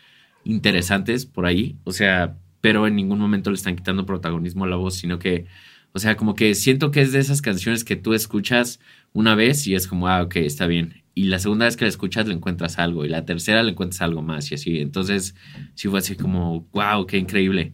interesantes 0.44 1.26
por 1.26 1.46
ahí, 1.46 1.76
o 1.84 1.92
sea, 1.92 2.36
pero 2.60 2.86
en 2.86 2.96
ningún 2.96 3.18
momento 3.18 3.50
le 3.50 3.56
están 3.56 3.76
quitando 3.76 4.06
protagonismo 4.06 4.64
a 4.64 4.68
la 4.68 4.76
voz, 4.76 4.94
sino 4.94 5.18
que, 5.18 5.46
o 5.92 5.98
sea, 5.98 6.16
como 6.16 6.34
que 6.34 6.54
siento 6.54 6.90
que 6.90 7.02
es 7.02 7.12
de 7.12 7.18
esas 7.18 7.42
canciones 7.42 7.84
que 7.84 7.96
tú 7.96 8.14
escuchas 8.14 8.80
una 9.12 9.34
vez 9.34 9.66
y 9.66 9.74
es 9.74 9.86
como, 9.86 10.08
ah, 10.08 10.22
ok, 10.22 10.36
está 10.36 10.66
bien. 10.66 11.02
Y 11.14 11.24
la 11.24 11.38
segunda 11.38 11.66
vez 11.66 11.76
que 11.76 11.84
la 11.84 11.90
escuchas 11.90 12.26
le 12.26 12.34
encuentras 12.34 12.78
algo 12.78 13.04
y 13.04 13.08
la 13.08 13.24
tercera 13.24 13.62
le 13.62 13.70
encuentras 13.70 14.02
algo 14.02 14.22
más 14.22 14.50
y 14.50 14.54
así. 14.56 14.80
Entonces, 14.80 15.34
sí 15.74 15.88
fue 15.88 16.00
así 16.00 16.16
como, 16.16 16.66
wow, 16.72 17.06
qué 17.06 17.18
increíble. 17.18 17.72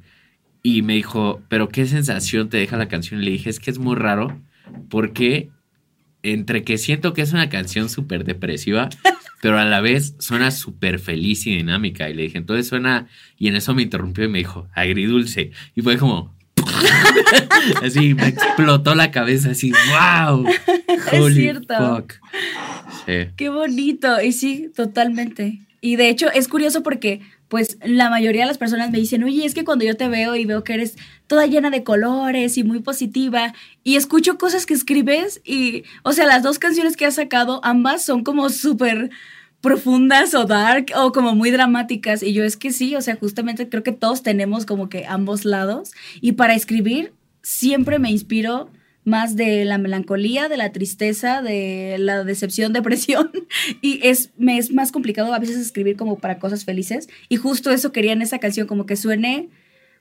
Y 0.62 0.83
me 0.83 0.94
dijo, 0.94 1.40
pero 1.48 1.68
qué 1.68 1.87
sensación 1.87 2.50
te 2.50 2.59
deja 2.59 2.76
la 2.76 2.88
canción. 2.88 3.22
Y 3.22 3.24
le 3.24 3.30
dije, 3.30 3.48
es 3.48 3.61
que 3.61 3.70
es 3.70 3.78
muy 3.78 3.96
raro 3.96 4.38
porque 4.90 5.48
entre 6.22 6.64
que 6.64 6.76
siento 6.76 7.14
que 7.14 7.22
es 7.22 7.33
una 7.33 7.48
canción 7.48 7.88
súper 7.88 8.24
depresiva, 8.24 8.90
pero 9.40 9.59
a 9.59 9.64
la 9.64 9.81
vez 9.81 10.14
suena 10.18 10.50
súper 10.50 10.98
feliz 10.98 11.46
y 11.46 11.57
dinámica. 11.57 12.09
Y 12.11 12.14
le 12.14 12.22
dije, 12.24 12.38
entonces 12.38 12.68
suena, 12.68 13.09
y 13.38 13.48
en 13.48 13.57
eso 13.57 13.74
me 13.74 13.83
interrumpió 13.83 14.24
y 14.24 14.29
me 14.29 14.38
dijo, 14.38 14.68
agridulce. 14.74 15.53
Y 15.74 15.83
fue 15.83 15.96
como, 15.96 16.35
así 17.83 18.14
me 18.14 18.29
explotó 18.29 18.94
la 18.94 19.11
cabeza, 19.11 19.50
así, 19.50 19.72
wow. 19.72 20.46
es 21.12 21.35
cierto. 21.35 22.07
Qué 23.37 23.48
bonito. 23.48 24.20
Y 24.20 24.33
sí, 24.33 24.70
totalmente. 24.74 25.61
Y 25.81 25.96
de 25.96 26.11
hecho 26.11 26.31
es 26.31 26.48
curioso 26.48 26.83
porque 26.83 27.20
pues 27.48 27.79
la 27.85 28.11
mayoría 28.11 28.42
de 28.42 28.48
las 28.48 28.59
personas 28.59 28.90
me 28.90 28.98
dicen, 28.98 29.24
oye, 29.24 29.44
es 29.44 29.55
que 29.55 29.64
cuando 29.64 29.85
yo 29.85 29.96
te 29.96 30.09
veo 30.09 30.37
y 30.37 30.44
veo 30.44 30.62
que 30.62 30.74
eres 30.74 30.96
toda 31.30 31.46
llena 31.46 31.70
de 31.70 31.84
colores 31.84 32.58
y 32.58 32.64
muy 32.64 32.80
positiva 32.80 33.54
y 33.84 33.94
escucho 33.94 34.36
cosas 34.36 34.66
que 34.66 34.74
escribes 34.74 35.40
y, 35.44 35.84
o 36.02 36.12
sea, 36.12 36.26
las 36.26 36.42
dos 36.42 36.58
canciones 36.58 36.96
que 36.96 37.06
has 37.06 37.14
sacado, 37.14 37.60
ambas 37.62 38.04
son 38.04 38.24
como 38.24 38.50
súper 38.50 39.10
profundas 39.60 40.34
o 40.34 40.44
dark 40.44 40.86
o 40.96 41.12
como 41.12 41.36
muy 41.36 41.52
dramáticas 41.52 42.24
y 42.24 42.32
yo 42.32 42.42
es 42.42 42.56
que 42.56 42.72
sí, 42.72 42.96
o 42.96 43.00
sea, 43.00 43.14
justamente 43.14 43.68
creo 43.68 43.84
que 43.84 43.92
todos 43.92 44.24
tenemos 44.24 44.66
como 44.66 44.88
que 44.88 45.06
ambos 45.06 45.44
lados 45.44 45.92
y 46.20 46.32
para 46.32 46.56
escribir 46.56 47.12
siempre 47.42 48.00
me 48.00 48.10
inspiro 48.10 48.68
más 49.04 49.36
de 49.36 49.64
la 49.64 49.78
melancolía, 49.78 50.48
de 50.48 50.56
la 50.56 50.72
tristeza, 50.72 51.42
de 51.42 51.94
la 52.00 52.24
decepción, 52.24 52.72
depresión. 52.74 53.30
Y 53.80 54.00
es, 54.02 54.30
me 54.36 54.58
es 54.58 54.72
más 54.72 54.90
complicado 54.90 55.32
a 55.32 55.38
veces 55.38 55.58
escribir 55.58 55.96
como 55.96 56.18
para 56.18 56.40
cosas 56.40 56.64
felices. 56.64 57.08
Y 57.28 57.36
justo 57.36 57.70
eso 57.70 57.92
quería 57.92 58.12
en 58.12 58.20
esa 58.20 58.40
canción, 58.40 58.66
como 58.66 58.84
que 58.84 58.96
suene 58.96 59.48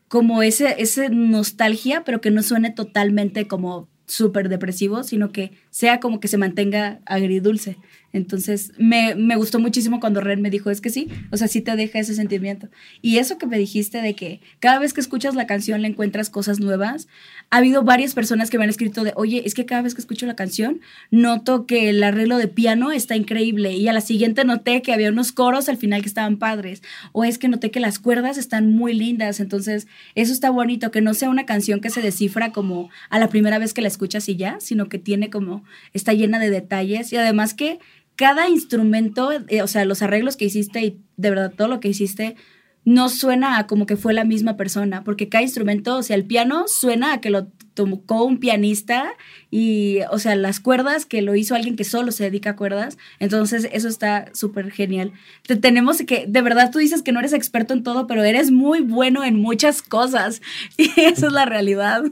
como 0.09 0.41
ese, 0.41 0.75
ese 0.79 1.09
nostalgia, 1.09 2.03
pero 2.03 2.19
que 2.19 2.31
no 2.31 2.43
suene 2.43 2.71
totalmente 2.71 3.47
como 3.47 3.87
súper 4.07 4.49
depresivo, 4.49 5.03
sino 5.03 5.31
que 5.31 5.51
sea 5.69 5.99
como 5.99 6.19
que 6.19 6.27
se 6.27 6.37
mantenga 6.37 6.99
agridulce. 7.05 7.77
Entonces, 8.11 8.71
me, 8.77 9.13
me, 9.15 9.35
gustó 9.35 9.59
muchísimo 9.59 9.99
cuando 9.99 10.19
Ren 10.19 10.41
me 10.41 10.49
dijo, 10.49 10.71
es 10.71 10.81
que 10.81 10.89
sí, 10.89 11.09
o 11.31 11.37
sea, 11.37 11.47
sí 11.47 11.61
te 11.61 11.75
deja 11.75 11.99
ese 11.99 12.15
sentimiento. 12.15 12.67
Y 13.01 13.17
eso 13.17 13.37
que 13.37 13.45
me 13.45 13.57
dijiste 13.57 14.01
de 14.01 14.15
que 14.15 14.41
cada 14.59 14.79
vez 14.79 14.93
que 14.93 15.01
escuchas 15.01 15.35
la 15.35 15.45
canción 15.45 15.81
le 15.81 15.89
encuentras 15.89 16.29
cosas 16.29 16.59
nuevas, 16.59 17.07
ha 17.51 17.57
habido 17.57 17.83
varias 17.83 18.13
personas 18.13 18.49
que 18.49 18.57
me 18.57 18.63
han 18.63 18.69
escrito 18.69 19.03
de, 19.03 19.13
oye, 19.15 19.43
es 19.45 19.53
que 19.53 19.65
cada 19.65 19.83
vez 19.83 19.93
que 19.93 20.01
escucho 20.01 20.25
la 20.25 20.35
canción, 20.35 20.81
noto 21.11 21.65
que 21.65 21.89
el 21.89 22.03
arreglo 22.03 22.37
de 22.37 22.47
piano 22.47 22.91
está 22.91 23.15
increíble 23.15 23.73
y 23.73 23.87
a 23.87 23.93
la 23.93 24.01
siguiente 24.01 24.43
noté 24.43 24.81
que 24.81 24.93
había 24.93 25.09
unos 25.09 25.31
coros 25.31 25.69
al 25.69 25.77
final 25.77 26.01
que 26.01 26.07
estaban 26.07 26.37
padres, 26.37 26.81
o 27.11 27.23
es 27.23 27.37
que 27.37 27.47
noté 27.47 27.71
que 27.71 27.79
las 27.79 27.99
cuerdas 27.99 28.37
están 28.37 28.73
muy 28.73 28.93
lindas, 28.93 29.39
entonces 29.39 29.87
eso 30.15 30.33
está 30.33 30.49
bonito, 30.49 30.91
que 30.91 31.01
no 31.01 31.13
sea 31.13 31.29
una 31.29 31.45
canción 31.45 31.79
que 31.79 31.89
se 31.89 32.01
descifra 32.01 32.51
como 32.51 32.89
a 33.09 33.19
la 33.19 33.29
primera 33.29 33.59
vez 33.59 33.73
que 33.73 33.81
la 33.81 33.87
escuchas 33.87 34.27
y 34.29 34.35
ya, 34.35 34.57
sino 34.59 34.89
que 34.89 34.99
tiene 34.99 35.29
como, 35.29 35.63
está 35.93 36.13
llena 36.13 36.39
de 36.39 36.49
detalles 36.49 37.13
y 37.13 37.17
además 37.17 37.53
que 37.53 37.79
cada 38.19 38.49
instrumento, 38.49 39.31
eh, 39.47 39.61
o 39.61 39.67
sea, 39.67 39.85
los 39.85 40.01
arreglos 40.01 40.35
que 40.35 40.43
hiciste 40.43 40.81
y 40.81 40.99
de 41.15 41.29
verdad 41.29 41.53
todo 41.55 41.69
lo 41.69 41.79
que 41.79 41.87
hiciste, 41.87 42.35
no 42.83 43.07
suena 43.07 43.57
a 43.57 43.65
como 43.65 43.85
que 43.85 43.95
fue 43.95 44.13
la 44.13 44.25
misma 44.25 44.57
persona, 44.57 45.05
porque 45.05 45.29
cada 45.29 45.41
instrumento, 45.41 45.95
o 45.95 46.03
sea, 46.03 46.17
el 46.17 46.25
piano 46.25 46.65
suena 46.67 47.13
a 47.13 47.21
que 47.21 47.29
lo 47.29 47.47
tocó 47.75 48.25
un 48.25 48.41
pianista 48.41 49.05
y, 49.49 49.99
o 50.11 50.19
sea, 50.19 50.35
las 50.35 50.59
cuerdas 50.59 51.05
que 51.05 51.21
lo 51.21 51.33
hizo 51.33 51.55
alguien 51.55 51.77
que 51.77 51.85
solo 51.85 52.11
se 52.11 52.25
dedica 52.25 52.49
a 52.49 52.55
cuerdas, 52.57 52.97
entonces 53.19 53.69
eso 53.71 53.87
está 53.87 54.25
súper 54.33 54.69
genial. 54.69 55.13
Te 55.47 55.55
tenemos 55.55 55.99
que, 56.05 56.25
de 56.27 56.41
verdad 56.41 56.71
tú 56.73 56.79
dices 56.79 57.03
que 57.03 57.13
no 57.13 57.19
eres 57.19 57.31
experto 57.31 57.73
en 57.73 57.83
todo, 57.83 58.05
pero 58.05 58.25
eres 58.25 58.51
muy 58.51 58.81
bueno 58.81 59.23
en 59.23 59.37
muchas 59.37 59.81
cosas 59.81 60.41
y 60.77 60.89
esa 60.99 61.27
es 61.27 61.31
la 61.31 61.45
realidad. 61.45 62.03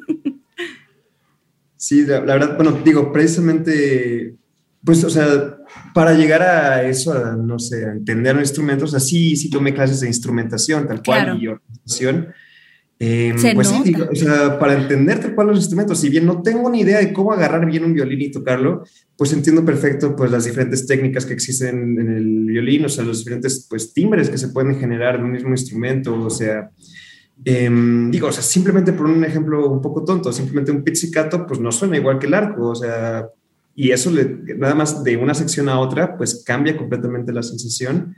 Sí, 1.75 2.05
la, 2.05 2.21
verdad, 2.21 2.55
bueno, 2.55 2.79
digo, 2.85 3.11
precisamente, 3.11 4.37
pues, 4.83 5.03
o 5.03 5.09
sea, 5.09 5.57
para 5.93 6.13
llegar 6.13 6.41
a 6.41 6.83
eso, 6.83 7.13
a, 7.13 7.35
no 7.35 7.59
sé, 7.59 7.85
a 7.85 7.91
entender 7.91 8.35
los 8.35 8.49
instrumentos, 8.49 8.93
así 8.93 9.35
sí, 9.35 9.49
tomé 9.49 9.73
clases 9.73 9.99
de 9.99 10.07
instrumentación, 10.07 10.87
tal 10.87 11.01
cual, 11.03 11.37
y 11.41 11.47
organización. 11.47 12.33
Em, 12.99 13.35
pues 13.53 13.67
sí, 13.67 13.93
o 13.93 14.15
sea, 14.15 14.57
para 14.57 14.73
entender 14.73 15.19
tal 15.19 15.35
cual 15.35 15.47
los 15.47 15.57
instrumentos, 15.57 15.99
si 15.99 16.09
bien 16.09 16.25
no 16.25 16.41
tengo 16.41 16.67
ni 16.69 16.81
idea 16.81 16.97
de 16.97 17.13
cómo 17.13 17.31
agarrar 17.31 17.63
bien 17.67 17.83
un 17.83 17.93
violín 17.93 18.21
y 18.21 18.31
tocarlo, 18.31 18.83
pues 19.15 19.31
entiendo 19.33 19.63
perfecto 19.63 20.15
pues 20.15 20.31
las 20.31 20.45
diferentes 20.45 20.87
técnicas 20.87 21.25
que 21.25 21.33
existen 21.33 21.99
en 21.99 22.09
el 22.09 22.45
violín, 22.45 22.85
o 22.85 22.89
sea, 22.89 23.03
los 23.03 23.19
diferentes 23.19 23.67
pues 23.69 23.93
timbres 23.93 24.31
que 24.31 24.39
se 24.39 24.47
pueden 24.47 24.79
generar 24.79 25.17
de 25.17 25.25
un 25.25 25.31
mismo 25.31 25.49
instrumento, 25.49 26.19
o 26.19 26.29
sea, 26.31 26.71
em, 27.45 28.09
digo, 28.09 28.29
o 28.29 28.31
sea, 28.31 28.41
simplemente 28.41 28.93
por 28.93 29.05
un 29.05 29.23
ejemplo 29.23 29.69
un 29.69 29.81
poco 29.81 30.03
tonto, 30.03 30.33
simplemente 30.33 30.71
un 30.71 30.83
pizzicato 30.83 31.45
pues 31.45 31.59
no 31.59 31.71
suena 31.71 31.97
igual 31.97 32.17
que 32.17 32.25
el 32.25 32.33
arco, 32.33 32.69
o 32.69 32.75
sea, 32.75 33.27
y 33.79 33.91
eso 33.91 34.09
le, 34.09 34.39
nada 34.57 34.73
más 34.73 35.03
de 35.03 35.17
una 35.17 35.35
sección 35.35 35.69
a 35.69 35.79
otra, 35.79 36.17
pues 36.17 36.43
cambia 36.43 36.75
completamente 36.75 37.31
la 37.31 37.43
sensación. 37.43 38.15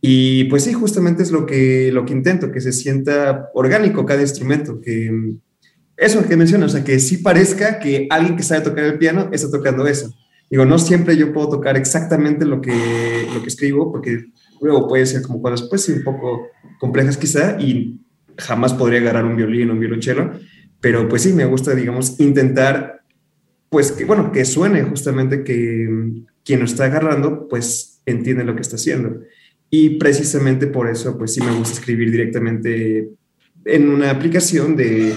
Y 0.00 0.44
pues 0.46 0.64
sí, 0.64 0.72
justamente 0.72 1.22
es 1.22 1.30
lo 1.30 1.46
que, 1.46 1.92
lo 1.92 2.04
que 2.04 2.12
intento, 2.12 2.50
que 2.50 2.60
se 2.60 2.72
sienta 2.72 3.48
orgánico 3.54 4.04
cada 4.04 4.22
instrumento, 4.22 4.80
que 4.80 5.36
eso 5.96 6.26
que 6.26 6.36
mencionas, 6.36 6.72
o 6.72 6.76
sea, 6.76 6.84
que 6.84 6.98
sí 6.98 7.18
parezca 7.18 7.78
que 7.78 8.08
alguien 8.10 8.36
que 8.36 8.42
sabe 8.42 8.62
tocar 8.62 8.82
el 8.82 8.98
piano 8.98 9.28
está 9.30 9.48
tocando 9.48 9.86
eso. 9.86 10.12
Digo, 10.50 10.64
no 10.64 10.76
siempre 10.76 11.16
yo 11.16 11.32
puedo 11.32 11.50
tocar 11.50 11.76
exactamente 11.76 12.44
lo 12.44 12.60
que, 12.60 12.74
lo 13.32 13.42
que 13.42 13.48
escribo, 13.48 13.92
porque 13.92 14.24
luego 14.60 14.88
puede 14.88 15.06
ser 15.06 15.22
como 15.22 15.40
cosas 15.40 15.68
pues 15.68 15.84
sí, 15.84 15.92
un 15.92 16.02
poco 16.02 16.48
complejas 16.80 17.16
quizá 17.16 17.60
y 17.60 18.00
jamás 18.36 18.74
podría 18.74 18.98
agarrar 18.98 19.24
un 19.24 19.36
violín 19.36 19.70
o 19.70 19.74
un 19.74 19.78
violonchelo, 19.78 20.32
pero 20.80 21.08
pues 21.08 21.22
sí, 21.22 21.32
me 21.32 21.44
gusta, 21.44 21.76
digamos, 21.76 22.18
intentar 22.18 22.95
pues 23.68 23.92
que, 23.92 24.04
bueno, 24.04 24.32
que 24.32 24.44
suene 24.44 24.82
justamente 24.82 25.44
que 25.44 25.88
quien 26.44 26.60
lo 26.60 26.66
está 26.66 26.84
agarrando, 26.84 27.48
pues 27.48 28.00
entiende 28.06 28.44
lo 28.44 28.54
que 28.54 28.62
está 28.62 28.76
haciendo. 28.76 29.20
Y 29.70 29.90
precisamente 29.98 30.66
por 30.68 30.88
eso, 30.88 31.18
pues 31.18 31.34
sí 31.34 31.40
me 31.40 31.50
gusta 31.50 31.74
escribir 31.74 32.10
directamente 32.10 33.08
en 33.64 33.88
una 33.88 34.10
aplicación 34.10 34.76
de, 34.76 35.14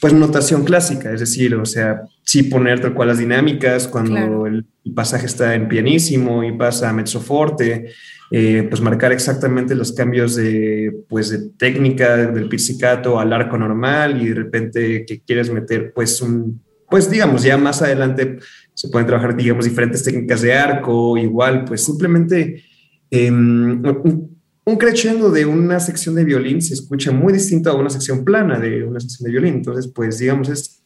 pues, 0.00 0.12
notación 0.12 0.64
clásica, 0.64 1.12
es 1.12 1.20
decir, 1.20 1.54
o 1.54 1.64
sea, 1.64 2.02
sí 2.24 2.42
poner 2.42 2.80
tal 2.80 2.94
cual 2.94 3.08
las 3.08 3.18
dinámicas 3.18 3.86
cuando 3.86 4.46
el, 4.46 4.66
pasaje 4.96 5.26
está 5.26 5.54
en 5.54 5.68
pianísimo 5.68 6.42
y 6.42 6.50
pasa 6.50 6.90
a 6.90 6.92
mezzo 6.92 7.20
forte, 7.20 7.86
eh, 8.32 8.66
pues 8.68 8.80
marcar 8.80 9.12
exactamente 9.12 9.76
los 9.76 9.92
cambios 9.92 10.34
de, 10.34 11.04
pues, 11.08 11.30
de 11.30 11.50
técnica 11.56 12.16
del 12.16 12.48
pizzicato 12.48 13.20
al 13.20 13.32
arco 13.32 13.56
normal 13.56 14.20
y 14.20 14.30
de 14.30 14.34
repente 14.34 15.06
que 15.06 15.20
quieres 15.20 15.52
meter, 15.52 15.92
pues, 15.94 16.20
un 16.20 16.60
pues 16.92 17.08
digamos, 17.08 17.42
ya 17.42 17.56
más 17.56 17.80
adelante 17.80 18.38
se 18.74 18.90
pueden 18.90 19.06
trabajar, 19.06 19.34
digamos, 19.34 19.64
diferentes 19.64 20.04
técnicas 20.04 20.42
de 20.42 20.52
arco, 20.52 21.16
igual, 21.16 21.64
pues 21.64 21.82
simplemente 21.82 22.62
em, 23.10 23.82
un 23.82 24.76
crescendo 24.76 25.30
de 25.30 25.46
una 25.46 25.80
sección 25.80 26.14
de 26.16 26.24
violín 26.24 26.60
se 26.60 26.74
escucha 26.74 27.10
muy 27.10 27.32
distinto 27.32 27.70
a 27.70 27.76
una 27.76 27.88
sección 27.88 28.26
plana 28.26 28.58
de 28.58 28.84
una 28.84 29.00
sección 29.00 29.24
de 29.24 29.30
violín. 29.30 29.54
Entonces, 29.54 29.90
pues 29.90 30.18
digamos, 30.18 30.50
es 30.50 30.82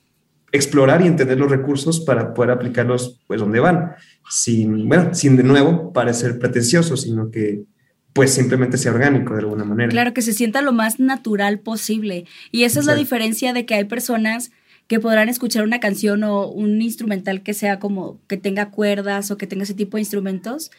explorar 0.52 1.02
y 1.02 1.08
entender 1.08 1.40
los 1.40 1.50
recursos 1.50 1.98
para 1.98 2.32
poder 2.34 2.52
aplicarlos 2.52 3.20
pues 3.26 3.40
donde 3.40 3.58
van, 3.58 3.96
sin, 4.30 4.88
bueno, 4.88 5.12
sin 5.12 5.36
de 5.36 5.42
nuevo 5.42 5.92
parecer 5.92 6.38
pretencioso, 6.38 6.96
sino 6.96 7.32
que 7.32 7.64
pues 8.12 8.30
simplemente 8.30 8.78
sea 8.78 8.92
orgánico 8.92 9.34
de 9.34 9.40
alguna 9.40 9.64
manera. 9.64 9.90
Claro, 9.90 10.14
que 10.14 10.22
se 10.22 10.32
sienta 10.32 10.62
lo 10.62 10.70
más 10.70 11.00
natural 11.00 11.58
posible. 11.58 12.26
Y 12.52 12.62
esa 12.62 12.78
es 12.78 12.86
la 12.86 12.94
diferencia 12.94 13.52
de 13.52 13.66
que 13.66 13.74
hay 13.74 13.86
personas 13.86 14.52
que 14.86 15.00
podrán 15.00 15.28
escuchar 15.28 15.64
una 15.64 15.80
canción 15.80 16.22
o 16.22 16.48
un 16.48 16.80
instrumental 16.80 17.42
que 17.42 17.54
sea 17.54 17.78
como 17.78 18.20
que 18.28 18.36
tenga 18.36 18.70
cuerdas 18.70 19.30
o 19.30 19.36
que 19.36 19.46
tenga 19.46 19.64
ese 19.64 19.74
tipo 19.74 19.96
de 19.96 20.02
instrumentos 20.02 20.70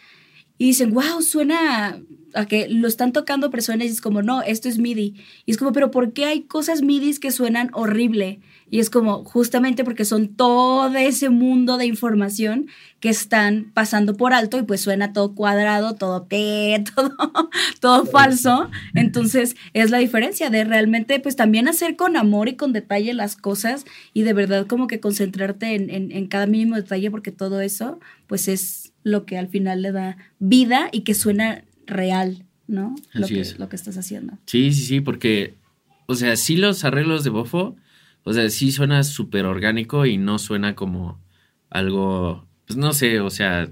y 0.58 0.68
dicen, 0.68 0.94
wow, 0.94 1.22
suena 1.22 2.02
a 2.34 2.46
que 2.46 2.68
lo 2.68 2.88
están 2.88 3.14
tocando 3.14 3.52
personas 3.52 3.88
y 3.88 3.92
es 3.92 4.02
como, 4.02 4.22
no, 4.22 4.42
esto 4.42 4.70
es 4.70 4.80
MIDI. 4.80 5.16
Y 5.46 5.52
es 5.52 5.58
como, 5.58 5.72
pero 5.72 5.92
¿por 5.92 6.14
qué 6.14 6.26
hay 6.26 6.42
cosas 6.44 6.82
MIDI 6.82 7.18
que 7.18 7.32
suenan 7.32 7.70
horrible? 7.74 8.40
Y 8.70 8.80
es 8.80 8.90
como, 8.90 9.24
justamente 9.24 9.84
porque 9.84 10.04
son 10.04 10.36
todo 10.36 10.94
ese 10.96 11.30
mundo 11.30 11.78
de 11.78 11.86
información 11.86 12.68
que 13.00 13.10
están 13.10 13.72
pasando 13.74 14.18
por 14.18 14.34
alto 14.34 14.58
y 14.58 14.64
pues 14.64 14.82
suena 14.82 15.14
todo 15.14 15.36
cuadrado, 15.36 15.96
todo 15.96 16.24
T, 16.24 16.84
todo, 16.96 17.16
todo 17.80 18.06
falso. 18.06 18.70
Entonces 18.94 19.56
es 19.74 19.90
la 19.90 20.00
diferencia 20.00 20.50
de 20.50 20.64
realmente 20.64 21.20
pues 21.20 21.36
también 21.36 21.68
hacer 21.68 21.96
con 21.96 22.18
amor 22.18 22.50
y 22.50 22.56
con 22.56 22.74
detalle 22.74 23.14
las 23.14 23.36
cosas 23.36 23.86
y 24.14 24.24
de 24.24 24.34
verdad 24.34 24.68
como 24.68 24.88
que 24.88 25.00
concentrarte 25.00 25.76
en, 25.76 25.90
en, 25.90 26.12
en 26.12 26.28
cada 26.28 26.48
mínimo 26.48 26.76
detalle 26.76 27.10
porque 27.10 27.32
todo 27.32 27.62
eso 27.62 28.00
pues 28.28 28.48
es 28.48 28.92
lo 29.04 29.26
que 29.26 29.38
al 29.38 29.48
final 29.48 29.82
le 29.82 29.92
da 29.92 30.18
vida 30.40 30.90
y 30.92 31.02
que 31.02 31.14
suena 31.14 31.64
real, 31.86 32.44
¿no? 32.68 32.96
lo 33.14 33.28
que, 33.28 33.40
es. 33.40 33.58
Lo 33.58 33.70
que 33.70 33.76
estás 33.76 33.98
haciendo. 33.98 34.38
Sí, 34.46 34.74
sí, 34.74 34.82
sí, 34.82 35.02
porque, 35.02 35.56
o 36.06 36.16
sea, 36.16 36.36
sí 36.36 36.58
los 36.58 36.84
arreglos 36.84 37.24
de 37.24 37.30
Bofo, 37.30 37.76
o 38.28 38.34
sea, 38.34 38.50
sí 38.50 38.74
suena 38.74 39.04
súper 39.04 39.46
orgánico 39.46 40.06
y 40.06 40.18
no 40.18 40.38
suena 40.38 40.76
como 40.76 41.24
algo, 41.70 42.46
pues 42.66 42.76
no 42.76 42.92
sé, 42.92 43.22
o 43.22 43.30
sea, 43.30 43.72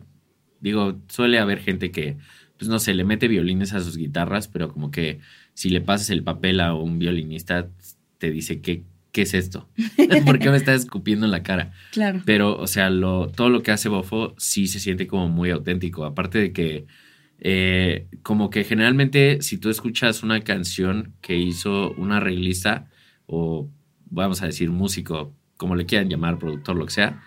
digo, 0.61 1.01
suele 1.09 1.39
haber 1.39 1.59
gente 1.59 1.91
que, 1.91 2.15
pues 2.57 2.69
no 2.69 2.79
sé, 2.79 2.93
le 2.93 3.03
mete 3.03 3.27
violines 3.27 3.73
a 3.73 3.81
sus 3.81 3.97
guitarras, 3.97 4.47
pero 4.47 4.71
como 4.71 4.91
que 4.91 5.19
si 5.53 5.67
le 5.69 5.81
pasas 5.81 6.09
el 6.09 6.23
papel 6.23 6.61
a 6.61 6.73
un 6.73 6.99
violinista, 6.99 7.67
te 8.17 8.31
dice 8.31 8.61
qué, 8.61 8.85
¿qué 9.11 9.23
es 9.23 9.33
esto? 9.33 9.67
¿Por 10.25 10.39
qué 10.39 10.49
me 10.49 10.55
estás 10.55 10.83
escupiendo 10.83 11.25
en 11.25 11.33
la 11.33 11.43
cara? 11.43 11.73
Claro. 11.91 12.21
Pero, 12.25 12.57
o 12.57 12.67
sea, 12.67 12.89
lo, 12.89 13.27
todo 13.27 13.49
lo 13.49 13.61
que 13.61 13.71
hace 13.71 13.89
Bofo 13.89 14.35
sí 14.37 14.67
se 14.67 14.79
siente 14.79 15.05
como 15.05 15.27
muy 15.27 15.49
auténtico. 15.49 16.05
Aparte 16.05 16.39
de 16.39 16.53
que, 16.53 16.85
eh, 17.41 18.07
como 18.23 18.49
que 18.49 18.63
generalmente, 18.63 19.41
si 19.41 19.57
tú 19.57 19.69
escuchas 19.69 20.23
una 20.23 20.39
canción 20.45 21.11
que 21.19 21.35
hizo 21.35 21.91
una 21.97 22.17
arreglista 22.17 22.87
o, 23.25 23.69
vamos 24.09 24.41
a 24.41 24.45
decir, 24.47 24.69
músico, 24.69 25.33
como 25.57 25.75
le 25.75 25.85
quieran 25.85 26.09
llamar, 26.09 26.37
productor, 26.39 26.75
lo 26.75 26.85
que 26.85 26.93
sea, 26.93 27.21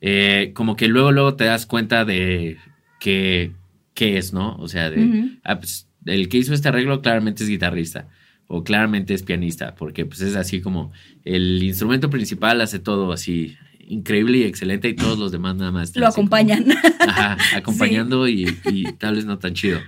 eh, 0.00 0.52
como 0.54 0.76
que 0.76 0.88
luego, 0.88 1.12
luego 1.12 1.34
te 1.36 1.44
das 1.44 1.66
cuenta 1.66 2.04
de 2.04 2.58
que, 3.00 3.52
qué 3.94 4.18
es, 4.18 4.32
¿no? 4.32 4.56
O 4.56 4.68
sea, 4.68 4.90
de, 4.90 5.38
ah, 5.44 5.58
pues, 5.58 5.88
el 6.06 6.28
que 6.28 6.38
hizo 6.38 6.54
este 6.54 6.68
arreglo 6.68 7.00
claramente 7.02 7.42
es 7.44 7.48
guitarrista 7.48 8.08
o 8.48 8.64
claramente 8.64 9.14
es 9.14 9.22
pianista, 9.22 9.74
porque 9.76 10.04
pues 10.04 10.20
es 10.20 10.36
así 10.36 10.60
como 10.60 10.92
el 11.24 11.62
instrumento 11.62 12.10
principal 12.10 12.60
hace 12.60 12.78
todo 12.80 13.12
así 13.12 13.56
increíble 13.86 14.38
y 14.38 14.42
excelente 14.44 14.88
y 14.88 14.94
todos 14.94 15.18
los 15.18 15.32
demás 15.32 15.56
nada 15.56 15.70
más. 15.70 15.88
Lo 15.96 16.02
como- 16.02 16.08
acompañan. 16.10 16.64
Ajá, 17.00 17.36
acompañando 17.56 18.28
y, 18.28 18.58
y 18.66 18.84
tal 18.94 19.14
vez 19.16 19.24
no 19.24 19.38
tan 19.38 19.54
chido. 19.54 19.80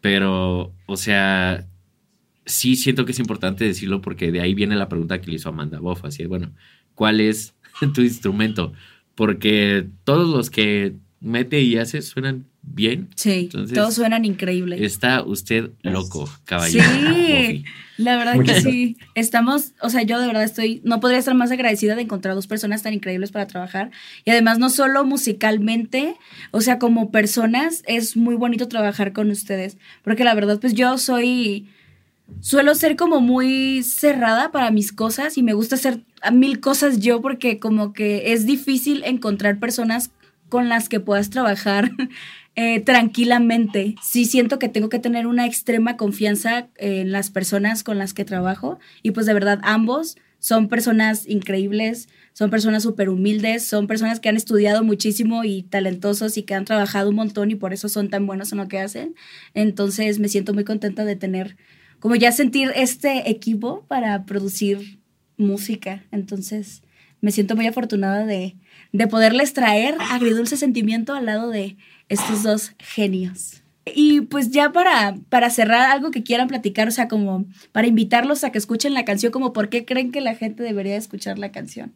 Pero, 0.00 0.72
o 0.86 0.96
sea, 0.96 1.66
sí 2.50 2.76
siento 2.76 3.04
que 3.04 3.12
es 3.12 3.18
importante 3.18 3.64
decirlo 3.64 4.00
porque 4.00 4.30
de 4.32 4.40
ahí 4.40 4.54
viene 4.54 4.76
la 4.76 4.88
pregunta 4.88 5.20
que 5.20 5.30
le 5.30 5.36
hizo 5.36 5.48
Amanda 5.48 5.78
Boff. 5.78 6.04
Así, 6.04 6.26
bueno, 6.26 6.52
¿cuál 6.94 7.20
es 7.20 7.54
tu 7.94 8.02
instrumento? 8.02 8.72
Porque 9.14 9.88
todos 10.04 10.28
los 10.28 10.50
que 10.50 10.94
mete 11.20 11.60
y 11.60 11.76
hace 11.76 12.02
suenan 12.02 12.46
bien. 12.62 13.08
Sí, 13.14 13.40
Entonces, 13.52 13.74
todos 13.74 13.94
suenan 13.94 14.24
increíbles. 14.24 14.80
Está 14.80 15.22
usted 15.22 15.70
loco, 15.82 16.28
caballero. 16.44 16.84
Sí, 16.84 17.00
Buffy. 17.08 17.64
la 17.98 18.16
verdad 18.16 18.34
Muchas 18.34 18.64
que 18.64 18.70
sí. 18.70 18.96
Estamos, 19.14 19.72
o 19.80 19.90
sea, 19.90 20.02
yo 20.02 20.20
de 20.20 20.26
verdad 20.26 20.44
estoy, 20.44 20.80
no 20.84 21.00
podría 21.00 21.18
estar 21.18 21.34
más 21.34 21.50
agradecida 21.50 21.94
de 21.94 22.02
encontrar 22.02 22.34
dos 22.34 22.46
personas 22.46 22.82
tan 22.82 22.94
increíbles 22.94 23.32
para 23.32 23.46
trabajar. 23.46 23.90
Y 24.24 24.30
además, 24.30 24.58
no 24.58 24.70
solo 24.70 25.04
musicalmente, 25.04 26.16
o 26.50 26.60
sea, 26.60 26.78
como 26.78 27.10
personas, 27.10 27.82
es 27.86 28.16
muy 28.16 28.34
bonito 28.34 28.68
trabajar 28.68 29.12
con 29.12 29.30
ustedes. 29.30 29.78
Porque 30.02 30.24
la 30.24 30.34
verdad, 30.34 30.58
pues 30.60 30.74
yo 30.74 30.98
soy, 30.98 31.68
suelo 32.40 32.74
ser 32.74 32.96
como 32.96 33.20
muy 33.20 33.82
cerrada 33.82 34.50
para 34.50 34.70
mis 34.70 34.92
cosas 34.92 35.36
y 35.38 35.42
me 35.42 35.52
gusta 35.52 35.74
hacer 35.74 36.00
mil 36.32 36.60
cosas 36.60 37.00
yo 37.00 37.20
porque 37.20 37.58
como 37.58 37.92
que 37.92 38.32
es 38.32 38.46
difícil 38.46 39.02
encontrar 39.04 39.58
personas 39.58 40.10
con 40.48 40.68
las 40.68 40.88
que 40.88 41.00
puedas 41.00 41.30
trabajar 41.30 41.90
eh, 42.56 42.80
tranquilamente. 42.80 43.94
Sí 44.02 44.24
siento 44.24 44.58
que 44.58 44.68
tengo 44.68 44.88
que 44.88 44.98
tener 44.98 45.26
una 45.26 45.46
extrema 45.46 45.96
confianza 45.96 46.68
en 46.76 47.12
las 47.12 47.30
personas 47.30 47.82
con 47.82 47.98
las 47.98 48.14
que 48.14 48.24
trabajo 48.24 48.78
y 49.02 49.12
pues 49.12 49.26
de 49.26 49.34
verdad 49.34 49.60
ambos 49.62 50.16
son 50.40 50.68
personas 50.68 51.28
increíbles, 51.28 52.08
son 52.32 52.50
personas 52.50 52.82
súper 52.82 53.10
humildes, 53.10 53.64
son 53.66 53.86
personas 53.86 54.20
que 54.20 54.30
han 54.30 54.36
estudiado 54.36 54.82
muchísimo 54.82 55.44
y 55.44 55.62
talentosos 55.64 56.38
y 56.38 56.42
que 56.42 56.54
han 56.54 56.64
trabajado 56.64 57.10
un 57.10 57.16
montón 57.16 57.50
y 57.50 57.54
por 57.54 57.74
eso 57.74 57.88
son 57.88 58.08
tan 58.08 58.26
buenos 58.26 58.50
en 58.52 58.58
lo 58.58 58.66
que 58.66 58.80
hacen. 58.80 59.14
Entonces 59.52 60.18
me 60.18 60.28
siento 60.28 60.54
muy 60.54 60.64
contenta 60.64 61.04
de 61.04 61.14
tener, 61.14 61.56
como 62.00 62.16
ya 62.16 62.32
sentir 62.32 62.72
este 62.74 63.30
equipo 63.30 63.84
para 63.86 64.24
producir 64.24 64.98
música. 65.36 66.04
Entonces 66.10 66.82
me 67.20 67.30
siento 67.30 67.54
muy 67.54 67.66
afortunada 67.66 68.24
de, 68.26 68.56
de 68.92 69.06
poderles 69.06 69.52
traer 69.52 69.96
agridulce 70.10 70.56
sentimiento 70.56 71.14
al 71.14 71.26
lado 71.26 71.50
de 71.50 71.76
estos 72.08 72.42
dos 72.42 72.72
genios. 72.78 73.62
Y 73.94 74.22
pues 74.22 74.50
ya 74.50 74.72
para, 74.72 75.16
para 75.28 75.50
cerrar 75.50 75.90
algo 75.90 76.10
que 76.10 76.22
quieran 76.22 76.48
platicar, 76.48 76.88
o 76.88 76.90
sea, 76.90 77.08
como 77.08 77.46
para 77.72 77.86
invitarlos 77.86 78.44
a 78.44 78.52
que 78.52 78.58
escuchen 78.58 78.94
la 78.94 79.04
canción, 79.04 79.32
como 79.32 79.52
por 79.52 79.68
qué 79.68 79.84
creen 79.84 80.12
que 80.12 80.20
la 80.20 80.34
gente 80.34 80.62
debería 80.62 80.96
escuchar 80.96 81.38
la 81.38 81.50
canción. 81.50 81.92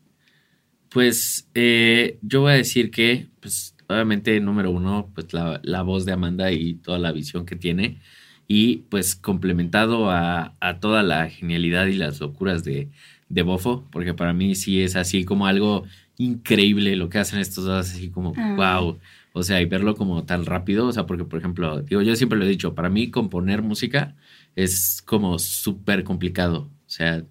Pues 0.89 1.49
eh, 1.55 2.19
yo 2.23 2.43
voy 2.43 2.53
a 2.53 2.57
decir 2.57 2.91
que, 2.91 3.29
pues 3.41 3.75
obviamente, 3.89 4.39
número 4.41 4.71
uno, 4.71 5.11
pues 5.15 5.33
la, 5.33 5.61
la 5.63 5.83
voz 5.83 6.05
de 6.05 6.13
Amanda 6.13 6.53
y 6.53 6.75
toda 6.75 6.99
la 6.99 7.13
visión 7.13 7.45
que 7.47 7.57
tiene. 7.57 8.01
Y 8.47 8.79
pues 8.91 9.15
complementado 9.15 10.11
a, 10.11 10.55
a 10.61 10.79
toda 10.81 11.03
la 11.03 11.29
genialidad 11.31 11.87
y 11.87 11.95
las 11.95 12.21
locuras 12.21 12.63
de, 12.65 12.89
de 13.29 13.43
Bofo, 13.43 13.87
porque 13.91 14.15
para 14.15 14.33
mí 14.33 14.55
sí 14.55 14.83
es 14.83 14.97
así 14.97 15.25
como 15.25 15.47
algo 15.47 15.85
increíble 16.19 16.95
lo 16.97 17.09
que 17.09 17.19
hacen 17.19 17.41
estos 17.41 17.65
dos, 17.65 17.91
así 17.91 18.11
como, 18.11 18.35
Ah. 18.37 18.81
wow. 18.81 18.99
O 19.33 19.43
sea, 19.43 19.61
y 19.61 19.65
verlo 19.65 19.97
como 19.97 20.25
tan 20.25 20.47
rápido, 20.47 20.87
o 20.87 20.93
sea, 20.93 21.07
porque 21.07 21.25
por 21.25 21.41
ejemplo, 21.41 21.81
digo, 21.83 22.03
yo 22.03 22.15
siempre 22.15 22.39
lo 22.39 22.45
he 22.45 22.49
dicho, 22.49 22.75
para 22.75 22.89
mí 22.89 23.11
componer 23.11 23.63
música 23.63 24.15
es 24.55 25.03
como 25.05 25.39
súper 25.41 26.05
complicado. 26.05 26.71
O 26.87 26.91
sea, 26.91 27.25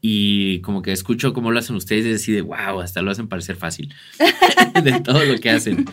y 0.00 0.60
como 0.60 0.82
que 0.82 0.92
escucho 0.92 1.32
cómo 1.32 1.50
lo 1.50 1.58
hacen 1.58 1.74
ustedes 1.74 2.06
y 2.06 2.10
decide, 2.10 2.42
wow, 2.42 2.80
hasta 2.80 3.02
lo 3.02 3.10
hacen 3.10 3.26
parecer 3.26 3.56
fácil 3.56 3.92
de 4.84 5.00
todo 5.00 5.24
lo 5.24 5.36
que 5.40 5.50
hacen. 5.50 5.84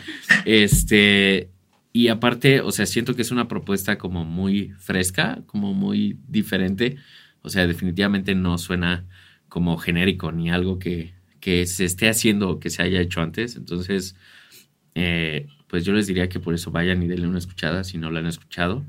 Este, 0.44 1.50
y 1.96 2.08
aparte, 2.08 2.60
o 2.60 2.72
sea, 2.72 2.86
siento 2.86 3.14
que 3.14 3.22
es 3.22 3.30
una 3.30 3.46
propuesta 3.46 3.98
como 3.98 4.24
muy 4.24 4.70
fresca, 4.78 5.44
como 5.46 5.74
muy 5.74 6.18
diferente. 6.26 6.96
O 7.40 7.50
sea, 7.50 7.68
definitivamente 7.68 8.34
no 8.34 8.58
suena 8.58 9.06
como 9.48 9.76
genérico 9.78 10.32
ni 10.32 10.50
algo 10.50 10.80
que, 10.80 11.14
que 11.38 11.64
se 11.66 11.84
esté 11.84 12.08
haciendo 12.08 12.50
o 12.50 12.58
que 12.58 12.68
se 12.68 12.82
haya 12.82 13.00
hecho 13.00 13.22
antes. 13.22 13.54
Entonces, 13.54 14.16
eh, 14.96 15.46
pues 15.68 15.84
yo 15.84 15.92
les 15.92 16.08
diría 16.08 16.28
que 16.28 16.40
por 16.40 16.52
eso 16.54 16.72
vayan 16.72 17.00
y 17.00 17.06
denle 17.06 17.28
una 17.28 17.38
escuchada 17.38 17.84
si 17.84 17.96
no 17.96 18.10
la 18.10 18.18
han 18.18 18.26
escuchado. 18.26 18.84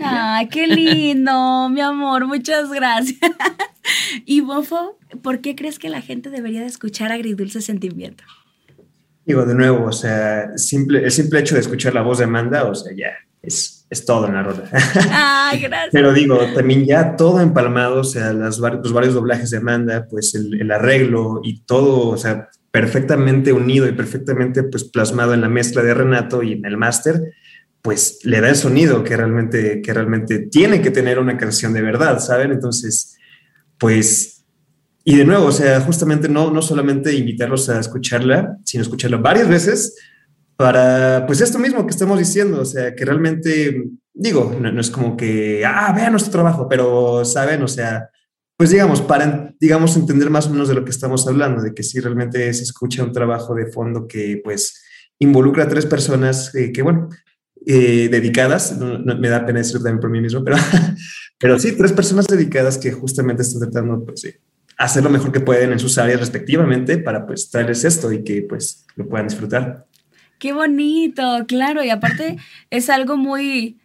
Ay, 0.00 0.48
qué 0.48 0.66
lindo, 0.66 1.68
mi 1.70 1.80
amor, 1.80 2.26
muchas 2.26 2.68
gracias. 2.72 3.20
Y 4.26 4.40
Bofo, 4.40 4.98
¿por 5.22 5.40
qué 5.40 5.54
crees 5.54 5.78
que 5.78 5.88
la 5.88 6.02
gente 6.02 6.30
debería 6.30 6.60
de 6.60 6.66
escuchar 6.66 7.10
Agridulce 7.12 7.62
Sentimiento? 7.62 8.24
Digo, 9.28 9.44
de 9.44 9.54
nuevo, 9.54 9.84
o 9.84 9.92
sea, 9.92 10.56
simple, 10.56 11.04
el 11.04 11.12
simple 11.12 11.40
hecho 11.40 11.54
de 11.54 11.60
escuchar 11.60 11.92
la 11.92 12.00
voz 12.00 12.16
de 12.16 12.24
Amanda, 12.24 12.64
o 12.64 12.74
sea, 12.74 12.94
ya 12.96 13.10
es, 13.42 13.86
es 13.90 14.06
todo 14.06 14.26
en 14.26 14.32
la 14.32 14.42
rola. 14.42 14.64
Gracias. 14.72 15.88
Pero 15.92 16.14
digo, 16.14 16.38
también 16.54 16.86
ya 16.86 17.14
todo 17.14 17.42
empalmado, 17.42 18.00
o 18.00 18.04
sea, 18.04 18.32
las, 18.32 18.58
los 18.58 18.92
varios 18.94 19.12
doblajes 19.12 19.50
de 19.50 19.58
Amanda, 19.58 20.06
pues 20.08 20.34
el, 20.34 20.58
el 20.58 20.70
arreglo 20.70 21.42
y 21.44 21.60
todo, 21.60 22.08
o 22.08 22.16
sea, 22.16 22.48
perfectamente 22.70 23.52
unido 23.52 23.86
y 23.86 23.92
perfectamente 23.92 24.62
pues 24.62 24.84
plasmado 24.84 25.34
en 25.34 25.42
la 25.42 25.50
mezcla 25.50 25.82
de 25.82 25.92
Renato 25.92 26.42
y 26.42 26.54
en 26.54 26.64
el 26.64 26.78
máster, 26.78 27.34
pues 27.82 28.20
le 28.24 28.40
da 28.40 28.48
el 28.48 28.56
sonido 28.56 29.04
que 29.04 29.14
realmente, 29.14 29.82
que 29.82 29.92
realmente 29.92 30.38
tiene 30.38 30.80
que 30.80 30.90
tener 30.90 31.18
una 31.18 31.36
canción 31.36 31.74
de 31.74 31.82
verdad, 31.82 32.18
¿saben? 32.18 32.50
Entonces, 32.52 33.18
pues, 33.76 34.37
y 35.10 35.16
de 35.16 35.24
nuevo, 35.24 35.46
o 35.46 35.52
sea, 35.52 35.80
justamente 35.80 36.28
no, 36.28 36.50
no 36.50 36.60
solamente 36.60 37.14
invitarlos 37.16 37.70
a 37.70 37.80
escucharla, 37.80 38.58
sino 38.62 38.82
escucharla 38.82 39.16
varias 39.16 39.48
veces 39.48 39.96
para, 40.54 41.24
pues, 41.26 41.40
esto 41.40 41.58
mismo 41.58 41.86
que 41.86 41.92
estamos 41.92 42.18
diciendo, 42.18 42.60
o 42.60 42.64
sea, 42.66 42.94
que 42.94 43.06
realmente, 43.06 43.84
digo, 44.12 44.54
no, 44.60 44.70
no 44.70 44.78
es 44.82 44.90
como 44.90 45.16
que, 45.16 45.64
ah, 45.64 45.94
vean 45.96 46.10
nuestro 46.12 46.30
trabajo, 46.30 46.68
pero, 46.68 47.24
¿saben? 47.24 47.62
O 47.62 47.68
sea, 47.68 48.10
pues 48.54 48.68
digamos, 48.68 49.00
para, 49.00 49.54
digamos, 49.58 49.96
entender 49.96 50.28
más 50.28 50.46
o 50.46 50.50
menos 50.50 50.68
de 50.68 50.74
lo 50.74 50.84
que 50.84 50.90
estamos 50.90 51.26
hablando, 51.26 51.62
de 51.62 51.72
que 51.72 51.82
si 51.82 52.00
realmente 52.00 52.52
se 52.52 52.64
escucha 52.64 53.02
un 53.02 53.12
trabajo 53.12 53.54
de 53.54 53.72
fondo 53.72 54.06
que, 54.06 54.42
pues, 54.44 54.84
involucra 55.18 55.64
a 55.64 55.68
tres 55.68 55.86
personas 55.86 56.54
eh, 56.54 56.70
que, 56.70 56.82
bueno, 56.82 57.08
eh, 57.64 58.10
dedicadas, 58.10 58.76
no, 58.76 58.98
no, 58.98 59.16
me 59.16 59.30
da 59.30 59.46
pena 59.46 59.60
decirlo 59.60 59.84
también 59.84 60.00
por 60.00 60.10
mí 60.10 60.20
mismo, 60.20 60.44
pero, 60.44 60.58
pero 61.40 61.58
sí, 61.58 61.72
tres 61.72 61.94
personas 61.94 62.26
dedicadas 62.26 62.76
que 62.76 62.92
justamente 62.92 63.40
están 63.40 63.62
tratando, 63.70 64.04
pues, 64.04 64.20
de 64.20 64.38
hacer 64.78 65.02
lo 65.02 65.10
mejor 65.10 65.32
que 65.32 65.40
pueden 65.40 65.72
en 65.72 65.78
sus 65.78 65.98
áreas 65.98 66.20
respectivamente 66.20 66.98
para, 66.98 67.26
pues, 67.26 67.50
traerles 67.50 67.84
esto 67.84 68.12
y 68.12 68.22
que, 68.22 68.42
pues, 68.42 68.86
lo 68.94 69.08
puedan 69.08 69.26
disfrutar. 69.26 69.84
Qué 70.38 70.52
bonito, 70.52 71.44
claro, 71.48 71.82
y 71.82 71.90
aparte 71.90 72.36
es 72.70 72.88
algo 72.88 73.16
muy, 73.16 73.76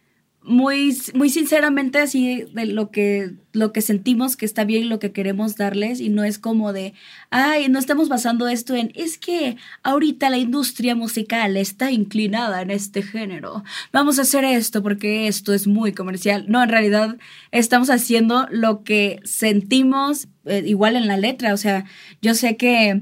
muy, 0.44 0.96
muy 1.14 1.30
sinceramente 1.30 1.98
así 1.98 2.44
de 2.52 2.66
lo 2.66 2.90
que, 2.90 3.32
lo 3.52 3.72
que 3.72 3.80
sentimos 3.80 4.36
que 4.36 4.44
está 4.44 4.64
bien 4.64 4.84
y 4.84 4.88
lo 4.88 4.98
que 4.98 5.10
queremos 5.10 5.56
darles, 5.56 6.00
y 6.00 6.10
no 6.10 6.22
es 6.22 6.38
como 6.38 6.72
de, 6.72 6.92
ay, 7.30 7.68
no 7.68 7.78
estamos 7.78 8.08
basando 8.10 8.46
esto 8.48 8.74
en, 8.74 8.92
es 8.94 9.16
que 9.16 9.56
ahorita 9.82 10.28
la 10.28 10.36
industria 10.36 10.94
musical 10.94 11.56
está 11.56 11.90
inclinada 11.90 12.60
en 12.60 12.70
este 12.70 13.02
género, 13.02 13.64
vamos 13.90 14.18
a 14.18 14.22
hacer 14.22 14.44
esto 14.44 14.82
porque 14.82 15.28
esto 15.28 15.54
es 15.54 15.66
muy 15.66 15.92
comercial. 15.92 16.44
No, 16.46 16.62
en 16.62 16.68
realidad 16.68 17.16
estamos 17.50 17.88
haciendo 17.88 18.46
lo 18.50 18.84
que 18.84 19.20
sentimos 19.24 20.28
eh, 20.44 20.62
igual 20.66 20.96
en 20.96 21.08
la 21.08 21.16
letra, 21.16 21.54
o 21.54 21.56
sea, 21.56 21.86
yo 22.20 22.34
sé 22.34 22.56
que 22.56 23.00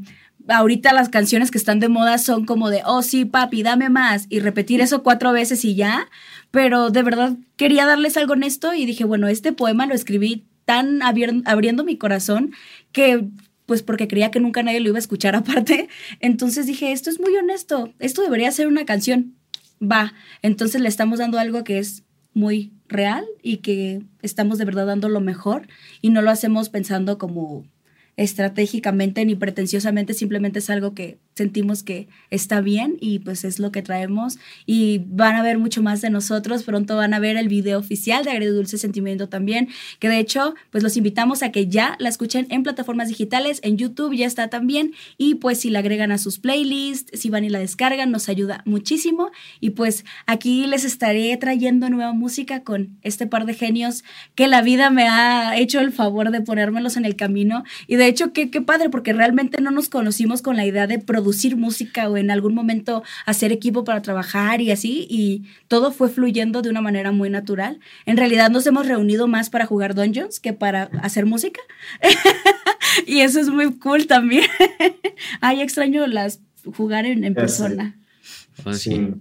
ahorita 0.49 0.93
las 0.93 1.09
canciones 1.09 1.51
que 1.51 1.59
están 1.59 1.81
de 1.81 1.89
moda 1.89 2.19
son 2.19 2.45
como 2.45 2.71
de, 2.71 2.83
oh 2.85 3.03
sí, 3.03 3.25
papi, 3.25 3.63
dame 3.63 3.89
más, 3.89 4.27
y 4.29 4.41
repetir 4.41 4.81
eso 4.81 5.03
cuatro 5.03 5.33
veces 5.33 5.65
y 5.65 5.75
ya, 5.75 6.09
pero 6.51 6.91
de 6.91 7.03
verdad 7.03 7.37
quería 7.57 7.87
darles 7.87 8.17
algo 8.17 8.33
honesto 8.33 8.75
y 8.75 8.87
dije, 8.87 9.05
bueno, 9.05 9.29
este 9.29 9.53
poema 9.53 9.87
lo 9.87 9.95
escribí 9.95 10.45
tan 10.65 11.01
abriendo 11.03 11.85
mi 11.85 11.97
corazón 11.97 12.53
que 12.93 13.29
pues 13.67 13.83
porque 13.83 14.09
creía 14.09 14.31
que 14.31 14.41
nunca 14.41 14.63
nadie 14.63 14.81
lo 14.81 14.89
iba 14.89 14.99
a 14.99 15.01
escuchar 15.01 15.35
aparte, 15.37 15.89
entonces 16.21 16.67
dije, 16.67 16.93
esto 16.93 17.11
es 17.11 17.21
muy 17.21 17.37
honesto, 17.37 17.93
esto 17.99 18.23
debería 18.23 18.51
ser 18.51 18.67
una 18.67 18.85
canción, 18.85 19.35
va, 19.81 20.15
entonces 20.43 20.81
le 20.81 20.89
estamos 20.89 21.19
dando 21.19 21.39
algo 21.39 21.65
que 21.65 21.79
es 21.79 22.05
muy 22.35 22.73
real 22.89 23.25
y 23.43 23.59
que 23.59 24.03
estamos 24.23 24.59
de 24.59 24.65
verdad 24.65 24.87
dando 24.87 25.09
lo 25.09 25.21
mejor 25.21 25.69
y 26.01 26.11
no 26.11 26.23
lo 26.23 26.31
hacemos 26.31 26.69
pensando 26.69 27.19
como 27.19 27.65
estratégicamente 28.17 29.25
ni 29.25 29.35
pretenciosamente, 29.35 30.15
simplemente 30.15 30.59
es 30.59 30.71
algo 30.71 30.95
que 30.95 31.19
sentimos 31.35 31.83
que 31.83 32.09
está 32.31 32.61
bien 32.61 32.97
y 33.01 33.21
pues 33.21 33.45
es 33.45 33.59
lo 33.59 33.73
que 33.73 33.83
traemos 33.83 34.39
y 34.67 35.03
van 35.07 35.37
a 35.37 35.43
ver 35.43 35.59
mucho 35.59 35.83
más 35.83 36.01
de 36.01 36.11
nosotros, 36.11 36.63
pronto 36.63 36.97
van 36.97 37.15
a 37.15 37.19
ver 37.19 37.37
el 37.37 37.49
video 37.49 37.79
oficial 37.79 38.25
de 38.25 38.31
Agridulce 38.31 38.79
Sentimiento 38.79 39.29
también, 39.29 39.69
que 39.99 40.09
de 40.09 40.19
hecho 40.19 40.55
pues 40.71 40.83
los 40.83 40.97
invitamos 40.97 41.43
a 41.43 41.51
que 41.51 41.69
ya 41.69 41.97
la 41.99 42.09
escuchen 42.09 42.47
en 42.51 42.63
plataformas 42.63 43.09
digitales, 43.09 43.61
en 43.63 43.77
YouTube 43.77 44.15
ya 44.15 44.27
está 44.27 44.49
también. 44.49 44.93
Y 45.19 45.37
pues 45.37 45.61
si 45.61 45.71
la 45.71 45.81
agregan 45.81 46.13
a 46.13 46.19
sus 46.19 46.39
playlists, 46.39 47.19
si 47.19 47.31
van 47.31 47.45
y 47.45 47.49
la 47.49 47.59
descargan, 47.59 48.11
nos 48.11 48.29
ayuda 48.29 48.63
muchísimo. 48.65 49.31
Y 49.61 49.71
pues 49.71 50.05
aquí 50.27 50.67
les 50.67 50.85
estaré 50.85 51.37
trayendo 51.37 51.89
nueva 51.91 52.13
música 52.13 52.63
con 52.63 52.99
este 53.03 53.27
par 53.27 53.47
de 53.47 53.55
genios 53.55 54.05
que 54.35 54.49
la 54.49 54.63
vida 54.63 54.91
me 54.91 55.09
ha 55.09 55.57
hecho 55.57 55.81
el 55.81 55.93
favor 55.93 56.31
de 56.31 56.41
ponérmelos 56.41 56.97
en 56.97 57.05
el 57.05 57.17
camino. 57.17 57.65
Y 57.87 57.97
de 57.97 58.07
hecho 58.07 58.33
qué, 58.33 58.51
qué 58.51 58.61
padre 58.61 58.91
porque 58.91 59.13
realmente 59.13 59.61
no 59.61 59.71
nos 59.71 59.89
conocimos 59.89 60.43
con 60.43 60.57
la 60.57 60.67
idea 60.67 60.87
de 60.87 60.99
producir 60.99 61.22
producir 61.23 61.57
música 61.57 62.09
o 62.09 62.17
en 62.17 62.31
algún 62.31 62.53
momento 62.53 63.05
hacer 63.27 63.53
equipo 63.53 63.85
para 63.85 64.03
trabajar 64.03 64.61
y 64.61 64.73
así, 64.73 65.07
y 65.09 65.45
todo 65.69 65.93
fue 65.93 66.09
fluyendo 66.09 66.63
de 66.63 66.69
una 66.69 66.81
manera 66.81 67.13
muy 67.13 67.31
natural. 67.31 67.79
En 68.07 68.17
realidad 68.17 68.51
nos 68.51 68.67
hemos 68.67 68.87
reunido 68.87 69.29
más 69.29 69.51
para 69.51 69.67
jugar 69.67 69.95
Dungeons 69.95 70.41
que 70.41 70.53
para 70.53 70.91
hacer 71.01 71.27
música. 71.27 71.61
y 73.07 73.21
eso 73.21 73.39
es 73.39 73.49
muy 73.49 73.73
cool 73.79 74.09
también. 74.09 74.45
Ay, 75.41 75.61
extraño 75.61 76.07
las 76.09 76.41
jugar 76.77 77.07
en, 77.07 77.35
persona. 77.35 77.97
Pues 78.65 78.81
sí. 78.81 79.15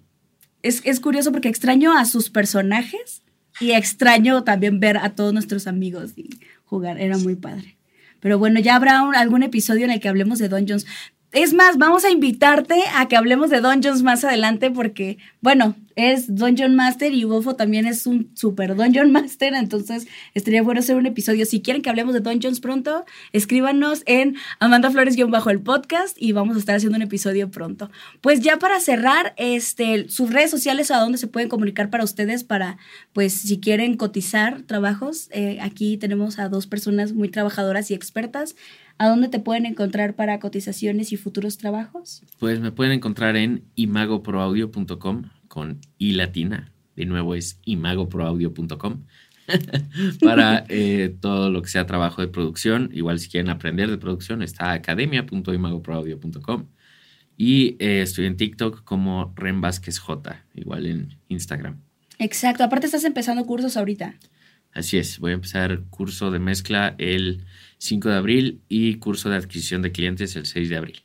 Es, 0.64 0.82
es 0.84 0.99
curioso 0.99 1.32
porque 1.32 1.49
extraño 1.49 1.95
a 1.95 2.06
sus 2.06 2.32
personajes 2.32 3.22
y 3.60 3.74
extraño 3.74 4.43
también 4.43 4.80
ver 4.80 4.97
a 4.97 5.12
todos 5.12 5.34
nuestros 5.34 5.68
amigos 5.68 6.14
y 6.16 6.30
jugar. 6.66 6.99
Era 6.99 7.18
muy 7.18 7.36
padre. 7.36 7.78
Pero 8.20 8.39
bueno, 8.39 8.60
ya 8.60 8.76
habrá 8.76 8.99
algún 9.16 9.43
episodio 9.43 9.86
en 9.86 9.91
el 9.91 9.99
que 9.99 10.10
hablemos 10.10 10.39
de 10.39 10.49
Dungeons. 10.49 10.86
Es 11.34 11.53
más, 11.53 11.77
vamos 11.77 12.03
a 12.03 12.11
invitarte 12.11 12.75
a 12.93 13.07
que 13.07 13.15
hablemos 13.15 13.49
de 13.49 13.61
Dungeons 13.61 14.03
más 14.03 14.25
adelante 14.25 14.69
porque, 14.69 15.17
bueno, 15.39 15.75
es 15.95 16.36
Dungeon 16.36 16.75
Master 16.75 17.13
y 17.13 17.23
Bofo 17.23 17.55
también 17.55 17.86
es 17.86 18.05
un 18.05 18.32
super 18.36 18.75
Dungeon 18.75 19.11
Master, 19.13 19.53
entonces 19.53 20.07
estaría 20.34 20.61
bueno 20.61 20.79
hacer 20.82 20.97
un 20.97 21.05
episodio. 21.05 21.45
Si 21.45 21.61
quieren 21.61 21.82
que 21.82 21.89
hablemos 21.89 22.13
de 22.13 22.19
Dungeons 22.19 22.59
pronto, 22.59 23.05
escríbanos 23.32 24.03
en 24.07 24.36
Amanda 24.59 24.91
Flores-bajo 24.91 25.49
el 25.49 25.61
podcast 25.61 26.17
y 26.19 26.34
vamos 26.34 26.57
a 26.57 26.59
estar 26.59 26.75
haciendo 26.75 26.97
un 26.97 27.03
episodio 27.03 27.49
pronto. 27.49 27.89
Pues 28.19 28.41
ya 28.41 28.59
para 28.59 28.82
cerrar, 28.82 29.34
este, 29.38 30.09
sus 30.09 30.32
redes 30.34 30.51
sociales 30.51 30.91
a 30.91 30.99
dónde 30.99 31.17
se 31.17 31.27
pueden 31.27 31.47
comunicar 31.47 31.89
para 31.89 32.03
ustedes 32.03 32.43
para, 32.43 32.77
pues, 33.13 33.32
si 33.34 33.61
quieren 33.61 33.95
cotizar 33.95 34.63
trabajos, 34.63 35.29
eh, 35.32 35.59
aquí 35.61 35.95
tenemos 35.95 36.39
a 36.39 36.49
dos 36.49 36.67
personas 36.67 37.13
muy 37.13 37.29
trabajadoras 37.29 37.89
y 37.89 37.93
expertas. 37.93 38.55
¿A 39.02 39.10
dónde 39.10 39.30
te 39.30 39.39
pueden 39.39 39.66
encontrar 39.66 40.16
para 40.16 40.39
cotizaciones 40.39 41.12
y 41.12 41.18
futuros 41.18 41.58
trabajos? 41.58 42.22
Pues 42.38 42.60
me 42.60 42.72
pueden 42.72 42.93
encontrar 42.93 43.36
en 43.36 43.64
imagoproaudio.com 43.74 45.24
con 45.47 45.82
i 45.97 46.12
latina. 46.12 46.72
De 46.95 47.08
nuevo 47.08 47.34
es 47.34 47.60
imagoproaudio.com 47.66 49.06
para 50.22 50.66
eh, 50.70 51.16
todo 51.20 51.49
lo 51.49 51.64
que 51.64 51.70
sea 51.70 51.88
trabajo 51.88 52.22
de 52.22 52.28
producción. 52.28 52.91
Igual 52.93 53.18
si 53.18 53.28
quieren 53.28 53.49
aprender 53.49 53.89
de 53.89 53.97
producción 53.97 54.43
está 54.43 54.72
academia.imagoproaudio.com 54.72 56.68
y 57.38 57.78
eh, 57.80 58.04
estoy 58.04 58.28
en 58.28 58.38
TikTok 58.38 58.84
como 58.84 59.34
Ren 59.36 59.62
Vázquez 59.62 59.97
J, 59.97 60.45
igual 60.54 60.86
en 60.86 61.18
Instagram. 61.28 61.82
Exacto, 62.20 62.64
aparte 62.64 62.86
estás 62.86 63.04
empezando 63.04 63.47
cursos 63.47 63.78
ahorita. 63.78 64.14
Así 64.74 64.99
es, 64.99 65.18
voy 65.18 65.32
a 65.32 65.34
empezar 65.34 65.86
curso 65.89 66.30
de 66.30 66.38
mezcla 66.38 66.93
el 66.99 67.45
5 67.82 68.09
de 68.09 68.15
abril 68.15 68.61
y 68.69 68.95
curso 68.97 69.29
de 69.29 69.38
adquisición 69.38 69.82
de 69.82 69.91
clientes 69.91 70.36
el 70.36 70.45
6 70.45 70.69
de 70.69 70.77
abril. 70.77 71.01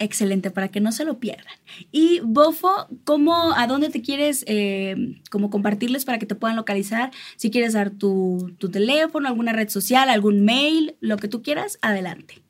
Excelente, 0.00 0.50
para 0.50 0.68
que 0.68 0.80
no 0.80 0.90
se 0.90 1.04
lo 1.04 1.20
pierdan. 1.20 1.54
Y 1.92 2.20
Bofo, 2.24 2.88
¿cómo, 3.04 3.52
¿a 3.56 3.68
dónde 3.68 3.90
te 3.90 4.02
quieres 4.02 4.44
eh, 4.48 4.96
como 5.30 5.50
compartirles 5.50 6.04
para 6.04 6.18
que 6.18 6.26
te 6.26 6.34
puedan 6.34 6.56
localizar? 6.56 7.12
Si 7.36 7.48
quieres 7.52 7.74
dar 7.74 7.90
tu, 7.90 8.56
teléfono, 8.72 9.28
alguna 9.28 9.52
red 9.52 9.68
social, 9.68 10.08
algún 10.08 10.44
mail, 10.44 10.96
lo 11.00 11.16
que 11.16 11.28
tú 11.28 11.42
quieras, 11.42 11.78
adelante. 11.80 12.42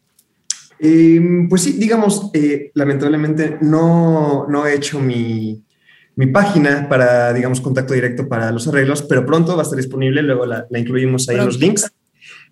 Em, 0.79 1.47
pues 1.51 1.65
sí, 1.65 1.73
digamos, 1.73 2.31
eh, 2.33 2.71
lamentablemente 2.73 3.59
no, 3.61 4.47
no 4.49 4.67
he 4.67 4.75
hecho 4.75 5.01
mi, 5.01 5.63
mi, 6.17 6.27
página 6.29 6.89
para, 6.89 7.35
digamos, 7.35 7.61
contacto 7.61 7.93
directo 7.93 8.27
para 8.27 8.51
los 8.53 8.67
arreglos, 8.69 9.03
pero 9.03 9.27
pronto 9.27 9.55
va 9.55 9.61
a 9.61 9.65
estar 9.65 9.77
disponible, 9.77 10.23
luego 10.23 10.47
la, 10.47 10.67
incluimos 10.75 11.29
ahí 11.29 11.37
en 11.37 11.45
los 11.45 11.61
links. 11.61 11.93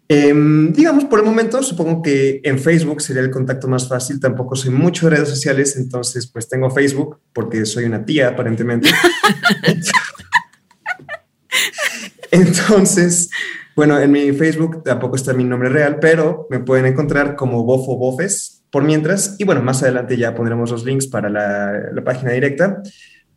Em, 0.08 0.72
digamos, 0.72 1.04
por 1.04 1.20
el 1.20 1.24
momento, 1.24 1.62
supongo 1.62 2.02
que 2.02 2.40
en 2.44 2.58
Facebook 2.58 3.00
sería 3.00 3.22
el 3.22 3.30
contacto 3.30 3.68
más 3.68 3.88
fácil. 3.88 4.20
Tampoco 4.20 4.56
soy 4.56 4.70
mucho 4.70 5.08
de 5.08 5.16
redes 5.16 5.28
sociales, 5.28 5.76
entonces, 5.76 6.26
pues 6.26 6.48
tengo 6.48 6.70
Facebook 6.70 7.20
porque 7.32 7.64
soy 7.64 7.84
una 7.84 8.04
tía, 8.04 8.28
aparentemente. 8.28 8.90
entonces, 12.30 13.30
bueno, 13.74 13.98
en 13.98 14.10
mi 14.10 14.32
Facebook 14.32 14.82
tampoco 14.84 15.16
está 15.16 15.32
mi 15.32 15.44
nombre 15.44 15.70
real, 15.70 15.98
pero 16.00 16.46
me 16.50 16.58
pueden 16.58 16.86
encontrar 16.86 17.36
como 17.36 17.64
Bofo 17.64 17.96
Bofes 17.96 18.64
por 18.70 18.84
mientras. 18.84 19.36
Y 19.38 19.44
bueno, 19.44 19.62
más 19.62 19.82
adelante 19.82 20.16
ya 20.16 20.34
pondremos 20.34 20.70
los 20.70 20.84
links 20.84 21.06
para 21.06 21.30
la, 21.30 21.90
la 21.92 22.04
página 22.04 22.32
directa, 22.32 22.82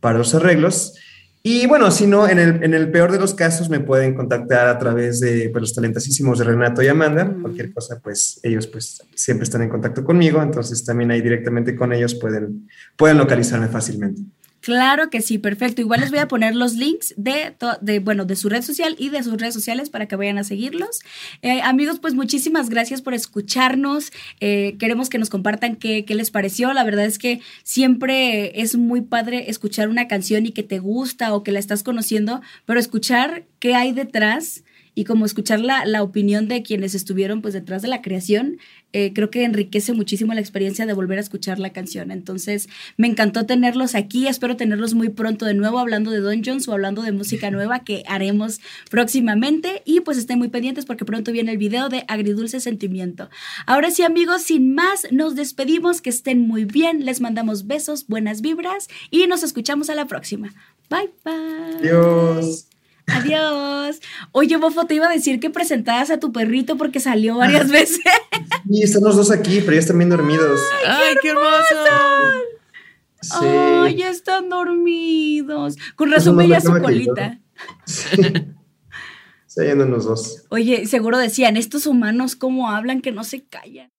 para 0.00 0.18
los 0.18 0.34
arreglos. 0.34 0.94
Y 1.48 1.64
bueno, 1.68 1.92
si 1.92 2.08
no, 2.08 2.26
en 2.26 2.40
el, 2.40 2.64
en 2.64 2.74
el, 2.74 2.90
peor 2.90 3.12
de 3.12 3.20
los 3.20 3.32
casos 3.32 3.70
me 3.70 3.78
pueden 3.78 4.14
contactar 4.14 4.66
a 4.66 4.76
través 4.80 5.20
de 5.20 5.48
pues, 5.50 5.60
los 5.60 5.74
talentasísimos 5.76 6.40
de 6.40 6.44
Renato 6.44 6.82
y 6.82 6.88
Amanda. 6.88 7.32
Cualquier 7.40 7.72
cosa, 7.72 8.00
pues 8.02 8.40
ellos 8.42 8.66
pues 8.66 9.00
siempre 9.14 9.44
están 9.44 9.62
en 9.62 9.68
contacto 9.68 10.02
conmigo, 10.02 10.42
entonces 10.42 10.84
también 10.84 11.12
ahí 11.12 11.20
directamente 11.20 11.76
con 11.76 11.92
ellos 11.92 12.16
pueden, 12.16 12.68
pueden 12.96 13.18
localizarme 13.18 13.68
fácilmente. 13.68 14.22
Claro 14.66 15.10
que 15.10 15.22
sí, 15.22 15.38
perfecto. 15.38 15.80
Igual 15.80 16.00
les 16.00 16.10
voy 16.10 16.18
a 16.18 16.26
poner 16.26 16.56
los 16.56 16.74
links 16.74 17.14
de, 17.16 17.54
de, 17.82 18.00
bueno, 18.00 18.24
de 18.24 18.34
su 18.34 18.48
red 18.48 18.62
social 18.62 18.96
y 18.98 19.10
de 19.10 19.22
sus 19.22 19.34
redes 19.34 19.54
sociales 19.54 19.90
para 19.90 20.08
que 20.08 20.16
vayan 20.16 20.38
a 20.38 20.42
seguirlos. 20.42 21.02
Eh, 21.40 21.60
amigos, 21.62 22.00
pues 22.00 22.14
muchísimas 22.14 22.68
gracias 22.68 23.00
por 23.00 23.14
escucharnos. 23.14 24.10
Eh, 24.40 24.74
queremos 24.80 25.08
que 25.08 25.18
nos 25.18 25.30
compartan 25.30 25.76
qué, 25.76 26.04
qué, 26.04 26.16
les 26.16 26.32
pareció. 26.32 26.72
La 26.72 26.82
verdad 26.82 27.04
es 27.04 27.20
que 27.20 27.40
siempre 27.62 28.60
es 28.60 28.74
muy 28.74 29.02
padre 29.02 29.50
escuchar 29.50 29.88
una 29.88 30.08
canción 30.08 30.46
y 30.46 30.50
que 30.50 30.64
te 30.64 30.80
gusta 30.80 31.32
o 31.32 31.44
que 31.44 31.52
la 31.52 31.60
estás 31.60 31.84
conociendo, 31.84 32.40
pero 32.64 32.80
escuchar 32.80 33.44
qué 33.60 33.76
hay 33.76 33.92
detrás 33.92 34.64
y 34.96 35.04
como 35.04 35.26
escuchar 35.26 35.60
la, 35.60 35.84
la, 35.84 36.02
opinión 36.02 36.48
de 36.48 36.62
quienes 36.62 36.94
estuvieron 36.94 37.42
pues 37.42 37.52
detrás 37.52 37.82
de 37.82 37.88
la 37.88 38.00
creación, 38.00 38.56
eh, 38.92 39.12
creo 39.14 39.30
que 39.30 39.44
enriquece 39.44 39.92
muchísimo 39.92 40.32
la 40.32 40.40
experiencia 40.40 40.86
de 40.86 40.92
volver 40.92 41.18
a 41.18 41.20
escuchar 41.20 41.58
la 41.58 41.72
canción. 41.72 42.10
Entonces, 42.10 42.68
me 42.96 43.06
encantó 43.06 43.44
tenerlos 43.44 43.94
aquí, 43.94 44.26
espero 44.26 44.56
tenerlos 44.56 44.94
muy 44.94 45.08
pronto 45.08 45.44
de 45.44 45.54
nuevo 45.54 45.78
hablando 45.78 46.10
de 46.10 46.20
Dungeons 46.20 46.66
o 46.68 46.72
hablando 46.72 47.02
de 47.02 47.12
música 47.12 47.50
nueva 47.50 47.80
que 47.80 48.04
haremos 48.06 48.60
próximamente 48.90 49.82
y 49.84 50.00
pues 50.00 50.18
estén 50.18 50.38
muy 50.38 50.48
pendientes 50.48 50.86
porque 50.86 51.04
pronto 51.04 51.32
viene 51.32 51.52
el 51.52 51.58
video 51.58 51.88
de 51.88 52.04
Agridulce 52.08 52.60
Sentimiento. 52.60 53.28
Ahora 53.66 53.90
sí 53.90 54.02
amigos, 54.02 54.42
sin 54.42 54.74
más, 54.74 55.06
nos 55.10 55.34
despedimos, 55.34 56.00
que 56.00 56.10
estén 56.10 56.46
muy 56.46 56.64
bien, 56.64 57.04
les 57.04 57.20
mandamos 57.20 57.66
besos, 57.66 58.06
buenas 58.06 58.40
vibras 58.40 58.88
y 59.10 59.26
nos 59.26 59.42
escuchamos 59.42 59.90
a 59.90 59.94
la 59.94 60.06
próxima. 60.06 60.54
Bye 60.88 61.10
bye. 61.24 61.78
Adiós. 61.80 62.75
Adiós. 63.06 64.00
Oye, 64.32 64.56
Bofo, 64.56 64.86
te 64.86 64.94
iba 64.94 65.06
a 65.08 65.12
decir 65.12 65.40
que 65.40 65.50
presentaras 65.50 66.10
a 66.10 66.18
tu 66.18 66.32
perrito 66.32 66.76
porque 66.76 67.00
salió 67.00 67.36
varias 67.36 67.70
veces. 67.70 68.00
Sí, 68.68 68.82
están 68.82 69.04
los 69.04 69.16
dos 69.16 69.30
aquí, 69.30 69.60
pero 69.60 69.74
ya 69.74 69.80
están 69.80 69.98
bien 69.98 70.10
dormidos. 70.10 70.60
¡Ay, 70.86 71.14
qué, 71.22 71.30
hermoso! 71.30 71.74
Sí. 73.22 73.46
¡Ay, 73.46 73.96
ya 73.96 74.10
están 74.10 74.48
dormidos! 74.48 75.76
Con 75.94 76.10
razón 76.10 76.36
veía 76.36 76.60
su 76.60 76.72
colita. 76.80 77.40
Sí. 77.84 78.16
Se 79.46 79.74
los 79.74 80.04
dos. 80.04 80.44
Oye, 80.50 80.86
seguro 80.86 81.16
decían, 81.16 81.56
estos 81.56 81.86
humanos, 81.86 82.36
¿cómo 82.36 82.68
hablan 82.68 83.00
que 83.00 83.10
no 83.10 83.24
se 83.24 83.42
callan? 83.42 83.90